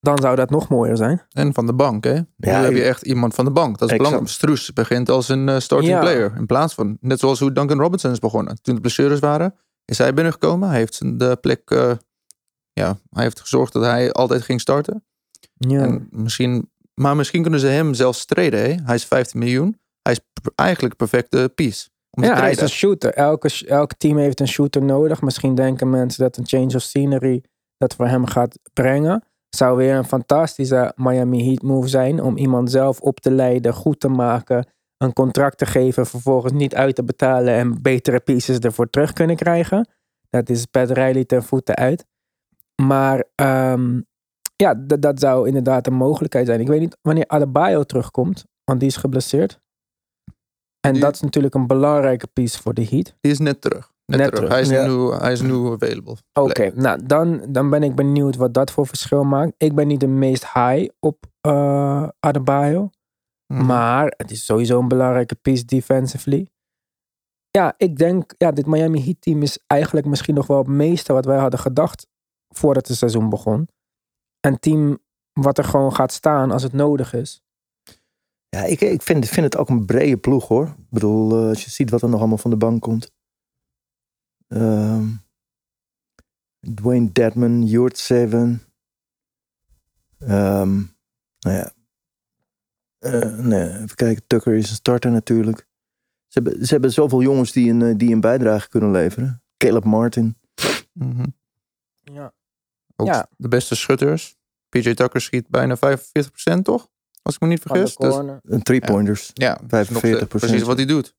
Dan 0.00 0.18
zou 0.18 0.36
dat 0.36 0.50
nog 0.50 0.68
mooier 0.68 0.96
zijn. 0.96 1.22
En 1.30 1.54
van 1.54 1.66
de 1.66 1.74
bank, 1.74 2.04
hè? 2.04 2.14
Nu 2.14 2.50
heb 2.50 2.72
je 2.72 2.82
echt 2.82 3.02
iemand 3.02 3.34
van 3.34 3.44
de 3.44 3.50
bank. 3.50 3.78
Dat 3.78 3.88
is 3.88 3.94
Exact. 3.94 3.98
belangrijk. 4.02 4.28
Stroes 4.28 4.72
begint 4.72 5.08
als 5.10 5.28
een 5.28 5.48
eh, 5.48 5.58
starting 5.58 5.92
Ja. 5.92 6.00
player. 6.00 6.32
In 6.36 6.46
plaats 6.46 6.74
van, 6.74 6.96
net 7.00 7.18
zoals 7.18 7.38
hoe 7.40 7.52
Duncan 7.52 7.80
Robinson 7.80 8.10
is 8.10 8.18
begonnen. 8.18 8.58
Toen 8.62 8.74
de 8.74 8.80
blessures 8.80 9.18
waren, 9.20 9.54
is 9.84 9.98
hij 9.98 10.14
binnengekomen. 10.14 10.68
Hij 10.68 10.78
heeft 10.78 10.94
zijn- 10.94 11.18
de 11.18 11.36
plek, 11.40 11.70
eh, 11.70 11.92
ja, 12.72 12.98
hij 13.10 13.22
heeft 13.22 13.40
gezorgd 13.40 13.72
dat 13.72 13.82
hij 13.84 14.12
altijd 14.12 14.42
ging 14.42 14.60
starten. 14.60 15.04
Ja. 15.54 15.80
En 15.82 16.08
misschien, 16.10 16.70
maar 16.94 17.16
misschien 17.16 17.42
kunnen 17.42 17.60
ze 17.60 17.66
hem 17.66 17.94
zelfs 17.94 18.24
treden, 18.24 18.60
hè? 18.60 18.74
Hij 18.84 18.94
is 18.94 19.04
15 19.04 19.38
miljoen. 19.40 19.78
Hij 20.02 20.12
is 20.12 20.20
eigenlijk 20.54 20.96
perfecte 20.96 21.52
piece. 21.54 21.88
Om 22.10 22.22
te 22.22 22.28
Ja, 22.28 22.34
hij 22.36 22.50
is 22.50 22.60
een 22.60 22.68
shooter. 22.68 23.12
Elke, 23.14 23.50
elk 23.66 23.92
team 23.94 24.16
heeft 24.16 24.40
een 24.40 24.48
shooter 24.48 24.82
nodig. 24.82 25.22
Misschien 25.22 25.54
denken 25.54 25.90
mensen 25.90 26.22
dat 26.22 26.36
een 26.36 26.46
change 26.46 26.74
of 26.74 26.82
scenery 26.82 27.42
dat 27.76 27.94
voor 27.94 28.06
hem 28.06 28.26
gaat 28.26 28.58
brengen. 28.72 29.22
Zou 29.48 29.76
weer 29.76 29.94
een 29.94 30.04
fantastische 30.04 30.92
Miami 30.96 31.44
Heat 31.44 31.62
move 31.62 31.88
zijn 31.88 32.22
om 32.22 32.36
iemand 32.36 32.70
zelf 32.70 33.00
op 33.00 33.20
te 33.20 33.30
leiden, 33.30 33.74
goed 33.74 34.00
te 34.00 34.08
maken, 34.08 34.66
een 34.96 35.12
contract 35.12 35.58
te 35.58 35.66
geven, 35.66 36.06
vervolgens 36.06 36.52
niet 36.52 36.74
uit 36.74 36.94
te 36.94 37.04
betalen 37.04 37.54
en 37.54 37.82
betere 37.82 38.20
pieces 38.20 38.58
ervoor 38.58 38.90
terug 38.90 39.12
kunnen 39.12 39.36
krijgen. 39.36 39.88
Dat 40.30 40.48
is 40.48 40.64
Pat 40.66 40.90
Riley 40.90 41.24
ten 41.24 41.42
voeten 41.42 41.74
uit. 41.76 42.06
Maar 42.82 43.24
ehm, 43.34 44.00
ja, 44.56 44.74
dat 44.74 45.20
zou 45.20 45.46
inderdaad 45.46 45.86
een 45.86 45.94
mogelijkheid 45.94 46.46
zijn. 46.46 46.60
Ik 46.60 46.68
weet 46.68 46.80
niet 46.80 46.96
wanneer 47.02 47.26
Adebayo 47.28 47.82
terugkomt, 47.82 48.44
want 48.64 48.80
die 48.80 48.88
is 48.88 48.96
geblesseerd. 48.96 49.60
En 50.80 50.92
Die- 50.92 51.02
dat 51.02 51.14
is 51.14 51.20
natuurlijk 51.20 51.54
een 51.54 51.66
belangrijke 51.66 52.26
piece 52.26 52.62
voor 52.62 52.74
de 52.74 52.84
Heat. 52.86 53.14
Die 53.20 53.32
is 53.32 53.38
net 53.38 53.60
terug. 53.60 53.92
Net, 54.08 54.20
Net 54.20 54.34
terug. 54.34 54.48
terug, 54.48 54.50
Hij, 54.50 54.60
is 54.60 54.68
ja. 54.68 54.86
nu, 54.86 55.12
hij 55.12 55.32
is 55.32 55.40
nu 55.40 55.72
available. 55.72 56.16
Oké, 56.32 56.70
nou 56.74 57.06
dan, 57.06 57.46
dan 57.48 57.70
ben 57.70 57.82
ik 57.82 57.94
benieuwd 57.94 58.36
wat 58.36 58.54
dat 58.54 58.70
voor 58.70 58.86
verschil 58.86 59.24
maakt. 59.24 59.52
Ik 59.56 59.74
ben 59.74 59.86
niet 59.86 60.00
de 60.00 60.06
meest 60.06 60.52
high 60.52 60.88
op 61.00 61.26
eh 61.40 62.08
Adebayo. 62.20 62.90
Mhm. 63.46 63.66
Maar 63.66 64.14
het 64.16 64.30
is 64.30 64.44
sowieso 64.44 64.78
een 64.78 64.88
belangrijke 64.88 65.34
piece 65.34 65.64
defensively. 65.64 66.48
Ja, 67.50 67.74
ik 67.76 67.96
denk, 67.96 68.34
ja, 68.36 68.52
dit 68.52 68.66
Miami 68.66 69.04
Heat 69.04 69.16
team 69.20 69.42
is 69.42 69.58
eigenlijk 69.66 70.06
misschien 70.06 70.34
nog 70.34 70.46
wel 70.46 70.58
het 70.58 70.66
meeste 70.66 71.12
wat 71.12 71.24
wij 71.24 71.38
hadden 71.38 71.60
gedacht 71.60 72.06
voordat 72.48 72.88
het 72.88 72.96
seizoen 72.96 73.28
begon. 73.28 73.68
Een 74.40 74.58
team 74.58 74.98
wat 75.32 75.58
er 75.58 75.64
gewoon 75.64 75.94
gaat 75.94 76.12
staan 76.12 76.50
als 76.50 76.62
het 76.62 76.72
nodig 76.72 77.12
is. 77.14 77.42
Ja, 78.48 78.64
ik, 78.64 78.80
ik 78.80 79.02
vind, 79.02 79.28
vind 79.28 79.44
het 79.44 79.56
ook 79.56 79.68
een 79.68 79.86
brede 79.86 80.16
ploeg 80.16 80.48
hoor. 80.48 80.66
Ik 80.66 80.90
bedoel, 80.90 81.30
eh, 81.42 81.48
als 81.48 81.64
je 81.64 81.70
ziet 81.70 81.90
wat 81.90 82.02
er 82.02 82.08
nog 82.08 82.18
allemaal 82.18 82.38
van 82.38 82.50
de 82.50 82.56
bank 82.56 82.82
komt. 82.82 83.10
Ehm, 84.48 85.06
Dwayne 86.74 87.12
Dedman, 87.12 87.66
Jort 87.66 87.98
Seven. 87.98 88.62
Ehm, 90.18 90.74
nou 91.38 91.56
ja. 91.56 91.72
Eh, 92.98 93.38
nee, 93.38 93.68
even 93.68 93.94
kijken, 93.94 94.26
Tucker 94.26 94.54
is 94.54 94.70
een 94.70 94.76
starter 94.76 95.10
natuurlijk. 95.10 95.66
Ze 96.26 96.40
hebben, 96.42 96.66
ze 96.66 96.72
hebben 96.72 96.92
zoveel 96.92 97.22
jongens 97.22 97.52
die 97.52 97.70
een, 97.70 97.82
eh, 97.82 97.96
die 97.96 98.12
een 98.12 98.20
bijdrage 98.20 98.68
kunnen 98.68 98.90
leveren. 98.90 99.42
Caleb 99.56 99.84
Martin. 99.84 100.36
Mhm. 100.92 101.26
Ja. 102.02 102.32
Ook 102.96 103.06
Ja. 103.06 103.28
de 103.36 103.48
beste 103.48 103.74
schutters. 103.74 104.36
PJ 104.68 104.94
Tucker 104.94 105.20
schiet 105.20 105.48
bijna 105.48 105.76
45% 105.76 106.64
toch? 106.64 106.88
Als 107.22 107.34
ik 107.34 107.40
me 107.40 107.46
niet 107.48 107.60
vergis. 107.62 107.96
Dus, 107.96 108.14
Een 108.42 108.62
three-pointers. 108.62 109.30
ja, 109.34 109.60
dat 109.66 109.80
is 109.80 109.88
nog 109.88 110.00
45%. 110.02 110.16
steeds 110.16 110.46
precies 110.46 110.62
wat 110.66 110.76
hij 110.76 110.86
doet. 110.86 111.14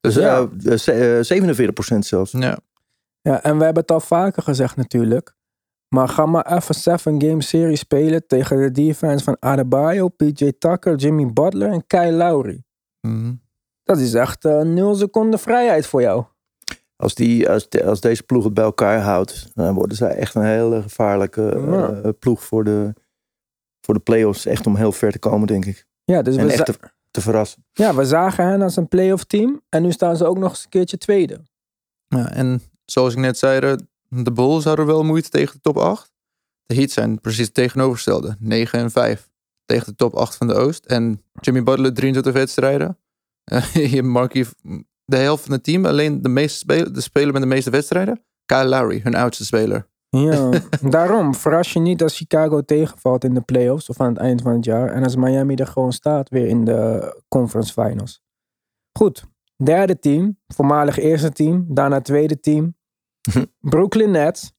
Dus 0.00 0.14
ja, 0.14 0.48
eh, 0.64 0.76
ze- 0.76 1.16
eh, 1.18 1.22
47% 1.24 2.06
zelfs. 2.06 2.30
Ja. 2.32 2.58
Ja, 3.26 3.42
en 3.42 3.58
we 3.58 3.64
hebben 3.64 3.82
het 3.82 3.90
al 3.90 4.00
vaker 4.00 4.42
gezegd 4.42 4.76
natuurlijk. 4.76 5.34
Maar 5.88 6.08
ga 6.08 6.26
maar 6.26 6.56
even 6.56 6.74
7 6.74 7.20
game 7.22 7.42
serie 7.42 7.76
spelen 7.76 8.26
tegen 8.26 8.56
de 8.56 8.70
defense 8.70 9.24
van 9.24 9.36
Adebayo, 9.40 10.08
PJ 10.08 10.52
Tucker, 10.58 10.96
Jimmy 10.96 11.32
Butler 11.32 11.70
en 11.72 11.86
Kyle 11.86 12.12
Lowry. 12.12 12.62
Mhm. 13.00 13.34
Dat 13.82 13.98
is 13.98 14.14
echt 14.14 14.44
eh, 14.44 14.60
nul 14.60 14.94
seconden 14.94 15.38
vrijheid 15.40 15.86
voor 15.86 16.00
jou. 16.00 16.24
Als, 16.96 17.14
die, 17.14 17.50
als, 17.50 17.68
de- 17.68 17.84
als 17.84 18.00
deze 18.00 18.22
ploeg 18.22 18.44
het 18.44 18.54
bij 18.54 18.64
elkaar 18.64 19.00
houdt, 19.00 19.50
dan 19.54 19.74
worden 19.74 19.96
zij 19.96 20.14
echt 20.14 20.34
een 20.34 20.44
hele 20.44 20.82
gevaarlijke 20.82 21.48
eh, 21.48 22.02
Ja. 22.02 22.12
ploeg 22.12 22.44
voor 22.44 22.64
de, 22.64 22.92
voor 23.80 23.94
de 23.94 24.00
play-offs. 24.00 24.46
Echt 24.46 24.66
om 24.66 24.76
heel 24.76 24.92
ver 24.92 25.12
te 25.12 25.18
komen, 25.18 25.46
denk 25.46 25.64
ik. 25.64 25.86
Ja, 26.04 26.22
dus 26.22 26.36
En 26.36 26.44
we, 26.46 26.52
echt 26.52 26.66
za- 26.66 26.72
te, 26.72 26.78
te 27.10 27.20
verrassen. 27.20 27.64
ja, 27.72 27.94
we 27.94 28.04
zagen 28.04 28.46
hen 28.46 28.62
als 28.62 28.76
een 28.76 28.88
playoff 28.88 29.24
team. 29.24 29.62
En 29.68 29.82
nu 29.82 29.92
staan 29.92 30.16
ze 30.16 30.24
ook 30.24 30.38
nog 30.38 30.50
eens 30.50 30.64
een 30.64 30.70
keertje 30.70 30.98
tweede. 30.98 31.40
Ja, 32.08 32.30
en 32.32 32.60
zoals 32.86 33.12
ik 33.12 33.18
net 33.18 33.38
zei, 33.38 33.76
de 34.08 34.32
Bulls 34.32 34.64
hadden 34.64 34.86
wel 34.86 35.04
moeite 35.04 35.28
tegen 35.28 35.54
de 35.54 35.60
top 35.60 35.76
8. 35.76 36.12
De 36.66 36.74
Heat 36.74 36.90
zijn 36.90 37.20
precies 37.20 37.44
het 37.44 37.54
tegenovergestelde. 37.54 38.36
9 38.38 38.78
en 38.78 38.90
5 38.90 39.28
tegen 39.64 39.86
de 39.86 39.94
top 39.94 40.14
8 40.14 40.36
van 40.36 40.46
de 40.46 40.54
Oost. 40.54 40.84
En 40.84 41.22
Jimmy 41.40 41.62
Butler 41.62 41.94
23 41.94 42.32
wedstrijden. 42.32 42.98
Eh, 43.44 43.74
je 43.94 44.02
Markie, 44.02 44.46
de 45.04 45.16
helft 45.16 45.44
van 45.44 45.52
het 45.52 45.64
team, 45.64 45.86
alleen 45.86 46.22
de, 46.22 46.28
meeste 46.28 46.58
speler, 46.58 46.92
de 46.92 47.00
speler 47.00 47.32
met 47.32 47.42
de 47.42 47.48
meeste 47.48 47.70
wedstrijden. 47.70 48.22
Kyle 48.44 48.64
Lowry, 48.64 49.00
hun 49.02 49.14
oudste 49.14 49.44
speler. 49.44 49.88
Ja, 50.08 50.50
daarom 50.90 51.34
verras 51.34 51.72
je 51.72 51.78
niet 51.78 52.02
als 52.02 52.16
Chicago 52.16 52.60
tegenvalt 52.60 53.24
in 53.24 53.34
de 53.34 53.40
playoffs 53.40 53.88
of 53.88 54.00
aan 54.00 54.08
het 54.08 54.18
eind 54.18 54.42
van 54.42 54.52
het 54.52 54.64
jaar. 54.64 54.92
En 54.92 55.02
als 55.02 55.16
Miami 55.16 55.54
er 55.54 55.66
gewoon 55.66 55.92
staat 55.92 56.28
weer 56.28 56.46
in 56.46 56.64
de 56.64 57.22
conference 57.28 57.72
finals. 57.72 58.22
Goed, 58.98 59.24
derde 59.62 59.98
team, 59.98 60.38
voormalig 60.46 60.98
eerste 60.98 61.32
team, 61.32 61.64
daarna 61.68 62.00
tweede 62.00 62.40
team. 62.40 62.76
Brooklyn 63.70 64.10
Nets. 64.10 64.52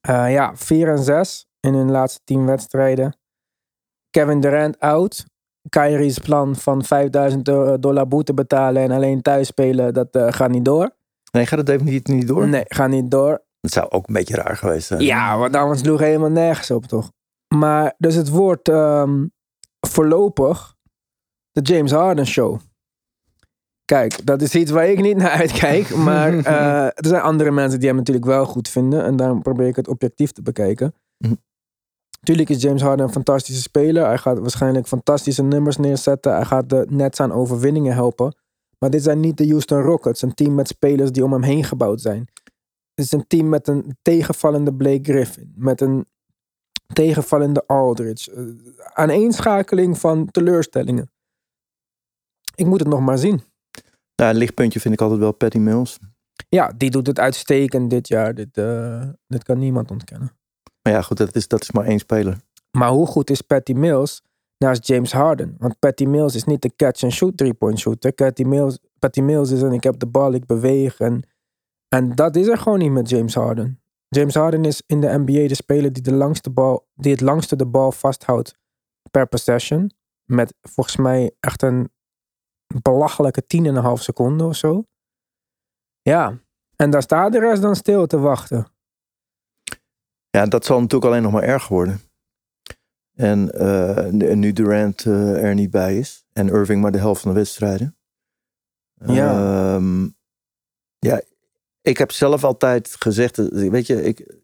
Eh, 0.00 0.32
ja, 0.32 0.56
4 0.56 0.88
en 0.88 0.98
6 0.98 1.48
in 1.60 1.74
hun 1.74 1.90
laatste 1.90 2.20
10 2.24 2.46
wedstrijden. 2.46 3.16
Kevin 4.10 4.40
Durant 4.40 4.78
out. 4.78 5.24
Kyrie's 5.68 6.18
plan 6.18 6.56
van 6.56 6.84
5000 6.84 7.44
do- 7.44 7.78
dollar 7.78 8.08
boete 8.08 8.34
betalen 8.34 8.82
en 8.82 8.90
alleen 8.90 9.22
thuis 9.22 9.46
spelen, 9.46 9.94
dat 9.94 10.14
eh, 10.14 10.32
gaat 10.32 10.50
niet 10.50 10.64
door. 10.64 10.90
Nee, 11.32 11.46
gaat 11.46 11.58
het 11.58 11.66
definitief 11.66 12.14
niet 12.14 12.26
door? 12.28 12.48
Nee, 12.48 12.64
gaat 12.66 12.88
niet 12.88 13.10
door. 13.10 13.42
Dat 13.60 13.70
zou 13.72 13.90
ook 13.90 14.08
een 14.08 14.14
beetje 14.14 14.34
raar 14.34 14.56
geweest 14.56 14.86
zijn. 14.86 15.00
Ja, 15.00 15.38
want 15.38 15.56
anders 15.56 15.80
sloeg 15.80 16.00
helemaal 16.00 16.30
nergens 16.30 16.70
op, 16.70 16.84
toch? 16.84 17.12
Maar 17.54 17.94
dus 17.98 18.14
het 18.14 18.28
wordt 18.28 18.68
ehm, 18.68 19.26
voorlopig 19.86 20.74
de 21.50 21.60
James 21.60 21.90
Harden 21.90 22.26
Show. 22.26 22.60
Kijk, 23.90 24.26
dat 24.26 24.42
is 24.42 24.54
iets 24.54 24.70
waar 24.70 24.88
ik 24.88 25.00
niet 25.00 25.16
naar 25.16 25.30
uitkijk. 25.30 25.94
Maar 26.08 26.38
eh, 26.38 26.84
er 26.84 27.06
zijn 27.06 27.22
andere 27.22 27.50
mensen 27.50 27.78
die 27.78 27.88
hem 27.88 27.96
natuurlijk 27.96 28.26
wel 28.26 28.46
goed 28.46 28.68
vinden. 28.68 29.04
En 29.04 29.16
daarom 29.16 29.42
probeer 29.42 29.66
ik 29.66 29.76
het 29.76 29.88
objectief 29.88 30.32
te 30.32 30.42
bekijken. 30.42 30.94
Mhm. 31.16 31.34
Tuurlijk 32.22 32.48
is 32.48 32.62
James 32.62 32.82
Harden 32.82 33.06
een 33.06 33.12
fantastische 33.12 33.62
speler. 33.62 34.06
Hij 34.06 34.18
gaat 34.18 34.38
waarschijnlijk 34.38 34.86
fantastische 34.86 35.42
nummers 35.42 35.76
neerzetten. 35.76 36.34
Hij 36.34 36.44
gaat 36.44 36.68
de 36.68 36.86
Nets 36.88 37.20
aan 37.20 37.32
overwinningen 37.32 37.94
helpen. 37.94 38.36
Maar 38.78 38.90
dit 38.90 39.02
zijn 39.02 39.20
niet 39.20 39.36
de 39.36 39.48
Houston 39.48 39.82
Rockets. 39.82 40.22
Een 40.22 40.34
team 40.34 40.54
met 40.54 40.68
spelers 40.68 41.12
die 41.12 41.24
om 41.24 41.32
hem 41.32 41.42
heen 41.42 41.64
gebouwd 41.64 42.00
zijn. 42.00 42.28
Het 42.94 43.04
is 43.04 43.12
een 43.12 43.26
team 43.26 43.48
met 43.48 43.68
een 43.68 43.96
tegenvallende 44.02 44.74
Blake 44.74 45.12
Griffin. 45.12 45.52
Met 45.56 45.80
een 45.80 46.06
tegenvallende 46.92 47.66
Aldridge. 47.66 48.32
Uh, 48.32 48.54
aaneenschakeling 48.92 49.98
van 49.98 50.30
teleurstellingen. 50.30 51.10
Ik 52.54 52.66
moet 52.66 52.80
het 52.80 52.88
nog 52.88 53.00
maar 53.00 53.18
zien. 53.18 53.48
Nou, 54.20 54.32
een 54.32 54.38
lichtpuntje 54.38 54.80
vind 54.80 54.94
ik 54.94 55.00
altijd 55.00 55.20
wel 55.20 55.32
Patty 55.32 55.58
Mills. 55.58 55.98
Ja, 56.48 56.72
die 56.76 56.90
doet 56.90 57.06
het 57.06 57.18
uitstekend 57.18 57.90
dit 57.90 58.08
jaar. 58.08 58.34
Dit, 58.34 58.58
eh, 58.58 59.08
dit 59.26 59.42
kan 59.42 59.58
niemand 59.58 59.90
ontkennen. 59.90 60.32
Maar 60.82 60.92
ja, 60.92 61.02
goed, 61.02 61.16
dat 61.16 61.34
is, 61.34 61.48
dat 61.48 61.62
is 61.62 61.70
maar 61.70 61.84
één 61.84 61.98
speler. 61.98 62.40
Maar 62.70 62.88
hoe 62.88 63.06
goed 63.06 63.30
is 63.30 63.40
Patty 63.40 63.72
Mills 63.72 64.22
naast 64.58 64.86
James 64.86 65.12
Harden? 65.12 65.54
Want 65.58 65.78
Patty 65.78 66.04
Mills 66.04 66.34
is 66.34 66.44
niet 66.44 66.62
de 66.62 66.72
catch-and-shoot 66.76 67.36
three-point 67.36 67.78
shooter. 67.78 68.12
Patty 68.12 68.42
Mills, 68.42 68.78
Patty 68.98 69.20
Mills 69.20 69.50
is 69.50 69.62
een 69.62 69.72
ik 69.72 69.82
heb 69.82 69.98
de 69.98 70.06
bal, 70.06 70.32
ik 70.32 70.46
beweeg. 70.46 70.98
En, 70.98 71.22
en 71.88 72.14
dat 72.14 72.36
is 72.36 72.46
er 72.46 72.58
gewoon 72.58 72.78
niet 72.78 72.92
met 72.92 73.08
James 73.08 73.34
Harden. 73.34 73.80
James 74.08 74.34
Harden 74.34 74.64
is 74.64 74.82
in 74.86 75.00
de 75.00 75.18
NBA 75.18 75.48
de 75.48 75.54
speler 75.54 75.92
die, 75.92 76.02
de 76.02 76.14
langste 76.14 76.50
bal, 76.50 76.88
die 76.94 77.12
het 77.12 77.20
langste 77.20 77.56
de 77.56 77.66
bal 77.66 77.92
vasthoudt 77.92 78.54
per 79.10 79.26
possession. 79.26 79.90
Met 80.24 80.54
volgens 80.60 80.96
mij 80.96 81.30
echt 81.40 81.62
een 81.62 81.90
belachelijke 82.82 83.42
10,5 83.96 84.02
seconden 84.02 84.46
of 84.46 84.56
zo. 84.56 84.84
Ja, 86.02 86.38
en 86.76 86.90
daar 86.90 87.02
staat 87.02 87.32
de 87.32 87.38
rest 87.38 87.62
dan 87.62 87.76
stil 87.76 88.06
te 88.06 88.18
wachten. 88.18 88.66
Ja, 90.30 90.46
dat 90.46 90.64
zal 90.64 90.80
natuurlijk 90.80 91.10
alleen 91.10 91.22
nog 91.22 91.32
maar 91.32 91.42
erger 91.42 91.74
worden. 91.74 92.00
En 93.14 93.50
eh, 93.52 94.34
nu- 94.34 94.52
Durant 94.52 95.06
eh, 95.06 95.44
er 95.44 95.54
niet 95.54 95.70
bij 95.70 95.98
is. 95.98 96.24
En 96.32 96.48
Irving 96.48 96.82
maar 96.82 96.92
de 96.92 96.98
helft 96.98 97.20
van 97.20 97.30
de 97.30 97.36
wedstrijden. 97.36 97.96
Ja. 98.94 99.30
Ehm, 99.74 100.08
ja, 100.98 101.22
ik 101.80 101.98
heb 101.98 102.10
zelf 102.10 102.44
altijd 102.44 102.96
gezegd, 102.98 103.36
weet 103.52 103.86
je, 103.86 104.02
ik 104.02 104.40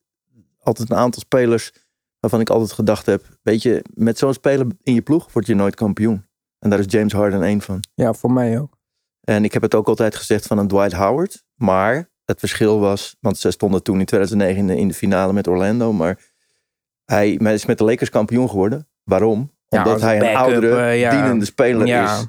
altijd 0.59 0.91
een 0.91 0.97
aantal 0.97 1.21
spelers 1.21 1.73
waarvan 2.21 2.41
ik 2.41 2.51
altijd 2.51 2.73
gedacht 2.73 3.07
heb, 3.07 3.39
weet 3.43 3.63
je, 3.63 3.85
met 3.95 4.19
zo'n 4.19 4.33
speler 4.33 4.67
in 4.83 4.95
je 4.95 5.03
ploeg 5.03 5.33
word 5.33 5.47
je 5.47 5.55
nooit 5.55 5.75
kampioen. 5.75 6.26
En 6.67 6.73
daar 6.73 6.81
is 6.81 6.93
James 6.93 7.13
Harden 7.13 7.43
één 7.43 7.61
van. 7.61 7.81
Ja, 7.95 8.13
voor 8.13 8.33
mij 8.33 8.61
ook. 8.61 8.79
En 9.21 9.45
ik 9.45 9.53
heb 9.53 9.63
het 9.63 9.75
ook 9.75 9.89
altijd 9.89 10.17
gezegd 10.17 10.47
van 10.47 10.59
een 10.59 10.69
Dwight 10.69 10.93
Howard. 10.93 11.45
Maar 11.55 12.11
het 12.25 12.39
verschil 12.39 12.81
was, 12.81 13.17
want 13.21 13.39
ze 13.39 13.51
stonden 13.51 13.83
toen 13.83 13.99
in 13.99 14.05
2009 14.05 14.61
in 14.61 14.67
de, 14.67 14.77
in 14.77 14.89
de 14.89 14.95
finale 14.95 15.33
met 15.33 15.49
Orlando. 15.49 15.93
Maar 15.93 16.19
hij 17.05 17.33
is 17.33 17.67
met 17.67 17.79
de 17.79 17.85
Lakers 17.85 18.11
kampioen 18.11 18.49
geworden. 18.49 18.89
Waarom? 19.03 19.53
Omdat 19.69 20.01
hij 20.01 20.31
een 20.31 20.37
oudere, 20.37 20.77
eh, 20.77 21.01
ja. 21.01 21.11
dienende 21.11 21.45
speler 21.45 21.87
Ja. 21.87 22.19
is 22.19 22.27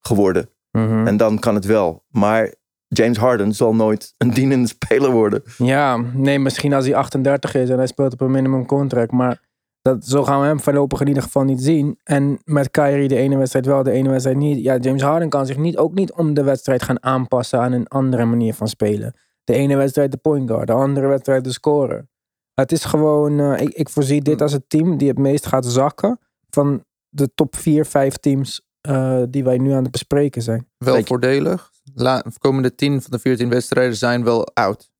geworden. 0.00 0.50
Mhm. 0.70 1.06
En 1.06 1.16
dan 1.16 1.38
kan 1.38 1.54
het 1.54 1.64
wel. 1.64 2.04
Maar 2.08 2.54
James 2.88 3.16
Harden 3.16 3.52
zal 3.52 3.74
nooit 3.74 4.14
een 4.18 4.30
dienende 4.30 4.68
speler 4.68 5.10
worden. 5.10 5.42
Ja, 5.58 5.96
nee, 5.96 6.38
misschien 6.38 6.72
als 6.72 6.84
hij 6.84 6.94
38 6.94 7.54
is 7.54 7.68
en 7.68 7.76
hij 7.76 7.86
speelt 7.86 8.12
op 8.12 8.20
een 8.20 8.30
minimum 8.30 8.66
contract. 8.66 9.12
Maar 9.12 9.40
dat, 9.84 10.04
zo 10.04 10.24
gaan 10.24 10.40
we 10.40 10.46
hem 10.46 10.60
voorlopig 10.60 11.00
in 11.00 11.06
ieder 11.06 11.22
geval 11.22 11.44
niet 11.44 11.62
zien. 11.62 11.98
En 12.02 12.38
met 12.44 12.70
Kyrie 12.70 13.08
de 13.08 13.16
ene 13.16 13.36
wedstrijd 13.36 13.66
wel, 13.66 13.82
de 13.82 13.90
ene 13.90 14.08
wedstrijd 14.08 14.36
niet. 14.36 14.62
Ja, 14.62 14.76
James 14.76 15.02
Harden 15.02 15.28
kan 15.28 15.46
zich 15.46 15.56
niet, 15.56 15.76
ook 15.76 15.94
niet 15.94 16.12
om 16.12 16.34
de 16.34 16.42
wedstrijd 16.42 16.82
gaan 16.82 17.02
aanpassen 17.02 17.60
aan 17.60 17.72
een 17.72 17.88
andere 17.88 18.24
manier 18.24 18.54
van 18.54 18.68
spelen. 18.68 19.14
De 19.44 19.52
ene 19.52 19.76
wedstrijd 19.76 20.10
de 20.10 20.16
point 20.16 20.50
guard, 20.50 20.66
de 20.66 20.72
andere 20.72 21.06
wedstrijd 21.06 21.44
de 21.44 21.52
scorer. 21.52 22.08
Het 22.54 22.72
is 22.72 22.84
gewoon, 22.84 23.40
eh, 23.40 23.60
ik, 23.60 23.68
ik 23.68 23.88
voorzie 23.88 24.22
dit 24.22 24.42
als 24.42 24.52
het 24.52 24.68
team 24.68 24.96
die 24.96 25.08
het 25.08 25.18
meest 25.18 25.46
gaat 25.46 25.66
zakken 25.66 26.18
van 26.50 26.84
de 27.08 27.34
top 27.34 27.56
4, 27.56 27.86
5 27.86 28.16
teams 28.16 28.62
eh, 28.80 29.22
die 29.28 29.44
wij 29.44 29.58
nu 29.58 29.70
aan 29.70 29.82
het 29.82 29.92
bespreken 29.92 30.42
zijn. 30.42 30.68
Wel 30.78 31.04
voordelig. 31.04 31.70
La, 31.94 32.22
de 32.22 32.38
komende 32.38 32.74
10 32.74 33.02
van 33.02 33.10
de 33.10 33.18
14 33.18 33.48
wedstrijden 33.48 33.96
zijn 33.96 34.24
wel 34.24 34.46
oud. 34.46 34.90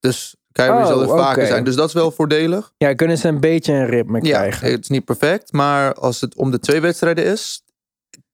Dus 0.00 0.36
Kyrie 0.54 0.72
Oh, 0.80 0.86
zal 0.86 1.02
er 1.02 1.08
vaker 1.08 1.46
zijn. 1.46 1.64
Dus 1.64 1.74
dat 1.74 1.88
is 1.88 1.94
wel 1.94 2.10
voordelig. 2.10 2.72
Ja, 2.76 2.94
kunnen 2.94 3.18
ze 3.18 3.28
een 3.28 3.40
beetje 3.40 3.72
een 3.72 3.86
ritme 3.86 4.18
Ja, 4.22 4.36
krijgen. 4.38 4.70
het 4.70 4.80
is 4.82 4.88
niet 4.88 5.04
perfect. 5.04 5.52
Maar 5.52 5.94
als 5.94 6.20
het 6.20 6.34
om 6.36 6.50
de 6.50 6.58
twee 6.58 6.80
wedstrijden 6.80 7.24
is, 7.24 7.64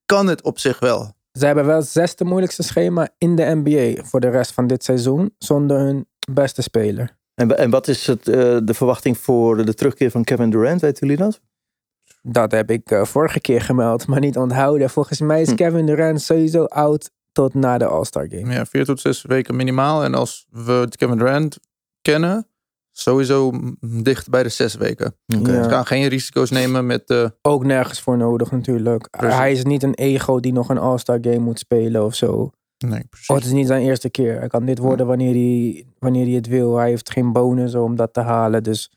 kan 0.07 0.27
het 0.27 0.43
op 0.43 0.59
zich 0.59 0.79
wel. 0.79 1.13
Ze 1.33 1.47
hebben 1.47 1.67
wel 1.67 1.77
het 1.77 1.89
zesde 1.89 2.25
moeilijkste 2.25 2.63
schema 2.63 3.09
in 3.19 3.37
de 3.37 3.61
NBA 3.65 4.03
voor 4.05 4.21
de 4.21 4.29
rest 4.29 4.53
van 4.53 4.67
dit 4.67 4.85
seizoen. 4.85 5.35
Zonder 5.39 5.79
hun 5.79 6.07
beste 6.33 6.63
speler. 6.63 7.17
En, 7.35 7.59
en 7.59 7.71
wat 7.71 7.89
is 7.89 8.07
het, 8.07 8.29
eh, 8.29 8.57
de 8.65 8.75
verwachting 8.75 9.19
voor 9.19 9.65
de 9.65 9.75
terugkeer 9.75 10.11
van 10.11 10.25
Kevin 10.25 10.51
Durant? 10.51 10.81
Weten 10.81 11.07
jullie 11.07 11.23
dat? 11.25 11.41
Dat 12.23 12.51
heb 12.53 12.71
ik 12.71 12.91
eh, 12.91 13.05
vorige 13.05 13.41
keer 13.41 13.61
gemeld, 13.61 14.07
maar 14.07 14.21
niet 14.21 14.37
onthouden. 14.37 14.91
Volgens 14.91 15.21
mij 15.21 15.41
is 15.41 15.49
Hm. 15.49 15.55
Kevin 15.55 15.87
Durant 15.87 16.21
sowieso 16.23 16.65
out 16.65 17.11
tot 17.33 17.55
na 17.55 17.79
de 17.79 17.85
All-Star 17.87 18.27
Game. 18.31 18.53
Ja, 18.53 18.67
vier 18.67 18.85
tot 18.85 19.01
zes 19.01 19.23
weken 19.23 19.57
minimaal. 19.57 20.05
En 20.05 20.15
als 20.15 20.47
we 20.51 20.87
Kevin 20.97 21.19
Durant 21.19 21.59
kennen, 22.03 22.47
sowieso 22.93 23.53
dicht 24.03 24.29
bij 24.29 24.43
de 24.43 24.49
zes 24.49 24.75
weken. 24.75 25.17
Oké. 25.39 25.53
Ja. 25.53 25.63
We 25.63 25.69
gaan 25.69 25.87
geen 25.87 26.09
risico's 26.09 26.51
nemen 26.51 26.87
met... 26.87 27.11
eh 27.11 27.29
Ook 27.43 27.65
nergens 27.65 28.01
voor 28.01 28.17
nodig 28.17 28.51
natuurlijk. 28.51 29.11
Precies. 29.11 29.37
Hij 29.39 29.53
is 29.53 29.65
niet 29.65 29.83
een 29.83 29.95
ego 29.95 30.41
die 30.41 30.53
nog 30.53 30.69
een 30.69 30.79
All-Star 30.79 31.19
Game 31.21 31.39
moet 31.39 31.59
spelen 31.59 32.05
of 32.05 32.15
zo. 32.15 32.51
nee, 32.79 33.05
precies. 33.05 33.29
Oh, 33.29 33.37
het 33.37 33.45
is 33.45 33.53
niet 33.53 33.67
zijn 33.67 33.83
eerste 33.83 34.11
keer. 34.11 34.39
Hij 34.39 34.49
kan 34.49 34.65
dit 34.65 34.79
worden 34.79 35.07
wanneer 35.07 35.33
hij, 35.33 35.87
wanneer 35.99 36.25
hij 36.25 36.35
het 36.35 36.47
wil. 36.47 36.77
Hij 36.77 36.89
heeft 36.89 37.11
geen 37.11 37.33
bonus 37.33 37.75
om 37.75 37.97
dat 37.97 38.13
te 38.13 38.21
halen. 38.21 38.63
Dus 38.63 38.91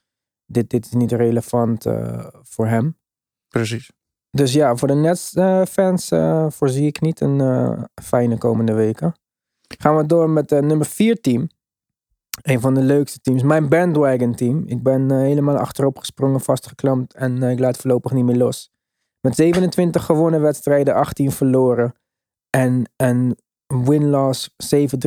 dit, 0.45 0.69
dit 0.69 0.85
is 0.85 0.91
niet 0.91 1.11
relevant 1.11 1.85
eh, 1.85 2.25
voor 2.43 2.67
hem. 2.67 2.97
precies. 3.49 3.91
Dus 4.29 4.53
ja, 4.53 4.75
voor 4.75 4.87
de 4.87 4.93
Nets-fans 4.93 6.11
eh, 6.11 6.45
voorzie 6.49 6.87
ik 6.87 7.01
niet 7.01 7.19
een 7.19 7.41
eh, 7.41 7.83
fijne 8.03 8.37
komende 8.37 8.73
weken. 8.73 9.13
Gaan 9.79 9.97
we 9.97 10.05
door 10.05 10.29
met 10.29 10.49
nummer 10.49 10.85
4 10.85 11.21
team. 11.21 11.47
Een 12.41 12.59
van 12.59 12.73
de 12.73 12.81
leukste 12.81 13.19
teams. 13.19 13.43
Mijn 13.43 13.69
bandwagon 13.69 14.35
team. 14.35 14.63
Ik 14.65 14.83
ben 14.83 15.11
eh, 15.11 15.17
helemaal 15.17 15.57
achterop 15.57 15.99
gesprongen, 15.99 16.41
vastgeklampt. 16.41 17.13
En 17.13 17.43
eh, 17.43 17.51
ik 17.51 17.59
laat 17.59 17.77
voorlopig 17.77 18.11
niet 18.11 18.25
meer 18.25 18.35
los. 18.35 18.71
Met 19.21 19.35
27 19.35 20.05
gewonnen 20.05 20.41
wedstrijden, 20.41 20.93
18 20.93 21.31
verloren. 21.31 21.93
En 22.49 22.91
een 22.95 23.37
win-loss 23.67 24.49
7-3 24.49 24.55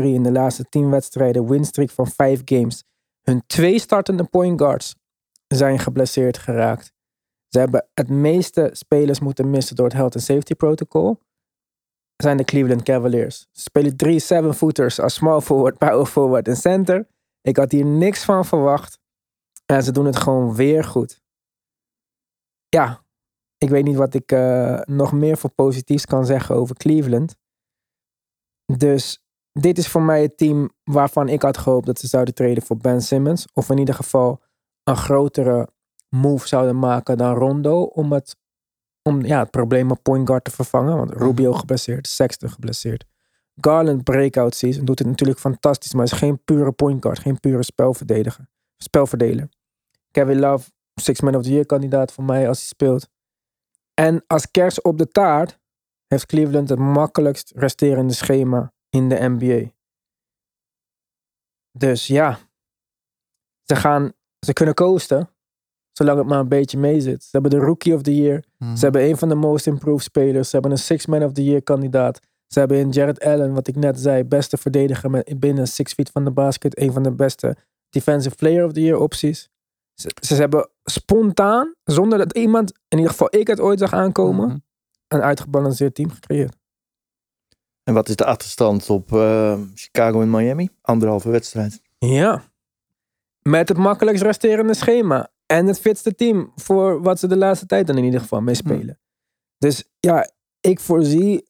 in 0.03 0.23
de 0.23 0.33
laatste 0.33 0.65
10 0.69 0.91
wedstrijden. 0.91 1.49
Winstreak 1.49 1.91
van 1.91 2.07
5 2.07 2.41
games. 2.45 2.85
Hun 3.23 3.43
twee 3.47 3.79
startende 3.79 4.25
point 4.25 4.61
guards 4.61 4.95
zijn 5.47 5.79
geblesseerd 5.79 6.39
geraakt. 6.39 6.93
Ze 7.49 7.59
hebben 7.59 7.87
het 7.95 8.09
meeste 8.09 8.71
spelers 8.73 9.21
moeten 9.21 9.51
missen 9.51 9.77
door 9.77 9.87
het 9.87 9.95
health 9.95 10.15
and 10.15 10.25
safety 10.25 10.55
protocol. 10.55 11.19
Zijn 12.17 12.37
de 12.37 12.45
Cleveland 12.45 12.83
Cavaliers. 12.83 13.39
Ze 13.53 13.61
spelen 13.61 13.97
drie 13.97 14.21
seven-footers 14.21 15.01
als 15.01 15.15
small 15.15 15.41
forward, 15.41 15.79
power 15.79 16.07
forward 16.07 16.49
en 16.49 16.57
center. 16.57 17.07
Ik 17.47 17.57
had 17.57 17.73
hier 17.73 17.85
niks 17.85 18.25
van 18.25 18.45
verwacht. 18.45 18.99
En 19.67 19.83
ze 19.83 19.93
doen 19.93 20.07
het 20.07 20.17
gewoon 20.17 20.55
weer 20.55 20.85
goed. 20.85 21.23
Ja, 22.69 23.05
ik 23.59 23.69
weet 23.69 23.85
niet 23.85 23.97
wat 23.97 24.15
ik 24.15 24.33
eh, 24.33 24.81
nog 24.85 25.13
meer 25.13 25.37
voor 25.37 25.51
positiefs 25.51 26.07
kan 26.07 26.27
zeggen 26.27 26.55
over 26.55 26.77
Cleveland. 26.77 27.37
Dus 28.73 29.25
dit 29.53 29.79
is 29.79 29.89
voor 29.89 30.03
mij 30.03 30.23
het 30.23 30.37
team 30.37 30.71
waarvan 30.85 31.29
ik 31.29 31.43
had 31.43 31.59
gehoopt 31.59 31.87
dat 31.87 31.99
ze 31.99 32.07
zouden 32.07 32.35
treden 32.35 32.63
voor 32.63 32.77
Ben 32.77 33.03
Simmons. 33.03 33.47
Of 33.53 33.71
in 33.71 33.79
ieder 33.79 33.95
geval 33.95 34.43
een 34.83 34.97
grotere 34.97 35.69
move 36.09 36.49
zouden 36.49 36.79
maken 36.79 37.17
dan 37.17 37.35
Rondo 37.35 37.83
om 37.83 38.13
het, 38.13 38.37
om, 39.03 39.25
ja, 39.25 39.39
het 39.39 39.51
probleem 39.51 39.91
op 39.91 40.03
point 40.03 40.27
guard 40.27 40.45
te 40.45 40.51
vervangen. 40.51 40.97
Want 40.97 41.11
Rubio 41.11 41.53
geblesseerd, 41.53 42.07
Sexton 42.07 42.51
geblesseerd. 42.51 43.05
Garland 43.61 44.05
breakout 44.05 44.55
season 44.55 44.85
doet 44.85 44.99
het 44.99 45.09
natuurlijk 45.09 45.39
fantastisch, 45.39 45.95
maar 45.95 46.05
is 46.05 46.13
geen 46.13 46.45
pure 46.45 46.73
point 46.73 47.03
guard, 47.03 47.19
geen 47.19 47.41
pure 47.41 47.63
spelverdediger, 47.63 48.49
spelverdeler. 48.77 49.49
Kevin 50.11 50.39
Love, 50.39 50.71
six 50.95 51.21
man 51.21 51.35
of 51.35 51.43
the 51.43 51.51
year 51.51 51.67
kandidaat 51.67 52.13
voor 52.13 52.25
mij 52.25 52.49
als 52.49 52.59
hij 52.59 52.67
speelt. 52.67 53.09
En 53.95 54.25
als 54.27 54.51
kers 54.51 54.81
op 54.81 54.99
de 54.99 55.09
taart 55.09 55.59
heeft 56.07 56.27
Cleveland 56.27 56.69
het 56.69 56.79
makkelijkst 56.79 57.53
resterende 57.55 58.13
schema 58.13 58.73
in 58.89 59.09
de 59.09 59.29
NBA. 59.29 59.71
Dus 61.79 62.07
ja, 62.07 62.39
ze 63.63 63.77
gaan, 63.77 64.13
ze 64.47 64.53
kunnen 64.53 64.75
coasten, 64.75 65.31
zolang 65.93 66.19
het 66.19 66.27
maar 66.27 66.39
een 66.39 66.49
beetje 66.49 66.79
mee 66.79 67.01
zit. 67.01 67.23
Ze 67.23 67.29
hebben 67.31 67.51
de 67.51 67.59
Rookie 67.59 67.95
of 67.95 68.03
the 68.03 68.17
Year. 68.17 68.45
Mhm. 68.59 68.77
Ze 68.77 68.85
hebben 68.85 69.05
een 69.05 69.17
van 69.17 69.29
de 69.29 69.35
most 69.35 69.67
improved 69.67 70.03
spelers. 70.03 70.49
Ze 70.49 70.53
hebben 70.53 70.71
een 70.71 70.79
Six 70.79 71.07
Man 71.07 71.23
of 71.23 71.33
the 71.33 71.45
Year 71.45 71.63
kandidaat. 71.63 72.21
Ze 72.47 72.59
hebben 72.59 72.79
in 72.79 72.91
Jared 72.91 73.21
Allen, 73.25 73.53
wat 73.53 73.69
ik 73.69 73.77
net 73.77 74.01
zei, 74.01 74.25
beste 74.25 74.57
verdediger 74.57 75.11
met, 75.11 75.41
binnen 75.41 75.67
six 75.69 75.93
feet 75.93 76.11
van 76.11 76.25
de 76.25 76.31
basket. 76.31 76.79
Een 76.81 76.93
van 76.93 77.03
de 77.03 77.13
beste 77.13 77.57
defensive 77.91 78.35
player 78.37 78.65
of 78.65 78.73
the 78.73 78.81
year 78.83 78.99
opties. 78.99 79.49
Ze, 79.95 80.11
ze 80.21 80.35
hebben 80.35 80.69
spontaan, 80.85 81.75
zonder 81.85 82.19
dat 82.19 82.33
iemand, 82.37 82.73
in 82.89 82.97
ieder 82.99 83.11
geval 83.13 83.29
ik 83.37 83.47
het 83.47 83.61
ooit 83.61 83.79
zag 83.79 83.93
aankomen, 83.93 84.47
Mhm. 84.49 84.57
een 85.09 85.23
uitgebalanceerd 85.23 85.95
team 85.95 86.11
gecreëerd. 86.11 86.57
En 87.83 87.95
wat 87.95 88.09
is 88.09 88.17
de 88.17 88.25
achterstand 88.25 88.91
op 88.91 89.13
eh, 89.13 89.61
Chicago 89.75 90.21
en 90.21 90.31
Miami? 90.31 90.69
Anderhalve 90.83 91.31
wedstrijd. 91.31 91.81
Ja. 91.99 92.43
Met 93.43 93.69
het 93.69 93.79
makkelijkst 93.79 94.23
resterende 94.23 94.75
schema. 94.75 95.29
En 95.47 95.67
het 95.67 95.81
fitste 95.81 96.15
team 96.15 96.53
voor 96.57 97.03
wat 97.03 97.19
ze 97.19 97.27
de 97.27 97.37
laatste 97.37 97.67
tijd 97.67 97.87
dan 97.87 97.97
in 97.99 98.05
ieder 98.05 98.21
geval 98.21 98.41
mee 98.41 98.55
spelen. 98.55 98.99
Dus 99.59 99.85
ja, 100.01 100.31
ik 100.61 100.81
voorzie 100.81 101.47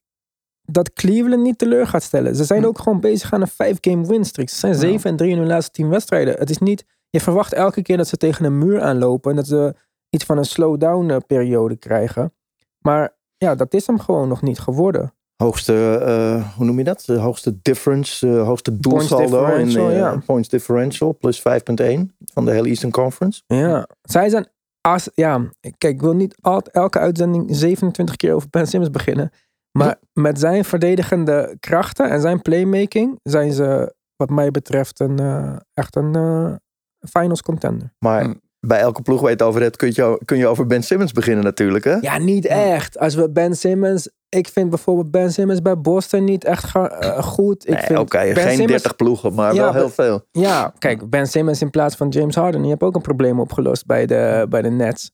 dat 0.67 0.93
Cleveland 0.93 1.43
niet 1.43 1.59
teleur 1.59 1.87
gaat 1.87 2.03
stellen. 2.03 2.37
Ze 2.37 2.45
zijn 2.45 2.61
Hm. 2.63 2.67
ook 2.69 2.79
gewoon 2.79 3.01
bezig 3.01 3.33
aan 3.33 3.41
een 3.41 3.49
5-game 3.49 4.07
win 4.07 4.25
streak. 4.25 4.49
Ze 4.49 4.57
zijn 4.59 4.73
Ja. 4.73 4.79
7 4.79 5.11
en 5.11 5.17
3 5.17 5.31
in 5.31 5.39
hun 5.39 5.47
laatste 5.47 5.71
10 5.73 5.89
wedstrijden. 5.89 6.35
Het 6.39 6.51
is 6.51 6.59
niet, 6.59 6.85
je 7.11 7.21
verwacht 7.21 7.53
elke 7.53 7.83
keer 7.83 7.97
dat 7.97 8.09
ze 8.09 8.17
tegen 8.17 8.45
een 8.45 8.59
muur 8.59 8.81
aanlopen 8.81 9.31
en 9.31 9.37
dat 9.37 9.47
ze 9.47 9.75
iets 10.11 10.25
van 10.25 10.39
een 10.39 10.45
slowdown 10.45 11.11
eh, 11.11 11.17
periode 11.27 11.77
krijgen. 11.77 12.33
Maar 12.79 13.17
ja, 13.37 13.55
dat 13.55 13.75
is 13.75 13.87
hem 13.87 13.99
gewoon 14.01 14.29
nog 14.29 14.43
niet 14.43 14.59
geworden. 14.59 15.11
Hoogste, 15.37 15.97
eh, 16.05 16.57
hoe 16.57 16.65
noem 16.67 16.79
je 16.79 16.85
dat? 16.85 17.03
De 17.07 17.17
hoogste 17.19 17.59
difference, 17.63 18.29
eh, 18.29 18.43
hoogste 18.47 18.79
doelsaldo 18.79 19.25
in 19.25 19.47
differential, 19.47 19.89
eh, 19.91 19.97
ja. 19.97 20.23
points 20.27 20.49
differential. 20.49 21.13
Plus 21.13 21.41
5.1 21.41 22.17
van 22.33 22.45
de 22.45 22.51
hele 22.51 22.69
Eastern 22.69 22.93
Conference. 22.93 23.43
Ja, 23.47 23.89
zij 24.03 24.29
zijn. 24.29 24.49
Als, 24.81 25.09
ja, 25.15 25.39
kijk, 25.61 25.95
ik 25.95 26.01
wil 26.01 26.15
niet 26.15 26.37
altijd 26.41 26.75
elke 26.75 26.99
uitzending 26.99 27.47
27 27.57 28.17
keer 28.17 28.35
over 28.35 28.49
Ben 28.51 28.67
Simmons 28.67 28.93
beginnen. 28.93 29.31
Maar 29.77 29.97
met 30.13 30.39
zijn 30.39 30.65
verdedigende 30.65 31.57
krachten 31.61 32.11
en 32.11 32.21
zijn 32.21 32.43
playmaking 32.43 33.19
zijn 33.23 33.53
ze, 33.53 33.95
wat 34.17 34.31
mij 34.31 34.51
betreft, 34.51 35.01
een, 35.01 35.19
eh, 35.19 35.57
echt 35.75 35.97
een 35.97 36.15
eh, 36.15 36.55
finals 37.11 37.43
contender. 37.43 37.93
Maar 37.99 38.23
Hm. 38.25 38.35
bij 38.61 38.79
elke 38.79 39.03
ploeg 39.03 39.21
waar 39.21 39.29
je 39.31 39.37
het 39.37 39.43
over 39.47 39.61
hebt, 39.63 39.77
kun 39.77 39.89
je, 39.93 40.21
kun 40.25 40.37
je 40.39 40.47
over 40.47 40.67
Ben 40.67 40.83
Simmons 40.83 41.13
beginnen 41.13 41.45
natuurlijk. 41.45 41.85
Hè? 41.85 41.95
Ja, 42.01 42.19
niet 42.19 42.47
echt. 42.47 42.99
Als 42.99 43.15
we 43.15 43.31
Ben 43.31 43.57
Simmons. 43.57 44.11
Ik 44.29 44.49
vind 44.49 44.71
bijvoorbeeld 44.71 45.11
Ben 45.11 45.33
Simmons 45.33 45.63
bij 45.63 45.81
Boston 45.81 46.25
niet 46.25 46.45
echt 46.45 46.65
ga- 46.65 46.89
eh, 46.91 47.23
goed. 47.23 47.67
Ik 47.69 47.75
Nee, 47.75 47.83
vind 47.83 47.99
Oké, 47.99 48.19
Ben 48.19 48.35
geen 48.37 48.49
Simmons- 48.51 48.71
30 48.71 48.97
ploegen, 48.97 49.35
maar 49.35 49.55
Ja, 49.55 49.63
wel 49.63 49.73
heel 49.73 49.89
veel. 49.91 50.23
Ja, 50.31 50.73
kijk, 50.79 51.11
Ben 51.11 51.27
Simmons 51.27 51.61
in 51.63 51.71
plaats 51.71 51.97
van 51.97 52.09
James 52.09 52.35
Harden. 52.35 52.63
Je 52.65 52.69
hebt 52.71 52.83
ook 52.83 52.95
een 52.95 53.03
probleem 53.03 53.41
opgelost 53.41 53.87
bij 53.87 54.07
de, 54.07 54.47
bij 54.49 54.63
de 54.63 54.71
Nets. 54.71 55.11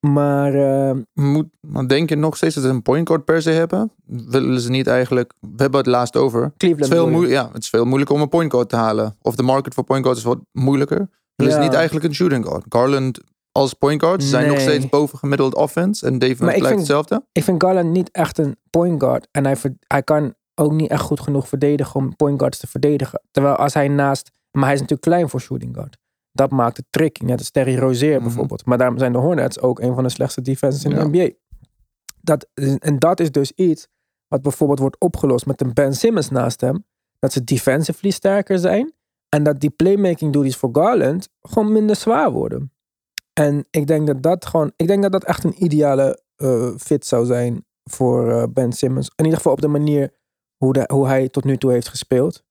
Maar 0.00 0.54
eh, 0.54 0.96
Moet, 1.14 1.46
denk 1.86 2.08
je 2.08 2.16
nog 2.16 2.36
steeds 2.36 2.54
dat 2.54 2.64
ze 2.64 2.70
een 2.70 2.82
point 2.82 3.08
guard 3.08 3.24
per 3.24 3.42
se 3.42 3.50
hebben? 3.50 3.92
Willen 4.06 4.60
ze 4.60 4.70
niet 4.70 4.86
eigenlijk... 4.86 5.32
We 5.40 5.48
hebben 5.56 5.78
het 5.80 5.88
laatst 5.88 6.16
over. 6.16 6.42
Het 6.42 6.52
is, 6.62 6.68
Cleveland. 6.68 6.92
veel 6.92 7.22
ja, 7.28 7.50
het 7.52 7.62
is 7.62 7.68
veel 7.68 7.84
moeilijker 7.84 8.14
om 8.16 8.22
een 8.22 8.28
point 8.28 8.50
guard 8.52 8.68
te 8.68 8.76
halen. 8.76 9.16
Of 9.22 9.34
de 9.34 9.42
market 9.42 9.74
voor 9.74 9.84
point 9.84 10.02
guard 10.04 10.18
is 10.18 10.24
wat 10.24 10.38
moeilijker. 10.52 11.08
Willen 11.34 11.52
ze 11.52 11.58
Ja. 11.58 11.64
niet 11.64 11.74
eigenlijk 11.74 12.06
een 12.06 12.14
shooting 12.14 12.44
guard? 12.46 12.64
Garland 12.68 13.20
als 13.52 13.74
point 13.74 14.02
guard 14.02 14.22
ze 14.22 14.28
zijn 14.28 14.48
nog 14.48 14.60
steeds 14.60 14.88
boven 14.88 15.18
gemiddeld 15.18 15.54
offense. 15.54 16.06
En 16.06 16.18
blijft 16.58 16.66
vind- 16.66 16.78
hetzelfde. 16.88 17.24
Ik 17.32 17.44
vind 17.44 17.62
Garland 17.62 17.90
niet 17.90 18.10
echt 18.10 18.38
een 18.38 18.56
point 18.70 19.00
guard. 19.02 19.28
En 19.30 19.44
hij 19.86 20.02
kan 20.02 20.34
ook 20.54 20.72
niet 20.72 20.90
echt 20.90 21.02
goed 21.02 21.20
genoeg 21.20 21.48
verdedigen 21.48 21.94
om 22.00 22.16
point 22.16 22.38
guards 22.38 22.58
te 22.58 22.66
verdedigen. 22.66 23.22
Terwijl 23.30 23.54
als 23.54 23.74
hij 23.74 23.88
naast... 23.88 24.30
Maar 24.50 24.64
hij 24.64 24.74
is 24.74 24.80
natuurlijk 24.80 25.08
klein 25.08 25.28
voor 25.28 25.40
shooting 25.40 25.74
guard. 25.74 25.98
Dat 26.38 26.50
maakt 26.50 26.76
het 26.76 26.86
tricky. 26.90 27.24
Net 27.24 27.38
als 27.38 27.50
Terry 27.50 27.78
Rozier 27.78 28.14
Mhm. 28.14 28.22
bijvoorbeeld. 28.22 28.66
Maar 28.66 28.78
daarom 28.78 28.98
zijn 28.98 29.12
de 29.12 29.18
Hornets 29.18 29.60
ook 29.60 29.80
een 29.80 29.94
van 29.94 30.02
de 30.02 30.08
slechtste 30.08 30.40
defenses 30.42 30.84
in 30.84 30.90
Ja. 30.90 30.96
de 30.96 31.04
NBA. 31.08 31.30
Dat, 32.20 32.46
en 32.78 32.98
dat 32.98 33.20
is 33.20 33.30
dus 33.30 33.52
iets 33.52 33.88
wat 34.28 34.42
bijvoorbeeld 34.42 34.78
wordt 34.78 34.96
opgelost 35.00 35.46
met 35.46 35.60
een 35.60 35.72
Ben 35.74 35.94
Simmons 35.94 36.28
naast 36.30 36.60
hem. 36.60 36.84
Dat 37.18 37.32
ze 37.32 37.44
defensively 37.44 38.10
sterker 38.12 38.58
zijn. 38.58 38.92
En 39.28 39.42
dat 39.42 39.60
die 39.60 39.70
playmaking 39.70 40.32
duties 40.32 40.56
voor 40.56 40.68
Garland 40.72 41.28
gewoon 41.40 41.72
minder 41.72 41.96
zwaar 41.96 42.30
worden. 42.32 42.72
En 43.32 43.66
ik 43.70 43.86
denk 43.86 44.06
dat 44.06 44.22
dat 44.22 44.46
gewoon... 44.46 44.72
Ik 44.76 44.86
denk 44.86 45.02
dat 45.02 45.12
dat 45.12 45.24
echt 45.24 45.44
een 45.44 45.64
ideale 45.64 46.22
eh, 46.36 46.70
fit 46.76 47.06
zou 47.06 47.26
zijn 47.26 47.64
voor 47.84 48.30
eh, 48.32 48.42
Ben 48.52 48.72
Simmons. 48.72 49.10
In 49.16 49.24
ieder 49.24 49.36
geval 49.36 49.52
op 49.52 49.60
de 49.60 49.68
manier 49.68 50.14
hoe, 50.56 50.72
de, 50.72 50.84
hoe 50.92 51.06
hij 51.06 51.28
tot 51.28 51.44
nu 51.44 51.56
toe 51.56 51.70
heeft 51.72 51.88
gespeeld. 51.88 52.44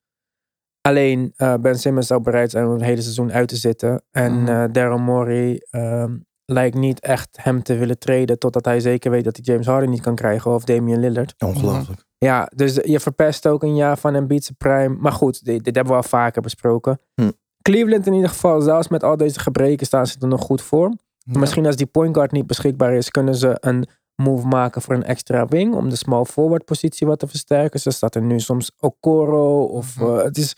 Alleen 0.87 1.33
eh, 1.35 1.53
Ben 1.61 1.79
Simmons 1.79 2.07
zou 2.07 2.21
bereid 2.21 2.51
zijn 2.51 2.65
om 2.65 2.71
het 2.71 2.81
hele 2.81 3.01
seizoen 3.01 3.31
uit 3.31 3.47
te 3.47 3.55
zitten. 3.55 4.03
En 4.11 4.41
Mhm. 4.41 4.47
eh 4.47 4.63
Daryl 4.71 4.97
Morey 4.97 5.65
ehm, 5.69 6.15
lijkt 6.45 6.75
niet 6.75 6.99
echt 6.99 7.37
hem 7.41 7.63
te 7.63 7.75
willen 7.77 7.99
treden. 7.99 8.39
Totdat 8.39 8.65
hij 8.65 8.79
zeker 8.79 9.11
weet 9.11 9.23
dat 9.23 9.35
hij 9.35 9.45
James 9.45 9.65
Harden 9.67 9.89
niet 9.89 10.01
kan 10.01 10.15
krijgen. 10.15 10.51
Of 10.53 10.63
Damian 10.63 10.99
Lillard. 10.99 11.33
Ongelooflijk. 11.45 12.05
Ja, 12.17 12.49
dus 12.55 12.73
je 12.83 12.99
verpest 12.99 13.47
ook 13.47 13.63
een 13.63 13.75
jaar 13.75 13.97
van 13.97 14.15
Embiid's 14.15 14.51
prime. 14.57 14.95
Maar 14.99 15.11
goed, 15.11 15.43
dit, 15.45 15.63
dit 15.63 15.75
hebben 15.75 15.93
we 15.93 15.99
al 16.01 16.07
vaker 16.07 16.41
besproken. 16.41 16.99
Hm. 17.13 17.31
Cleveland 17.61 18.07
in 18.07 18.13
ieder 18.13 18.29
geval, 18.29 18.61
zelfs 18.61 18.87
met 18.87 19.03
al 19.03 19.17
deze 19.17 19.39
gebreken 19.39 19.85
staan 19.85 20.07
ze 20.07 20.15
er 20.21 20.27
nog 20.27 20.41
goed 20.41 20.61
voor. 20.61 20.93
Ja. 21.17 21.39
Misschien 21.39 21.65
als 21.65 21.75
die 21.75 21.85
point 21.85 22.15
guard 22.15 22.31
niet 22.31 22.47
beschikbaar 22.47 22.93
is, 22.93 23.09
kunnen 23.09 23.35
ze 23.35 23.57
een 23.59 23.87
move 24.15 24.47
maken 24.47 24.81
voor 24.81 24.93
een 24.95 25.03
extra 25.03 25.45
wing. 25.45 25.75
Om 25.75 25.89
de 25.89 25.95
small 25.95 26.23
forward 26.25 26.65
positie 26.65 27.07
wat 27.07 27.19
te 27.19 27.27
versterken. 27.27 27.79
Ze 27.79 27.91
staat 27.91 28.15
er 28.15 28.21
nu 28.21 28.39
soms 28.39 28.71
Okoro. 28.79 29.63
Of, 29.63 29.99
Mhm. 29.99 30.05
eh, 30.17 30.23
het 30.23 30.37
is, 30.37 30.55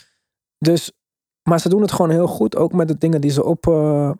dus, 0.59 0.91
maar 1.49 1.59
ze 1.59 1.69
doen 1.69 1.81
het 1.81 1.91
gewoon 1.91 2.11
heel 2.11 2.27
goed. 2.27 2.55
Ook 2.55 2.73
met 2.73 2.87
de 2.87 2.97
dingen 2.97 3.21
die 3.21 3.31
ze 3.31 3.43
op... 3.43 3.67
eh, 3.67 4.11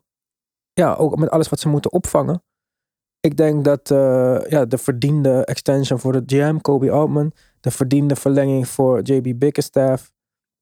ja, 0.74 0.94
ook 0.94 1.18
met 1.18 1.30
alles 1.30 1.50
wat 1.50 1.60
ze 1.60 1.70
moeten 1.70 1.92
opvangen. 1.92 2.44
Ik 3.20 3.38
denk 3.38 3.64
dat 3.64 3.92
eh, 3.92 4.40
ja, 4.50 4.66
de 4.66 4.78
verdiende 4.78 5.46
extension 5.46 6.00
voor 6.00 6.12
de 6.12 6.24
GM, 6.26 6.58
Kobe 6.58 6.92
Altman. 6.92 7.32
De 7.60 7.72
verdiende 7.72 8.16
verlenging 8.16 8.68
voor 8.68 9.02
JB 9.02 9.40
Bickerstaff. 9.40 10.12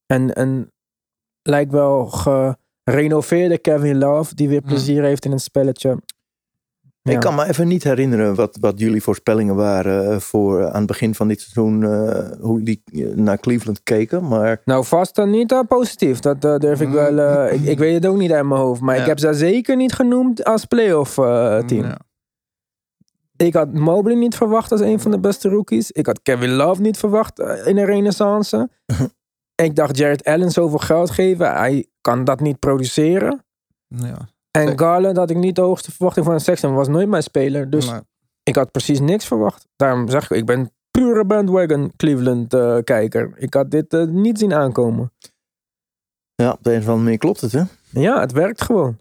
En 0.06 0.40
een 0.42 0.72
lijkt 1.42 1.72
wel 1.72 2.08
gerenoveerde 2.90 3.58
Kevin 3.58 3.98
Love. 3.98 4.36
Die 4.36 4.48
weer 4.50 4.60
Hmm. 4.60 4.68
plezier 4.68 5.04
heeft 5.04 5.26
in 5.26 5.32
een 5.32 5.40
spelletje. 5.40 6.02
Ja. 7.08 7.14
Ik 7.14 7.20
kan 7.20 7.36
me 7.36 7.46
even 7.48 7.68
niet 7.68 7.84
herinneren 7.84 8.36
wat, 8.36 8.58
wat 8.60 8.80
jullie 8.80 9.04
voorspellingen 9.04 9.56
waren 9.56 10.12
eh, 10.12 10.20
voor 10.20 10.60
eh, 10.62 10.66
aan 10.68 10.78
het 10.78 10.86
begin 10.88 11.16
van 11.16 11.28
dit 11.28 11.42
seizoen. 11.42 11.84
eh, 11.84 12.32
hoe 12.40 12.64
die 12.64 12.82
naar 13.16 13.38
Cleveland 13.40 13.84
keken. 13.84 14.28
Maar 14.28 14.62
Nou, 14.66 14.86
vast 14.86 15.16
dan 15.16 15.30
niet 15.30 15.52
eh, 15.52 15.60
positief. 15.68 16.20
Dat 16.20 16.42
durf 16.42 16.82
ik 16.82 16.90
wel. 16.90 17.18
eh, 17.20 17.54
ik, 17.54 17.62
ik 17.64 17.78
weet 17.78 17.94
het 17.94 18.06
ook 18.06 18.18
niet 18.18 18.32
uit 18.32 18.46
mijn 18.46 18.62
hoofd. 18.62 18.82
Maar 18.82 18.96
Ja. 18.96 19.02
ik 19.02 19.08
heb 19.08 19.20
ze 19.20 19.34
zeker 19.34 19.76
niet 19.76 19.94
genoemd 19.94 20.44
als 20.44 20.66
playoff 20.66 21.18
eh, 21.18 21.58
team. 21.60 21.84
Ja. 21.84 21.98
Ik 23.38 23.54
had 23.54 23.74
Mobley 23.74 24.16
niet 24.16 24.36
verwacht 24.36 24.72
als 24.72 24.82
een 24.82 25.00
van 25.00 25.12
de 25.12 25.20
beste 25.20 25.50
rookies. 25.50 25.92
Ik 25.92 26.06
had 26.06 26.22
Kevin 26.22 26.52
Love 26.52 26.82
niet 26.82 26.98
verwacht 26.98 27.40
in 27.40 27.78
een 27.78 27.86
renaissance. 27.86 28.70
ik 29.66 29.76
dacht 29.76 29.98
Jared 29.98 30.24
Allen 30.24 30.52
zoveel 30.52 30.78
geld 30.78 31.12
geven. 31.12 31.52
Hij 31.56 31.86
kan 32.02 32.24
dat 32.24 32.40
niet 32.40 32.60
produceren. 32.60 33.46
Ja. 33.88 34.18
En. 34.52 34.80
Garland 34.80 35.18
had 35.18 35.30
ik 35.30 35.38
niet 35.38 35.56
de 35.56 35.62
hoogste 35.62 35.92
verwachting 35.92 36.26
van 36.26 36.34
een 36.34 36.40
Sexton. 36.40 36.74
Was 36.74 36.88
nooit 36.88 37.10
mijn 37.10 37.24
speler. 37.24 37.70
Dus 37.70 37.92
ik 38.44 38.56
had 38.56 38.72
precies 38.72 39.00
niks 39.00 39.26
verwacht. 39.26 39.68
Daarom 39.76 40.10
zeg 40.10 40.32
ik, 40.32 40.38
ik 40.38 40.46
ben 40.46 40.72
pure 40.92 41.26
bandwagon 41.26 41.92
Cleveland 41.98 42.54
eh, 42.54 42.78
kijker. 42.84 43.34
Ik 43.36 43.54
had 43.54 43.72
dit 43.72 43.94
eh, 43.94 44.04
niet 44.04 44.40
zien 44.40 44.54
aankomen. 44.54 45.14
ja, 46.36 46.52
op 46.52 46.64
de 46.64 46.72
een 46.72 46.80
of 46.80 46.84
andere 46.84 47.04
manier 47.04 47.18
klopt 47.18 47.42
het, 47.42 47.52
hè? 47.52 47.64
Ja, 47.90 48.20
het 48.20 48.32
werkt 48.32 48.62
gewoon. 48.62 48.98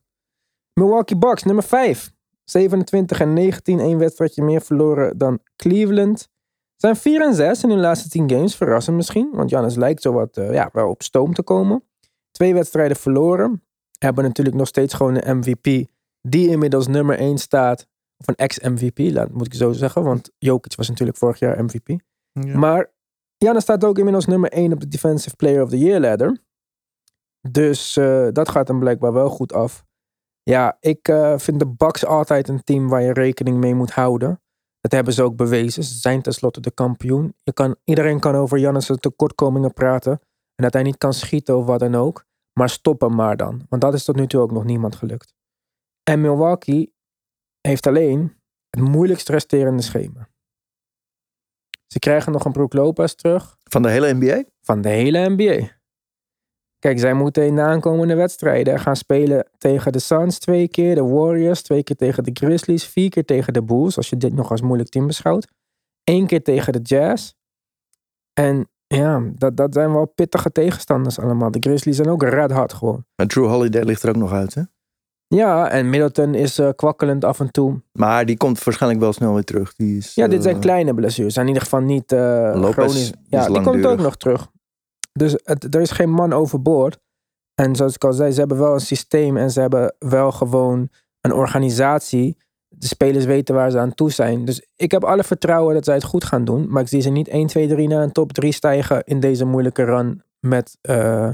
Milwaukee 0.73 1.19
Bucks, 1.19 1.43
nummer 1.43 1.65
5. 1.65 2.15
27 2.45 3.21
en 3.21 3.33
19, 3.33 3.81
één 3.81 3.99
wedstrijdje 3.99 4.43
meer 4.43 4.61
verloren 4.61 5.19
dan 5.19 5.39
Cleveland. 5.57 6.29
Zijn 6.77 6.97
4 6.97 7.23
en 7.23 7.35
6 7.35 7.63
in 7.63 7.71
hun 7.71 7.81
laatste 7.81 8.09
10 8.09 8.31
games. 8.31 8.57
Verrassend 8.57 8.97
misschien, 8.97 9.31
want 9.33 9.51
Giannis 9.51 9.75
lijkt 9.75 10.03
zo 10.03 10.13
wat 10.13 10.37
eh, 10.37 10.53
ja, 10.53 10.69
wel 10.73 10.89
op 10.89 11.03
stoom 11.03 11.35
te 11.35 11.43
komen. 11.43 11.85
Twee 12.31 12.55
wedstrijden 12.55 12.97
verloren. 12.97 13.63
Hebben 13.99 14.25
natuurlijk 14.25 14.57
nog 14.57 14.67
steeds 14.67 14.95
gewoon 14.95 15.15
een 15.15 15.37
MVP 15.37 15.87
die 16.21 16.49
inmiddels 16.49 16.87
nummer 16.87 17.19
1 17.19 17.39
staat. 17.39 17.87
Of 18.17 18.29
een 18.29 18.35
ex-MVP, 18.35 19.29
moet 19.33 19.47
ik 19.47 19.55
zo 19.55 19.73
zeggen. 19.73 20.03
Want 20.03 20.31
Jokic 20.39 20.77
was 20.77 20.89
natuurlijk 20.89 21.19
vorig 21.19 21.39
jaar 21.39 21.65
MVP. 21.65 21.89
Ja. 22.33 22.59
Maar 22.59 22.93
Giannis 23.39 23.63
staat 23.63 23.85
ook 23.85 23.99
inmiddels 23.99 24.27
nummer 24.27 24.51
1 24.51 24.73
op 24.73 24.81
de 24.81 24.89
Defensive 24.89 25.37
Player 25.37 25.63
of 25.63 25.71
the 25.71 25.79
Year 25.79 26.01
ladder. 26.01 26.45
Dus 27.51 27.97
eh, 27.97 28.29
dat 28.33 28.49
gaat 28.49 28.69
hem 28.69 28.79
blijkbaar 28.79 29.13
wel 29.13 29.29
goed 29.29 29.53
af. 29.53 29.85
Ja, 30.43 30.77
ik 30.81 31.09
eh, 31.09 31.39
vind 31.39 31.59
de 31.59 31.67
Bucks 31.67 32.07
altijd 32.07 32.49
een 32.49 32.65
team 32.65 32.89
waar 32.89 33.03
je 33.03 33.13
rekening 33.13 33.59
mee 33.59 33.75
moet 33.75 33.91
houden. 33.91 34.41
Dat 34.81 34.93
hebben 34.93 35.13
ze 35.13 35.23
ook 35.23 35.37
bewezen. 35.37 35.85
Ze 35.85 35.95
zijn 35.95 36.23
tenslotte 36.23 36.61
de 36.61 36.71
kampioen. 36.71 37.35
Je 37.43 37.53
kan, 37.53 37.77
iedereen 37.85 38.21
kan 38.21 38.35
over 38.35 38.59
Giannis' 38.59 38.91
tekortkomingen 39.01 39.73
praten. 39.73 40.13
En 40.55 40.65
dat 40.65 40.73
hij 40.73 40.83
niet 40.83 40.99
kan 40.99 41.13
schieten 41.13 41.57
of 41.57 41.67
wat 41.67 41.81
dan 41.81 41.95
ook. 41.95 42.25
Maar 42.59 42.69
stop 42.69 43.01
hem 43.01 43.15
maar 43.15 43.37
dan. 43.37 43.67
Want 43.69 43.83
dat 43.83 43.95
is 43.95 44.05
tot 44.05 44.17
nu 44.17 44.27
toe 44.27 44.41
ook 44.41 44.53
nog 44.53 44.65
niemand 44.65 44.95
gelukt. 44.97 45.35
En 46.03 46.21
Milwaukee 46.21 46.95
heeft 47.61 47.87
alleen 47.87 48.41
het 48.71 48.81
moeilijkst 48.81 49.29
resterende 49.29 49.83
schema. 49.83 50.29
Ze 51.87 51.99
krijgen 51.99 52.33
nog 52.33 52.45
een 52.45 52.53
Brook 52.53 52.73
Lopez 52.73 53.15
terug 53.15 53.57
Van 53.63 53.83
de 53.83 53.91
hele 53.91 54.15
NBA? 54.15 54.45
van 54.61 54.81
de 54.81 54.89
hele 54.89 55.29
NBA. 55.29 55.75
Kijk, 56.79 56.99
zij 56.99 57.15
moeten 57.15 57.47
in 57.47 57.55
de 57.55 57.61
aankomende 57.61 58.15
wedstrijden 58.15 58.81
gaan 58.81 58.97
spelen 58.97 59.49
tegen 59.59 59.93
de 59.93 59.99
Suns 59.99 60.39
twee 60.39 60.69
keer, 60.69 60.95
de 60.95 61.05
Warriors 61.05 61.63
twee 61.63 61.83
keer 61.83 61.97
tegen 61.97 62.25
de 62.25 62.31
Grizzlies, 62.35 62.87
vier 62.87 63.11
keer 63.11 63.25
tegen 63.25 63.53
de 63.53 63.63
Bulls, 63.63 63.97
als 63.97 64.09
je 64.09 64.17
dit 64.17 64.33
nog 64.33 64.51
als 64.51 64.61
moeilijk 64.61 64.89
team 64.89 65.07
beschouwt. 65.07 65.49
Eén 66.05 66.27
keer 66.27 66.43
tegen 66.43 66.73
de 66.73 66.81
Jazz. 66.83 67.33
En 68.33 68.69
ja, 68.87 69.23
dat, 69.35 69.57
dat 69.57 69.75
zijn 69.75 69.93
wel 69.93 70.07
pittige 70.07 70.53
tegenstanders 70.53 71.19
allemaal. 71.19 71.51
De 71.51 71.59
Grizzlies 71.61 71.97
zijn 71.97 72.09
ook 72.09 72.23
red 72.23 72.51
hard 72.51 72.73
gewoon. 72.73 73.05
Maar 73.17 73.27
Drew 73.27 73.47
Holiday 73.47 73.83
ligt 73.83 74.03
er 74.03 74.09
ook 74.09 74.17
nog 74.17 74.33
uit, 74.33 74.55
hè? 74.55 74.63
Ja, 75.29 75.71
en 75.71 75.91
Middleton 75.91 76.35
is 76.35 76.59
eh, 76.59 76.69
kwakkelend 76.77 77.25
af 77.25 77.41
en 77.41 77.51
toe. 77.51 77.83
Maar 77.93 78.27
die 78.27 78.37
komt 78.37 78.65
waarschijnlijk 78.65 79.03
wel 79.03 79.13
snel 79.13 79.35
weer 79.35 79.45
terug. 79.45 79.75
Die 79.75 79.97
is, 79.97 80.15
Ja, 80.15 80.29
dit 80.29 80.43
zijn 80.43 80.55
eh, 80.55 80.61
kleine 80.61 80.95
blessures. 80.95 81.37
In 81.37 81.47
ieder 81.47 81.63
geval 81.63 81.81
niet 81.81 82.13
eh 82.13 82.53
chronisch. 82.63 82.95
is 82.95 83.13
Ja, 83.29 83.47
die 83.49 83.61
komt 83.61 83.87
ook 83.87 84.01
nog 84.01 84.17
terug. 84.17 84.49
Dus 85.13 85.33
het, 85.45 85.75
er 85.75 85.81
is 85.81 85.91
geen 85.91 86.11
man 86.11 86.33
overboord. 86.33 86.99
En 87.55 87.77
zoals 87.77 87.95
ik 87.95 88.05
al 88.05 88.13
zei, 88.13 88.33
ze 88.33 88.39
hebben 88.39 88.59
wel 88.59 88.73
een 88.73 88.81
systeem 88.81 89.37
en 89.37 89.51
ze 89.51 89.61
hebben 89.61 89.95
wel 89.99 90.33
gewoon 90.33 90.89
een 91.21 91.33
organisatie. 91.33 92.37
De 92.69 92.87
spelers 92.87 93.25
weten 93.25 93.55
waar 93.55 93.71
ze 93.71 93.79
aan 93.79 93.95
toe 93.95 94.11
zijn. 94.11 94.45
Dus 94.45 94.67
ik 94.77 94.91
heb 94.91 95.05
alle 95.05 95.25
vertrouwen 95.25 95.75
dat 95.75 95.85
zij 95.85 95.95
het 95.95 96.05
goed 96.05 96.25
gaan 96.25 96.45
doen. 96.45 96.69
Maar 96.71 96.83
ik 96.83 96.89
zie 96.89 97.01
ze 97.01 97.11
niet 97.11 97.29
1, 97.29 97.47
2, 97.47 97.69
3 97.69 97.89
naar 97.89 98.03
een 98.03 98.13
top 98.13 98.33
3 98.33 98.53
stijgen 98.53 99.05
in 99.05 99.21
deze 99.21 99.45
moeilijke 99.45 99.85
run. 99.85 100.23
Met, 100.41 100.79
eh, 100.81 101.31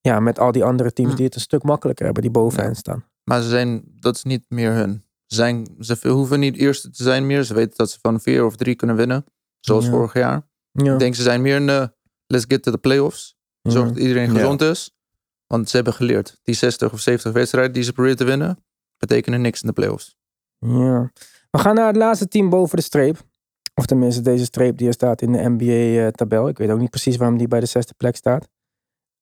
ja, 0.00 0.20
met 0.20 0.38
al 0.38 0.52
die 0.52 0.64
andere 0.64 0.92
teams 0.92 1.10
Hm. 1.10 1.16
die 1.16 1.26
het 1.26 1.34
een 1.34 1.40
stuk 1.40 1.62
makkelijker 1.62 2.04
hebben, 2.04 2.22
die 2.22 2.32
bovenaan 2.32 2.66
Ja. 2.68 2.74
staan. 2.74 3.04
Maar 3.24 3.42
ze 3.42 3.48
zijn, 3.48 3.82
dat 4.00 4.14
is 4.16 4.22
niet 4.22 4.44
meer 4.48 4.72
hun. 4.72 5.02
Ze, 5.26 5.34
zijn, 5.36 5.68
ze 5.80 6.08
hoeven 6.08 6.40
niet 6.40 6.56
eerste 6.56 6.90
te 6.90 7.02
zijn 7.02 7.26
meer. 7.26 7.42
Ze 7.42 7.54
weten 7.54 7.76
dat 7.76 7.90
ze 7.90 7.98
van 8.02 8.20
vier 8.20 8.44
of 8.44 8.56
drie 8.56 8.74
kunnen 8.74 8.96
winnen. 8.96 9.24
Zoals 9.60 9.84
Ja. 9.84 9.90
vorig 9.90 10.12
jaar. 10.12 10.46
Ja. 10.72 10.92
Ik 10.92 10.98
denk 10.98 11.14
ze 11.14 11.22
zijn 11.22 11.42
meer 11.42 11.56
een 11.56 11.68
eh, 11.68 11.86
let's 12.26 12.44
get 12.48 12.62
to 12.62 12.70
the 12.70 12.78
playoffs. 12.78 13.36
Zorg 13.62 13.86
Ja. 13.88 13.92
dat 13.92 14.02
iedereen 14.02 14.32
Ja. 14.32 14.38
gezond 14.38 14.60
is. 14.60 14.96
Want 15.46 15.68
ze 15.70 15.76
hebben 15.76 15.94
geleerd. 15.94 16.40
Die 16.42 16.54
60 16.54 16.92
of 16.92 17.00
70 17.00 17.32
wedstrijden 17.32 17.72
die 17.72 17.82
ze 17.82 17.92
proberen 17.92 18.16
te 18.16 18.24
winnen. 18.24 18.64
Betekenen 18.96 19.40
niks 19.40 19.60
in 19.60 19.66
de 19.66 19.72
playoffs. 19.74 20.16
Ja. 20.58 21.10
We 21.50 21.58
gaan 21.58 21.74
naar 21.74 21.86
het 21.86 21.96
laatste 21.96 22.28
team 22.28 22.48
boven 22.48 22.76
de 22.76 22.82
streep. 22.82 23.16
Of 23.74 23.86
tenminste 23.86 24.20
deze 24.22 24.44
streep 24.44 24.76
die 24.78 24.86
er 24.86 24.92
staat 24.92 25.22
in 25.22 25.32
de 25.32 25.48
NBA-tabel. 25.48 26.48
Ik 26.48 26.58
weet 26.58 26.70
ook 26.70 26.78
niet 26.78 26.90
precies 26.90 27.16
waarom 27.16 27.38
die 27.38 27.48
bij 27.48 27.60
de 27.60 27.66
zesde 27.66 27.94
plek 27.96 28.16
staat. 28.16 28.48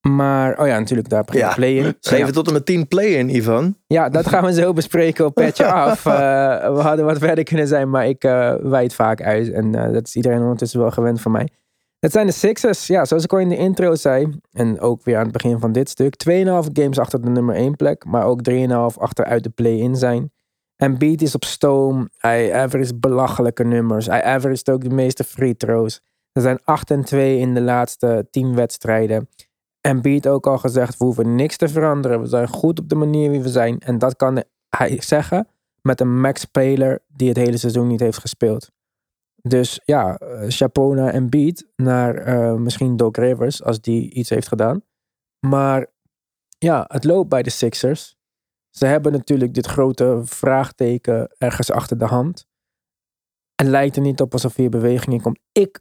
Maar, 0.09 0.61
oh 0.61 0.67
ja, 0.67 0.79
natuurlijk 0.79 1.09
daar 1.09 1.25
begint 1.25 1.43
Ja, 1.43 1.49
de 1.49 1.55
play-in. 1.55 1.97
7 2.01 2.27
Ja. 2.27 2.33
tot 2.33 2.47
en 2.47 2.53
met 2.53 2.67
10 2.67 2.89
play-in, 2.89 3.35
Ivan. 3.37 3.77
Ja, 3.87 4.09
dat 4.09 4.29
gaan 4.29 4.45
we 4.45 4.53
zo 4.53 4.73
bespreken 4.73 5.25
op 5.27 5.35
Petje 5.35 5.67
Af. 5.73 6.07
Eh, 6.07 6.13
we 6.75 6.81
hadden 6.81 7.05
wat 7.05 7.19
verder 7.19 7.45
kunnen 7.45 7.67
zijn, 7.67 7.91
maar 7.91 8.07
ik 8.09 8.25
eh 8.25 8.55
wijd 8.63 8.95
vaak 8.95 9.23
uit. 9.23 9.51
En 9.53 9.75
eh, 9.75 9.93
dat 9.93 10.07
is 10.07 10.17
iedereen 10.17 10.41
ondertussen 10.41 10.81
wel 10.81 10.91
gewend 10.91 11.21
van 11.21 11.33
mij. 11.33 11.49
Het 11.99 12.13
zijn 12.13 12.27
de 12.27 12.33
Sixers. 12.33 12.87
Ja, 12.87 13.05
zoals 13.05 13.25
ik 13.25 13.33
al 13.33 13.39
in 13.39 13.49
de 13.49 13.57
intro 13.57 13.95
zei. 13.95 14.39
En 14.53 14.81
ook 14.81 15.05
weer 15.05 15.17
aan 15.17 15.23
het 15.23 15.33
begin 15.33 15.59
van 15.59 15.73
dit 15.73 15.89
stuk. 15.89 16.15
2,5 16.31 16.73
games 16.73 16.99
achter 16.99 17.23
de 17.23 17.31
nummer 17.31 17.55
1 17.55 17.77
plek. 17.77 18.05
Maar 18.05 18.25
ook 18.25 18.41
3,5 18.51 18.57
achteruit 18.99 19.43
de 19.43 19.51
play-in 19.51 19.97
zijn. 19.97 20.31
En 20.77 20.99
Beat 20.99 21.21
is 21.21 21.35
op 21.35 21.45
stoom. 21.45 22.09
Hij 22.19 22.55
averaged 22.55 23.01
belachelijke 23.01 23.65
nummers. 23.65 24.07
Hij 24.07 24.23
averaged 24.23 24.71
ook 24.71 24.83
de 24.83 24.95
meeste 24.95 25.25
free 25.25 25.57
throws. 25.57 26.01
Er 26.33 26.43
zijn 26.43 26.59
8 26.65 26.91
en 26.91 27.05
2 27.05 27.39
in 27.39 27.55
de 27.55 27.61
laatste 27.61 28.27
10 28.31 28.55
wedstrijden. 28.55 29.29
En 29.81 30.03
Beat 30.03 30.27
ook 30.27 30.47
al 30.47 30.59
gezegd, 30.59 30.99
we 30.99 31.05
hoeven 31.05 31.35
niks 31.35 31.57
te 31.57 31.69
veranderen. 31.69 32.21
We 32.21 32.27
zijn 32.27 32.49
goed 32.49 32.79
op 32.79 32.89
de 32.89 32.95
manier 32.95 33.31
wie 33.31 33.43
we 33.43 33.49
zijn. 33.49 33.79
En 33.81 33.99
dat 33.99 34.17
kan 34.17 34.43
hij 34.69 35.01
zeggen 35.01 35.49
met 35.83 36.01
een 36.01 36.21
max-speler 36.21 37.03
die 37.09 37.29
het 37.29 37.37
hele 37.37 37.57
seizoen 37.57 37.87
niet 37.87 38.01
heeft 38.01 38.19
gespeeld. 38.19 38.71
Dus 39.43 39.81
ja, 39.85 40.17
eh, 40.17 40.45
chapeau 40.49 40.95
naar 40.95 41.13
Embiid, 41.13 41.67
naar 41.77 42.15
eh, 42.15 42.55
misschien 42.55 42.97
Doc 42.97 43.17
Rivers, 43.17 43.63
als 43.63 43.81
die 43.81 44.11
iets 44.11 44.31
heeft 44.31 44.49
gedaan. 44.49 44.83
Maar 45.47 45.87
ja, 46.59 46.85
het 46.89 47.05
loopt 47.05 47.29
bij 47.29 47.43
de 47.43 47.51
Sixers. 47.51 48.16
Ze 48.79 48.87
hebben 48.87 49.13
natuurlijk 49.13 49.55
dit 49.55 49.67
grote 49.67 50.21
vraagteken 50.25 51.35
ergens 51.39 51.71
achter 51.71 51.99
de 51.99 52.05
hand. 52.05 52.47
Het 53.55 53.67
lijkt 53.67 53.97
er 53.97 54.03
niet 54.03 54.21
op 54.21 54.33
alsof 54.33 54.57
hier 54.57 54.71
beweging 54.71 55.15
in 55.15 55.21
komt. 55.21 55.39
Ik 55.53 55.81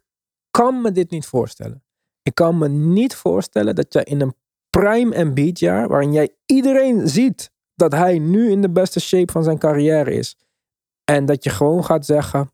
kan 0.50 0.80
me 0.80 0.92
dit 0.92 1.10
niet 1.10 1.26
voorstellen. 1.26 1.84
Ik 2.22 2.34
kan 2.34 2.58
me 2.58 2.68
niet 2.68 3.14
voorstellen 3.14 3.74
dat 3.74 3.92
jij 3.92 4.02
in 4.02 4.20
een 4.20 4.34
prime 4.70 5.14
Embiid 5.14 5.58
jaar, 5.58 5.88
waarin 5.88 6.12
jij 6.12 6.34
iedereen 6.46 7.08
ziet 7.08 7.50
dat 7.74 7.92
hij 7.92 8.18
nu 8.18 8.50
in 8.50 8.62
de 8.62 8.70
beste 8.70 9.00
shape 9.00 9.32
van 9.32 9.44
zijn 9.44 9.58
carrière 9.58 10.14
is. 10.14 10.36
En 11.04 11.26
dat 11.26 11.44
je 11.44 11.50
gewoon 11.50 11.84
gaat 11.84 12.06
zeggen, 12.06 12.50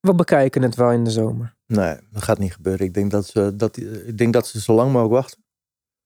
we 0.00 0.14
bekijken 0.14 0.62
het 0.62 0.74
wel 0.74 0.90
in 0.90 1.04
de 1.04 1.10
zomer. 1.10 1.56
Nee, 1.66 1.98
dat 2.10 2.22
gaat 2.22 2.38
niet 2.38 2.54
gebeuren. 2.54 2.86
Ik 2.86 2.94
denk 2.94 3.10
dat 3.10 3.26
ze, 3.26 3.56
dat, 3.56 3.76
ik 3.76 4.18
denk 4.18 4.32
dat 4.32 4.46
ze 4.46 4.60
zo 4.60 4.74
lang 4.74 4.92
mogelijk 4.92 5.14
wachten. 5.14 5.44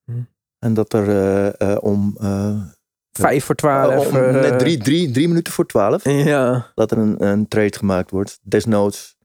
Hm. 0.05 0.23
En 0.59 0.75
dat 0.75 0.93
er 0.93 1.09
eh, 1.09 1.73
eh, 1.73 1.79
om, 1.83 2.17
eh, 2.21 2.63
Vijf 3.13 3.45
voor 3.45 3.55
twaalf. 3.55 4.13
eh, 4.13 4.33
net 4.41 4.59
drie, 4.59 4.79
drie, 4.79 5.11
drie 5.11 5.29
minuten 5.29 5.53
voor 5.53 5.67
twaalf, 5.67 6.05
Ja. 6.05 6.71
dat 6.75 6.91
er 6.91 6.99
een, 6.99 7.27
een 7.27 7.49
trade 7.49 7.77
gemaakt 7.77 8.11
wordt. 8.11 8.41
Desnoods 8.43 9.17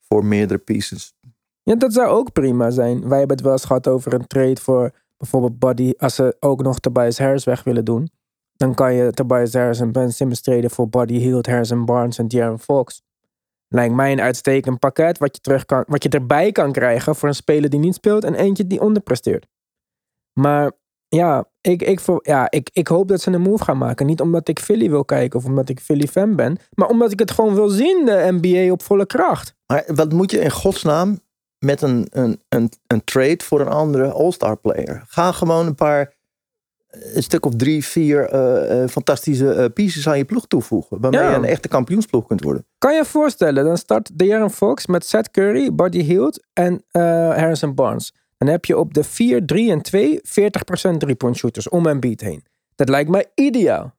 voor 0.00 0.24
meerdere 0.24 0.58
pieces. 0.60 1.14
ja, 1.62 1.74
dat 1.74 1.92
zou 1.92 2.08
ook 2.08 2.32
prima 2.32 2.70
zijn. 2.70 3.08
Wij 3.08 3.18
hebben 3.18 3.36
het 3.36 3.44
wel 3.44 3.52
eens 3.54 3.64
gehad 3.64 3.88
over 3.88 4.14
een 4.14 4.26
trade 4.26 4.60
voor 4.60 4.90
bijvoorbeeld 5.16 5.58
Buddy. 5.58 5.92
Als 5.98 6.14
ze 6.14 6.36
ook 6.40 6.62
nog 6.62 6.78
Tobias 6.78 7.18
Harris 7.18 7.44
weg 7.44 7.62
willen 7.64 7.84
doen. 7.84 8.10
Dan 8.56 8.74
kan 8.74 8.94
je 8.94 9.10
Tobias 9.12 9.52
Harris 9.52 9.80
en 9.80 9.92
Ben 9.92 10.12
Simmons 10.12 10.40
traden 10.40 10.70
voor 10.70 10.88
Buddy 10.88 11.14
Hield, 11.18 11.46
Harrison 11.46 11.84
Barnes 11.84 12.18
en 12.18 12.28
De'Aaron 12.28 12.58
Fox. 12.58 13.02
Lijkt 13.68 13.94
mij 13.94 14.12
een 14.12 14.20
uitstekend 14.20 14.78
pakket 14.78 15.18
wat 15.18 15.34
je, 15.36 15.40
terug 15.40 15.64
kan, 15.64 15.84
wat 15.88 16.02
je 16.02 16.08
erbij 16.08 16.52
kan 16.52 16.72
krijgen 16.72 17.14
voor 17.16 17.28
een 17.28 17.34
speler 17.34 17.70
die 17.70 17.80
niet 17.80 17.94
speelt 17.94 18.24
en 18.24 18.34
eentje 18.34 18.66
die 18.66 18.80
onderpresteert. 18.80 19.46
Maar 20.32 20.72
ja, 21.14 21.44
ik, 21.60 21.82
ik, 21.82 22.00
ja 22.22 22.50
ik, 22.50 22.70
ik 22.72 22.88
hoop 22.88 23.08
dat 23.08 23.20
ze 23.20 23.30
een 23.30 23.40
move 23.40 23.64
gaan 23.64 23.78
maken. 23.78 24.06
Niet 24.06 24.20
omdat 24.20 24.48
ik 24.48 24.58
Philly 24.60 24.90
wil 24.90 25.04
kijken 25.04 25.38
of 25.38 25.44
omdat 25.44 25.68
ik 25.68 25.80
Philly 25.80 26.06
fan 26.06 26.36
ben, 26.36 26.56
maar 26.74 26.88
omdat 26.88 27.12
ik 27.12 27.18
het 27.18 27.30
gewoon 27.30 27.54
wil 27.54 27.68
zien, 27.68 28.04
de 28.04 28.38
NBA 28.40 28.72
op 28.72 28.82
volle 28.82 29.06
kracht. 29.06 29.54
Maar 29.66 29.84
wat 29.86 30.12
moet 30.12 30.30
je 30.30 30.38
in 30.40 30.50
godsnaam 30.50 31.20
met 31.58 31.82
een, 31.82 32.06
een, 32.10 32.40
een, 32.48 32.70
een 32.86 33.04
trade 33.04 33.44
voor 33.44 33.60
een 33.60 33.68
andere 33.68 34.10
All-Star 34.12 34.56
player? 34.56 35.02
Ga 35.06 35.32
gewoon 35.32 35.66
een 35.66 35.74
paar, 35.74 36.12
een 36.88 37.22
stuk 37.22 37.46
of 37.46 37.54
drie, 37.56 37.84
vier 37.84 38.28
eh, 38.28 38.82
eh, 38.82 38.88
fantastische 38.88 39.52
eh, 39.52 39.64
pieces 39.74 40.08
aan 40.08 40.18
je 40.18 40.24
ploeg 40.24 40.46
toevoegen. 40.46 41.00
Waarmee 41.00 41.20
Ja. 41.20 41.30
je 41.30 41.36
een 41.36 41.44
echte 41.44 41.68
kampioensploeg 41.68 42.26
kunt 42.26 42.42
worden. 42.42 42.66
Kan 42.78 42.92
je 42.92 42.98
je 42.98 43.04
voorstellen, 43.04 43.64
dan 43.64 43.76
start 43.76 44.18
De'Aaron 44.18 44.50
Fox 44.50 44.86
met 44.86 45.06
Seth 45.06 45.30
Curry, 45.30 45.74
Buddy 45.74 46.02
Hield 46.02 46.44
en 46.52 46.84
eh, 46.90 47.02
Harrison 47.36 47.74
Barnes. 47.74 48.14
Dan 48.38 48.48
heb 48.48 48.64
je 48.64 48.78
op 48.78 48.94
de 48.94 49.04
4, 49.04 49.46
3 49.46 49.70
en 49.70 49.82
2 49.82 50.20
40% 50.22 50.96
drie-point 50.98 51.36
shooters 51.36 51.68
om 51.68 51.86
Embiid 51.86 52.20
heen. 52.20 52.44
Dat 52.74 52.88
lijkt 52.88 53.10
mij 53.10 53.26
ideaal. 53.34 53.94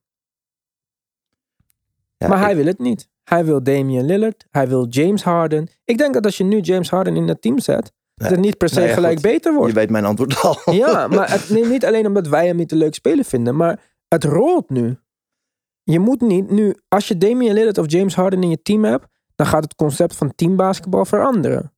Ja, 2.17 2.28
maar 2.28 2.38
ik- 2.38 2.43
hij 2.43 2.56
wil 2.56 2.65
het 2.65 2.80
niet. 2.80 3.08
Hij 3.24 3.45
wil 3.45 3.63
Damian 3.63 4.06
Lillard. 4.06 4.45
Hij 4.52 4.67
wil 4.67 4.88
James 4.88 5.24
Harden. 5.24 5.67
Ik 5.86 5.98
denk 5.98 6.13
dat 6.13 6.26
als 6.26 6.38
je 6.38 6.43
nu 6.43 6.60
James 6.60 6.89
Harden 6.89 7.15
in 7.15 7.28
het 7.28 7.41
team 7.41 7.60
zet, 7.60 7.91
dat 8.15 8.30
het 8.30 8.39
niet 8.39 8.58
per 8.58 8.69
se 8.69 8.76
nou 8.76 8.88
ja, 8.88 8.93
gelijk 8.93 9.13
goed. 9.13 9.21
beter 9.21 9.54
wordt. 9.54 9.74
Je 9.74 9.80
weet 9.80 9.89
mijn 9.89 10.06
antwoord 10.06 10.41
al. 10.41 10.58
Ja, 10.74 11.08
maar 11.17 11.32
het, 11.32 11.50
niet 11.50 11.86
alleen 11.86 12.06
omdat 12.08 12.28
wij 12.28 12.48
hem 12.48 12.56
niet 12.56 12.71
een 12.71 12.78
leuk 12.78 12.93
speler 12.93 13.26
vinden, 13.26 13.56
maar 13.56 13.80
het 14.08 14.24
rolt 14.24 14.69
nu. 14.69 14.98
Je 15.84 16.00
moet 16.00 16.21
niet 16.21 16.50
nu, 16.52 16.76
als 16.88 17.08
je 17.08 17.17
Damian 17.17 17.54
Lillard 17.54 17.78
of 17.78 17.91
James 17.91 18.15
Harden 18.15 18.43
in 18.43 18.50
je 18.50 18.62
team 18.62 18.84
hebt, 18.84 19.06
dan 19.36 19.48
gaat 19.48 19.63
het 19.63 19.76
concept 19.76 20.15
van 20.15 20.36
teambasketbal 20.36 21.06
veranderen. 21.06 21.74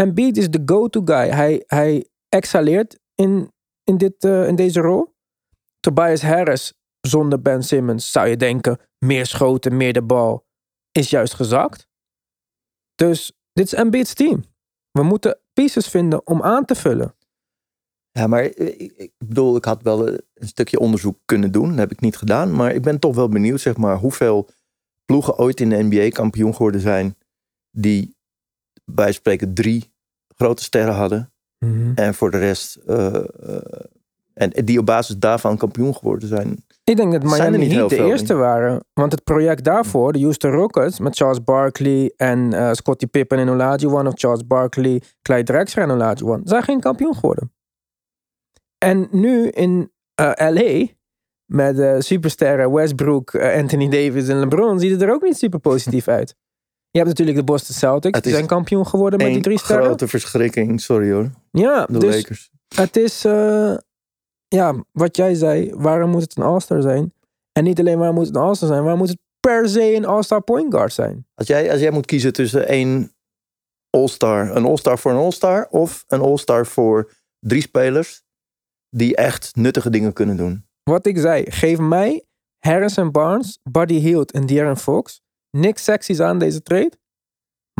Embiid 0.00 0.36
is 0.36 0.50
de 0.50 0.62
go-to 0.64 1.02
guy. 1.04 1.28
Hij, 1.28 1.64
hij 1.66 2.08
excelleert 2.28 2.98
in, 3.14 3.52
in, 3.84 3.96
dit, 3.96 4.24
eh, 4.24 4.46
in 4.46 4.56
deze 4.56 4.80
rol. 4.80 5.14
Tobias 5.80 6.22
Harris 6.22 6.72
zonder 7.00 7.42
Ben 7.42 7.62
Simmons 7.62 8.12
zou 8.12 8.28
je 8.28 8.36
denken, 8.36 8.78
meer 8.98 9.26
schoten, 9.26 9.76
meer 9.76 9.92
de 9.92 10.02
bal, 10.02 10.46
is 10.92 11.10
juist 11.10 11.34
gezakt. 11.34 11.88
Dus 12.94 13.32
dit 13.52 13.64
is 13.64 13.72
Embiid's 13.72 14.14
team. 14.14 14.44
We 14.90 15.02
moeten 15.02 15.38
pieces 15.52 15.88
vinden 15.88 16.26
om 16.26 16.42
aan 16.42 16.64
te 16.64 16.74
vullen. 16.74 17.14
Ja, 18.10 18.26
maar 18.26 18.42
ik, 18.44 18.92
ik 18.96 19.12
bedoel, 19.18 19.56
ik 19.56 19.64
had 19.64 19.82
wel 19.82 20.08
een 20.08 20.22
stukje 20.34 20.78
onderzoek 20.78 21.18
kunnen 21.24 21.52
doen. 21.52 21.68
Dat 21.68 21.78
heb 21.78 21.92
ik 21.92 22.00
niet 22.00 22.16
gedaan. 22.16 22.52
Maar 22.52 22.74
ik 22.74 22.82
ben 22.82 22.98
toch 22.98 23.14
wel 23.14 23.28
benieuwd, 23.28 23.60
zeg 23.60 23.76
maar, 23.76 23.96
hoeveel 23.96 24.48
ploegen 25.04 25.38
ooit 25.38 25.60
in 25.60 25.68
de 25.68 25.82
NBA 25.82 26.08
kampioen 26.08 26.54
geworden 26.54 26.80
zijn. 26.80 27.16
Die 27.70 28.17
bij 28.90 29.12
spreken 29.12 29.54
drie 29.54 29.92
grote 30.36 30.62
sterren 30.62 30.94
hadden. 30.94 31.32
En 31.94 32.14
voor 32.14 32.30
de 32.30 32.38
rest, 32.38 32.76
eh, 32.76 33.14
eh, 33.14 33.24
en 34.34 34.50
die 34.64 34.78
op 34.78 34.86
basis 34.86 35.16
daarvan 35.16 35.56
kampioen 35.56 35.94
geworden 35.94 36.28
zijn. 36.28 36.64
Ik 36.84 36.96
denk 36.96 37.12
dat 37.12 37.22
Miami 37.22 37.58
niet 37.58 37.72
Heat 37.72 37.88
de 37.88 37.96
veel 37.96 38.06
eerste 38.06 38.34
waren. 38.34 38.84
Want 38.92 39.12
het 39.12 39.24
project 39.24 39.64
daarvoor, 39.64 40.12
de 40.12 40.20
Houston 40.20 40.50
Rockets, 40.50 40.98
met 40.98 41.16
Charles 41.16 41.44
Barkley 41.44 42.12
en 42.16 42.52
eh 42.52 42.72
Scottie 42.72 43.08
Pippen 43.08 43.38
en 43.38 43.48
Olajuwon, 43.48 44.06
of 44.06 44.12
Charles 44.14 44.46
Barkley, 44.46 45.02
Clyde 45.22 45.42
Drexler 45.42 45.84
en 45.84 45.90
Olajuwon, 45.90 46.40
zijn 46.44 46.62
geen 46.62 46.80
kampioen 46.80 47.14
geworden. 47.14 47.52
En 48.78 49.08
nu 49.10 49.48
in 49.48 49.92
LA, 50.36 50.86
met 51.44 52.04
supersterren 52.04 52.72
Westbrook, 52.72 53.34
Anthony 53.34 53.88
Davis 53.88 54.28
en 54.28 54.38
LeBron, 54.38 54.80
ziet 54.80 54.90
het 54.90 55.02
er 55.02 55.12
ook 55.12 55.22
niet 55.22 55.36
super 55.36 55.58
positief 55.58 56.08
uit. 56.18 56.36
Je 56.90 56.98
hebt 56.98 57.08
natuurlijk 57.08 57.36
de 57.38 57.44
Boston 57.44 57.74
Celtics, 57.74 58.14
Het 58.14 58.24
die 58.24 58.32
zijn 58.32 58.46
kampioen 58.46 58.86
geworden 58.86 59.18
met 59.18 59.32
die 59.32 59.42
drie 59.42 59.58
sterren. 59.58 59.84
grote 59.84 60.08
verschrikking, 60.08 60.80
sorry 60.80 61.12
hoor. 61.12 61.30
Ja, 61.50 61.86
De 61.86 61.98
dus 61.98 62.14
Lakers. 62.16 62.50
het 62.74 62.96
is, 62.96 63.24
eh, 63.24 63.76
ja, 64.48 64.84
wat 64.92 65.16
jij 65.16 65.34
zei, 65.34 65.72
waarom 65.74 66.10
moet 66.10 66.22
het 66.22 66.36
een 66.36 66.42
All-Star 66.42 66.82
zijn? 66.82 67.12
En 67.52 67.64
niet 67.64 67.78
alleen 67.78 67.98
waarom 67.98 68.14
moet 68.16 68.26
het 68.26 68.36
een 68.36 68.42
All-Star 68.42 68.68
zijn, 68.68 68.80
waarom 68.82 68.98
moet 68.98 69.08
het 69.08 69.18
per 69.40 69.68
se 69.68 69.94
een 69.94 70.04
All-Star 70.04 70.42
point 70.42 70.74
guard 70.74 70.92
zijn? 70.92 71.26
Als 71.34 71.46
jij, 71.46 71.70
als 71.70 71.80
jij 71.80 71.90
moet 71.90 72.06
kiezen 72.06 72.32
tussen 72.32 72.66
één 72.68 73.12
All-Star, 73.90 74.56
een 74.56 74.64
All-Star 74.64 74.98
voor 74.98 75.10
een 75.10 75.16
All-Star, 75.18 75.66
of 75.70 76.04
een 76.06 76.20
All-Star 76.20 76.66
voor 76.66 77.12
drie 77.40 77.62
spelers 77.62 78.22
die 78.90 79.16
echt 79.16 79.56
nuttige 79.56 79.90
dingen 79.90 80.12
kunnen 80.12 80.36
doen. 80.36 80.66
Wat 80.82 81.06
ik 81.06 81.18
zei, 81.18 81.44
geef 81.50 81.78
mij 81.78 82.24
Harrison 82.58 83.10
Barnes, 83.10 83.58
Buddy 83.70 83.98
Hield 83.98 84.32
en 84.32 84.46
De'Aaron 84.46 84.76
Fox. 84.76 85.20
Niks 85.50 85.84
seksies 85.84 86.20
aan 86.20 86.38
deze 86.38 86.62
trade. 86.62 86.92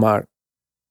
Maar 0.00 0.26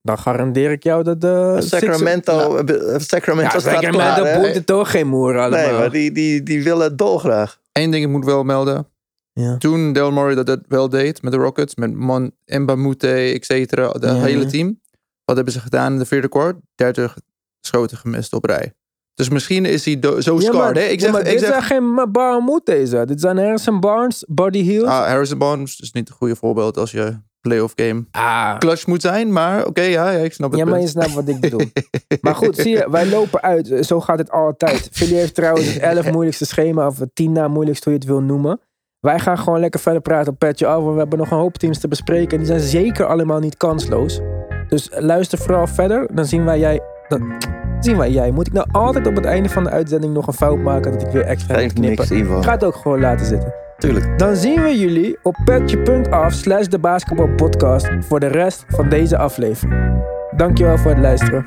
dan 0.02 0.18
garandeer 0.18 0.70
ik 0.70 0.82
jou 0.82 1.02
dat 1.02 1.20
de... 1.20 1.56
Sacramento, 1.60 2.56
eh, 2.56 2.98
Sacramento 2.98 3.52
Ja, 3.54 3.60
staat 3.60 3.74
Sacramento 3.74 4.14
klaar, 4.22 4.32
hè? 4.34 4.40
boeit 4.40 4.54
het 4.54 4.66
toch 4.66 4.90
geen 4.90 5.06
moer 5.06 5.38
allemaal. 5.38 5.66
Nee, 5.68 5.78
maar 5.78 5.90
die, 5.90 6.12
die, 6.12 6.42
die 6.42 6.62
willen 6.62 6.84
het 6.84 6.98
dolgraag. 6.98 7.60
Eén 7.72 7.90
ding 7.90 8.04
ik 8.04 8.10
moet 8.10 8.24
wel 8.24 8.44
melden. 8.44 8.88
Ja. 9.32 9.56
Toen 9.56 9.92
Del 9.92 10.10
Murray 10.12 10.34
dat, 10.34 10.46
dat 10.46 10.60
wel 10.68 10.88
deed 10.88 11.22
met 11.22 11.32
de 11.32 11.38
Rockets, 11.38 11.74
met 11.74 11.94
Man 11.94 12.32
Mbamute, 12.46 13.08
et 13.34 13.44
cetera, 13.44 13.90
de 13.90 14.06
Ja. 14.06 14.14
hele 14.14 14.46
team. 14.46 14.80
Wat 15.24 15.36
hebben 15.36 15.54
ze 15.54 15.60
gedaan 15.60 15.92
in 15.92 15.98
de 15.98 16.06
vierde 16.06 16.28
kwart? 16.28 16.56
30 16.74 17.16
schoten 17.60 17.96
gemist 17.96 18.32
op 18.32 18.44
rij. 18.44 18.72
Dus 19.18 19.28
misschien 19.28 19.64
is 19.64 19.84
hij 19.84 19.98
do- 19.98 20.20
zo 20.20 20.34
Ja, 20.34 20.40
scarred. 20.40 20.74
maar, 20.74 20.82
hè? 20.82 20.88
Ik 20.88 21.00
ja, 21.00 21.04
zeg, 21.04 21.10
maar 21.12 21.20
ik 21.20 21.26
dit 21.30 21.38
zeg 21.40 21.48
zijn 21.48 21.62
geen 21.62 22.12
Bahamut 22.12 22.60
deze. 22.66 23.04
Dit 23.06 23.20
zijn 23.20 23.38
Harrison 23.38 23.80
Barnes, 23.80 24.24
Buddy 24.28 24.62
Hield. 24.62 24.86
ah, 24.86 25.06
Harrison 25.06 25.38
Barnes 25.38 25.80
is 25.80 25.92
niet 25.92 26.08
een 26.08 26.14
goede 26.14 26.36
voorbeeld 26.36 26.76
als 26.76 26.90
je 26.90 27.16
playoff 27.40 27.72
game 27.76 28.04
Ah, 28.10 28.58
clutch 28.58 28.86
moet 28.86 29.00
zijn. 29.02 29.32
Maar 29.32 29.66
oké, 29.66 29.80
ja, 29.82 30.10
ja, 30.10 30.18
ik 30.18 30.32
snap 30.32 30.50
het 30.50 30.58
Ja, 30.60 30.66
maar 30.66 30.80
je 30.80 30.86
snapt 30.86 31.14
wat 31.14 31.28
ik 31.28 31.40
bedoel. 31.40 31.60
maar 32.20 32.34
goed, 32.34 32.56
zie 32.56 32.70
je, 32.76 32.86
wij 32.90 33.06
lopen 33.06 33.42
uit. 33.42 33.86
Zo 33.86 34.00
gaat 34.00 34.18
het 34.18 34.30
altijd. 34.30 34.88
Philly 34.92 35.14
heeft 35.14 35.34
trouwens 35.34 35.66
het 35.72 35.78
11 35.82 36.10
moeilijkste 36.12 36.46
schema, 36.46 36.86
of 36.86 36.98
het 36.98 37.10
10 37.14 37.32
na 37.32 37.48
moeilijkste, 37.48 37.84
hoe 37.90 37.98
je 37.98 38.04
het 38.04 38.08
wil 38.14 38.22
noemen. 38.22 38.60
Wij 39.00 39.18
gaan 39.18 39.38
gewoon 39.38 39.60
lekker 39.60 39.80
verder 39.80 40.02
praten 40.02 40.32
op 40.32 40.38
Petje 40.38 40.66
Af. 40.66 40.80
want 40.82 40.92
We 40.92 40.98
hebben 40.98 41.18
nog 41.18 41.30
een 41.30 41.36
hoop 41.38 41.58
teams 41.58 41.78
te 41.78 41.88
bespreken. 41.88 42.30
En 42.30 42.36
die 42.38 42.46
zijn 42.46 42.60
zeker 42.60 43.06
allemaal 43.06 43.38
niet 43.38 43.56
kansloos. 43.56 44.20
Dus 44.68 44.88
luister 44.92 45.38
vooral 45.38 45.66
verder. 45.66 46.08
Dan 46.14 46.24
zien 46.26 46.44
wij 46.44 46.58
jij. 46.58 46.80
Dan 47.08 47.32
zien 47.80 47.96
wij 47.96 48.10
jij. 48.10 48.30
Moet 48.30 48.46
ik 48.46 48.52
nou 48.52 48.68
altijd 48.72 49.06
op 49.06 49.16
het 49.16 49.24
einde 49.24 49.48
van 49.48 49.64
de 49.64 49.70
uitzending 49.70 50.14
nog 50.14 50.26
een 50.26 50.32
fout 50.32 50.58
maken 50.58 50.92
dat 50.92 51.02
ik 51.02 51.08
weer 51.08 51.24
extra 51.24 51.52
moet 51.52 51.62
Geen 51.62 51.72
knippen? 51.72 52.16
niks 52.16 52.46
ga 52.46 52.52
het 52.52 52.64
ook 52.64 52.74
gewoon 52.74 53.00
laten 53.00 53.26
zitten. 53.26 53.54
Tuurlijk. 53.78 54.18
Dan 54.18 54.36
zien 54.36 54.62
we 54.62 54.78
jullie 54.78 55.18
op 55.22 55.36
petje.af 55.44 56.32
slash 56.32 56.66
de 56.66 56.78
basketbalpodcast 56.78 57.88
voor 58.00 58.20
de 58.20 58.26
rest 58.26 58.64
van 58.68 58.88
deze 58.88 59.18
aflevering. 59.18 60.04
Dankjewel 60.36 60.78
voor 60.78 60.90
het 60.90 61.00
luisteren. 61.00 61.46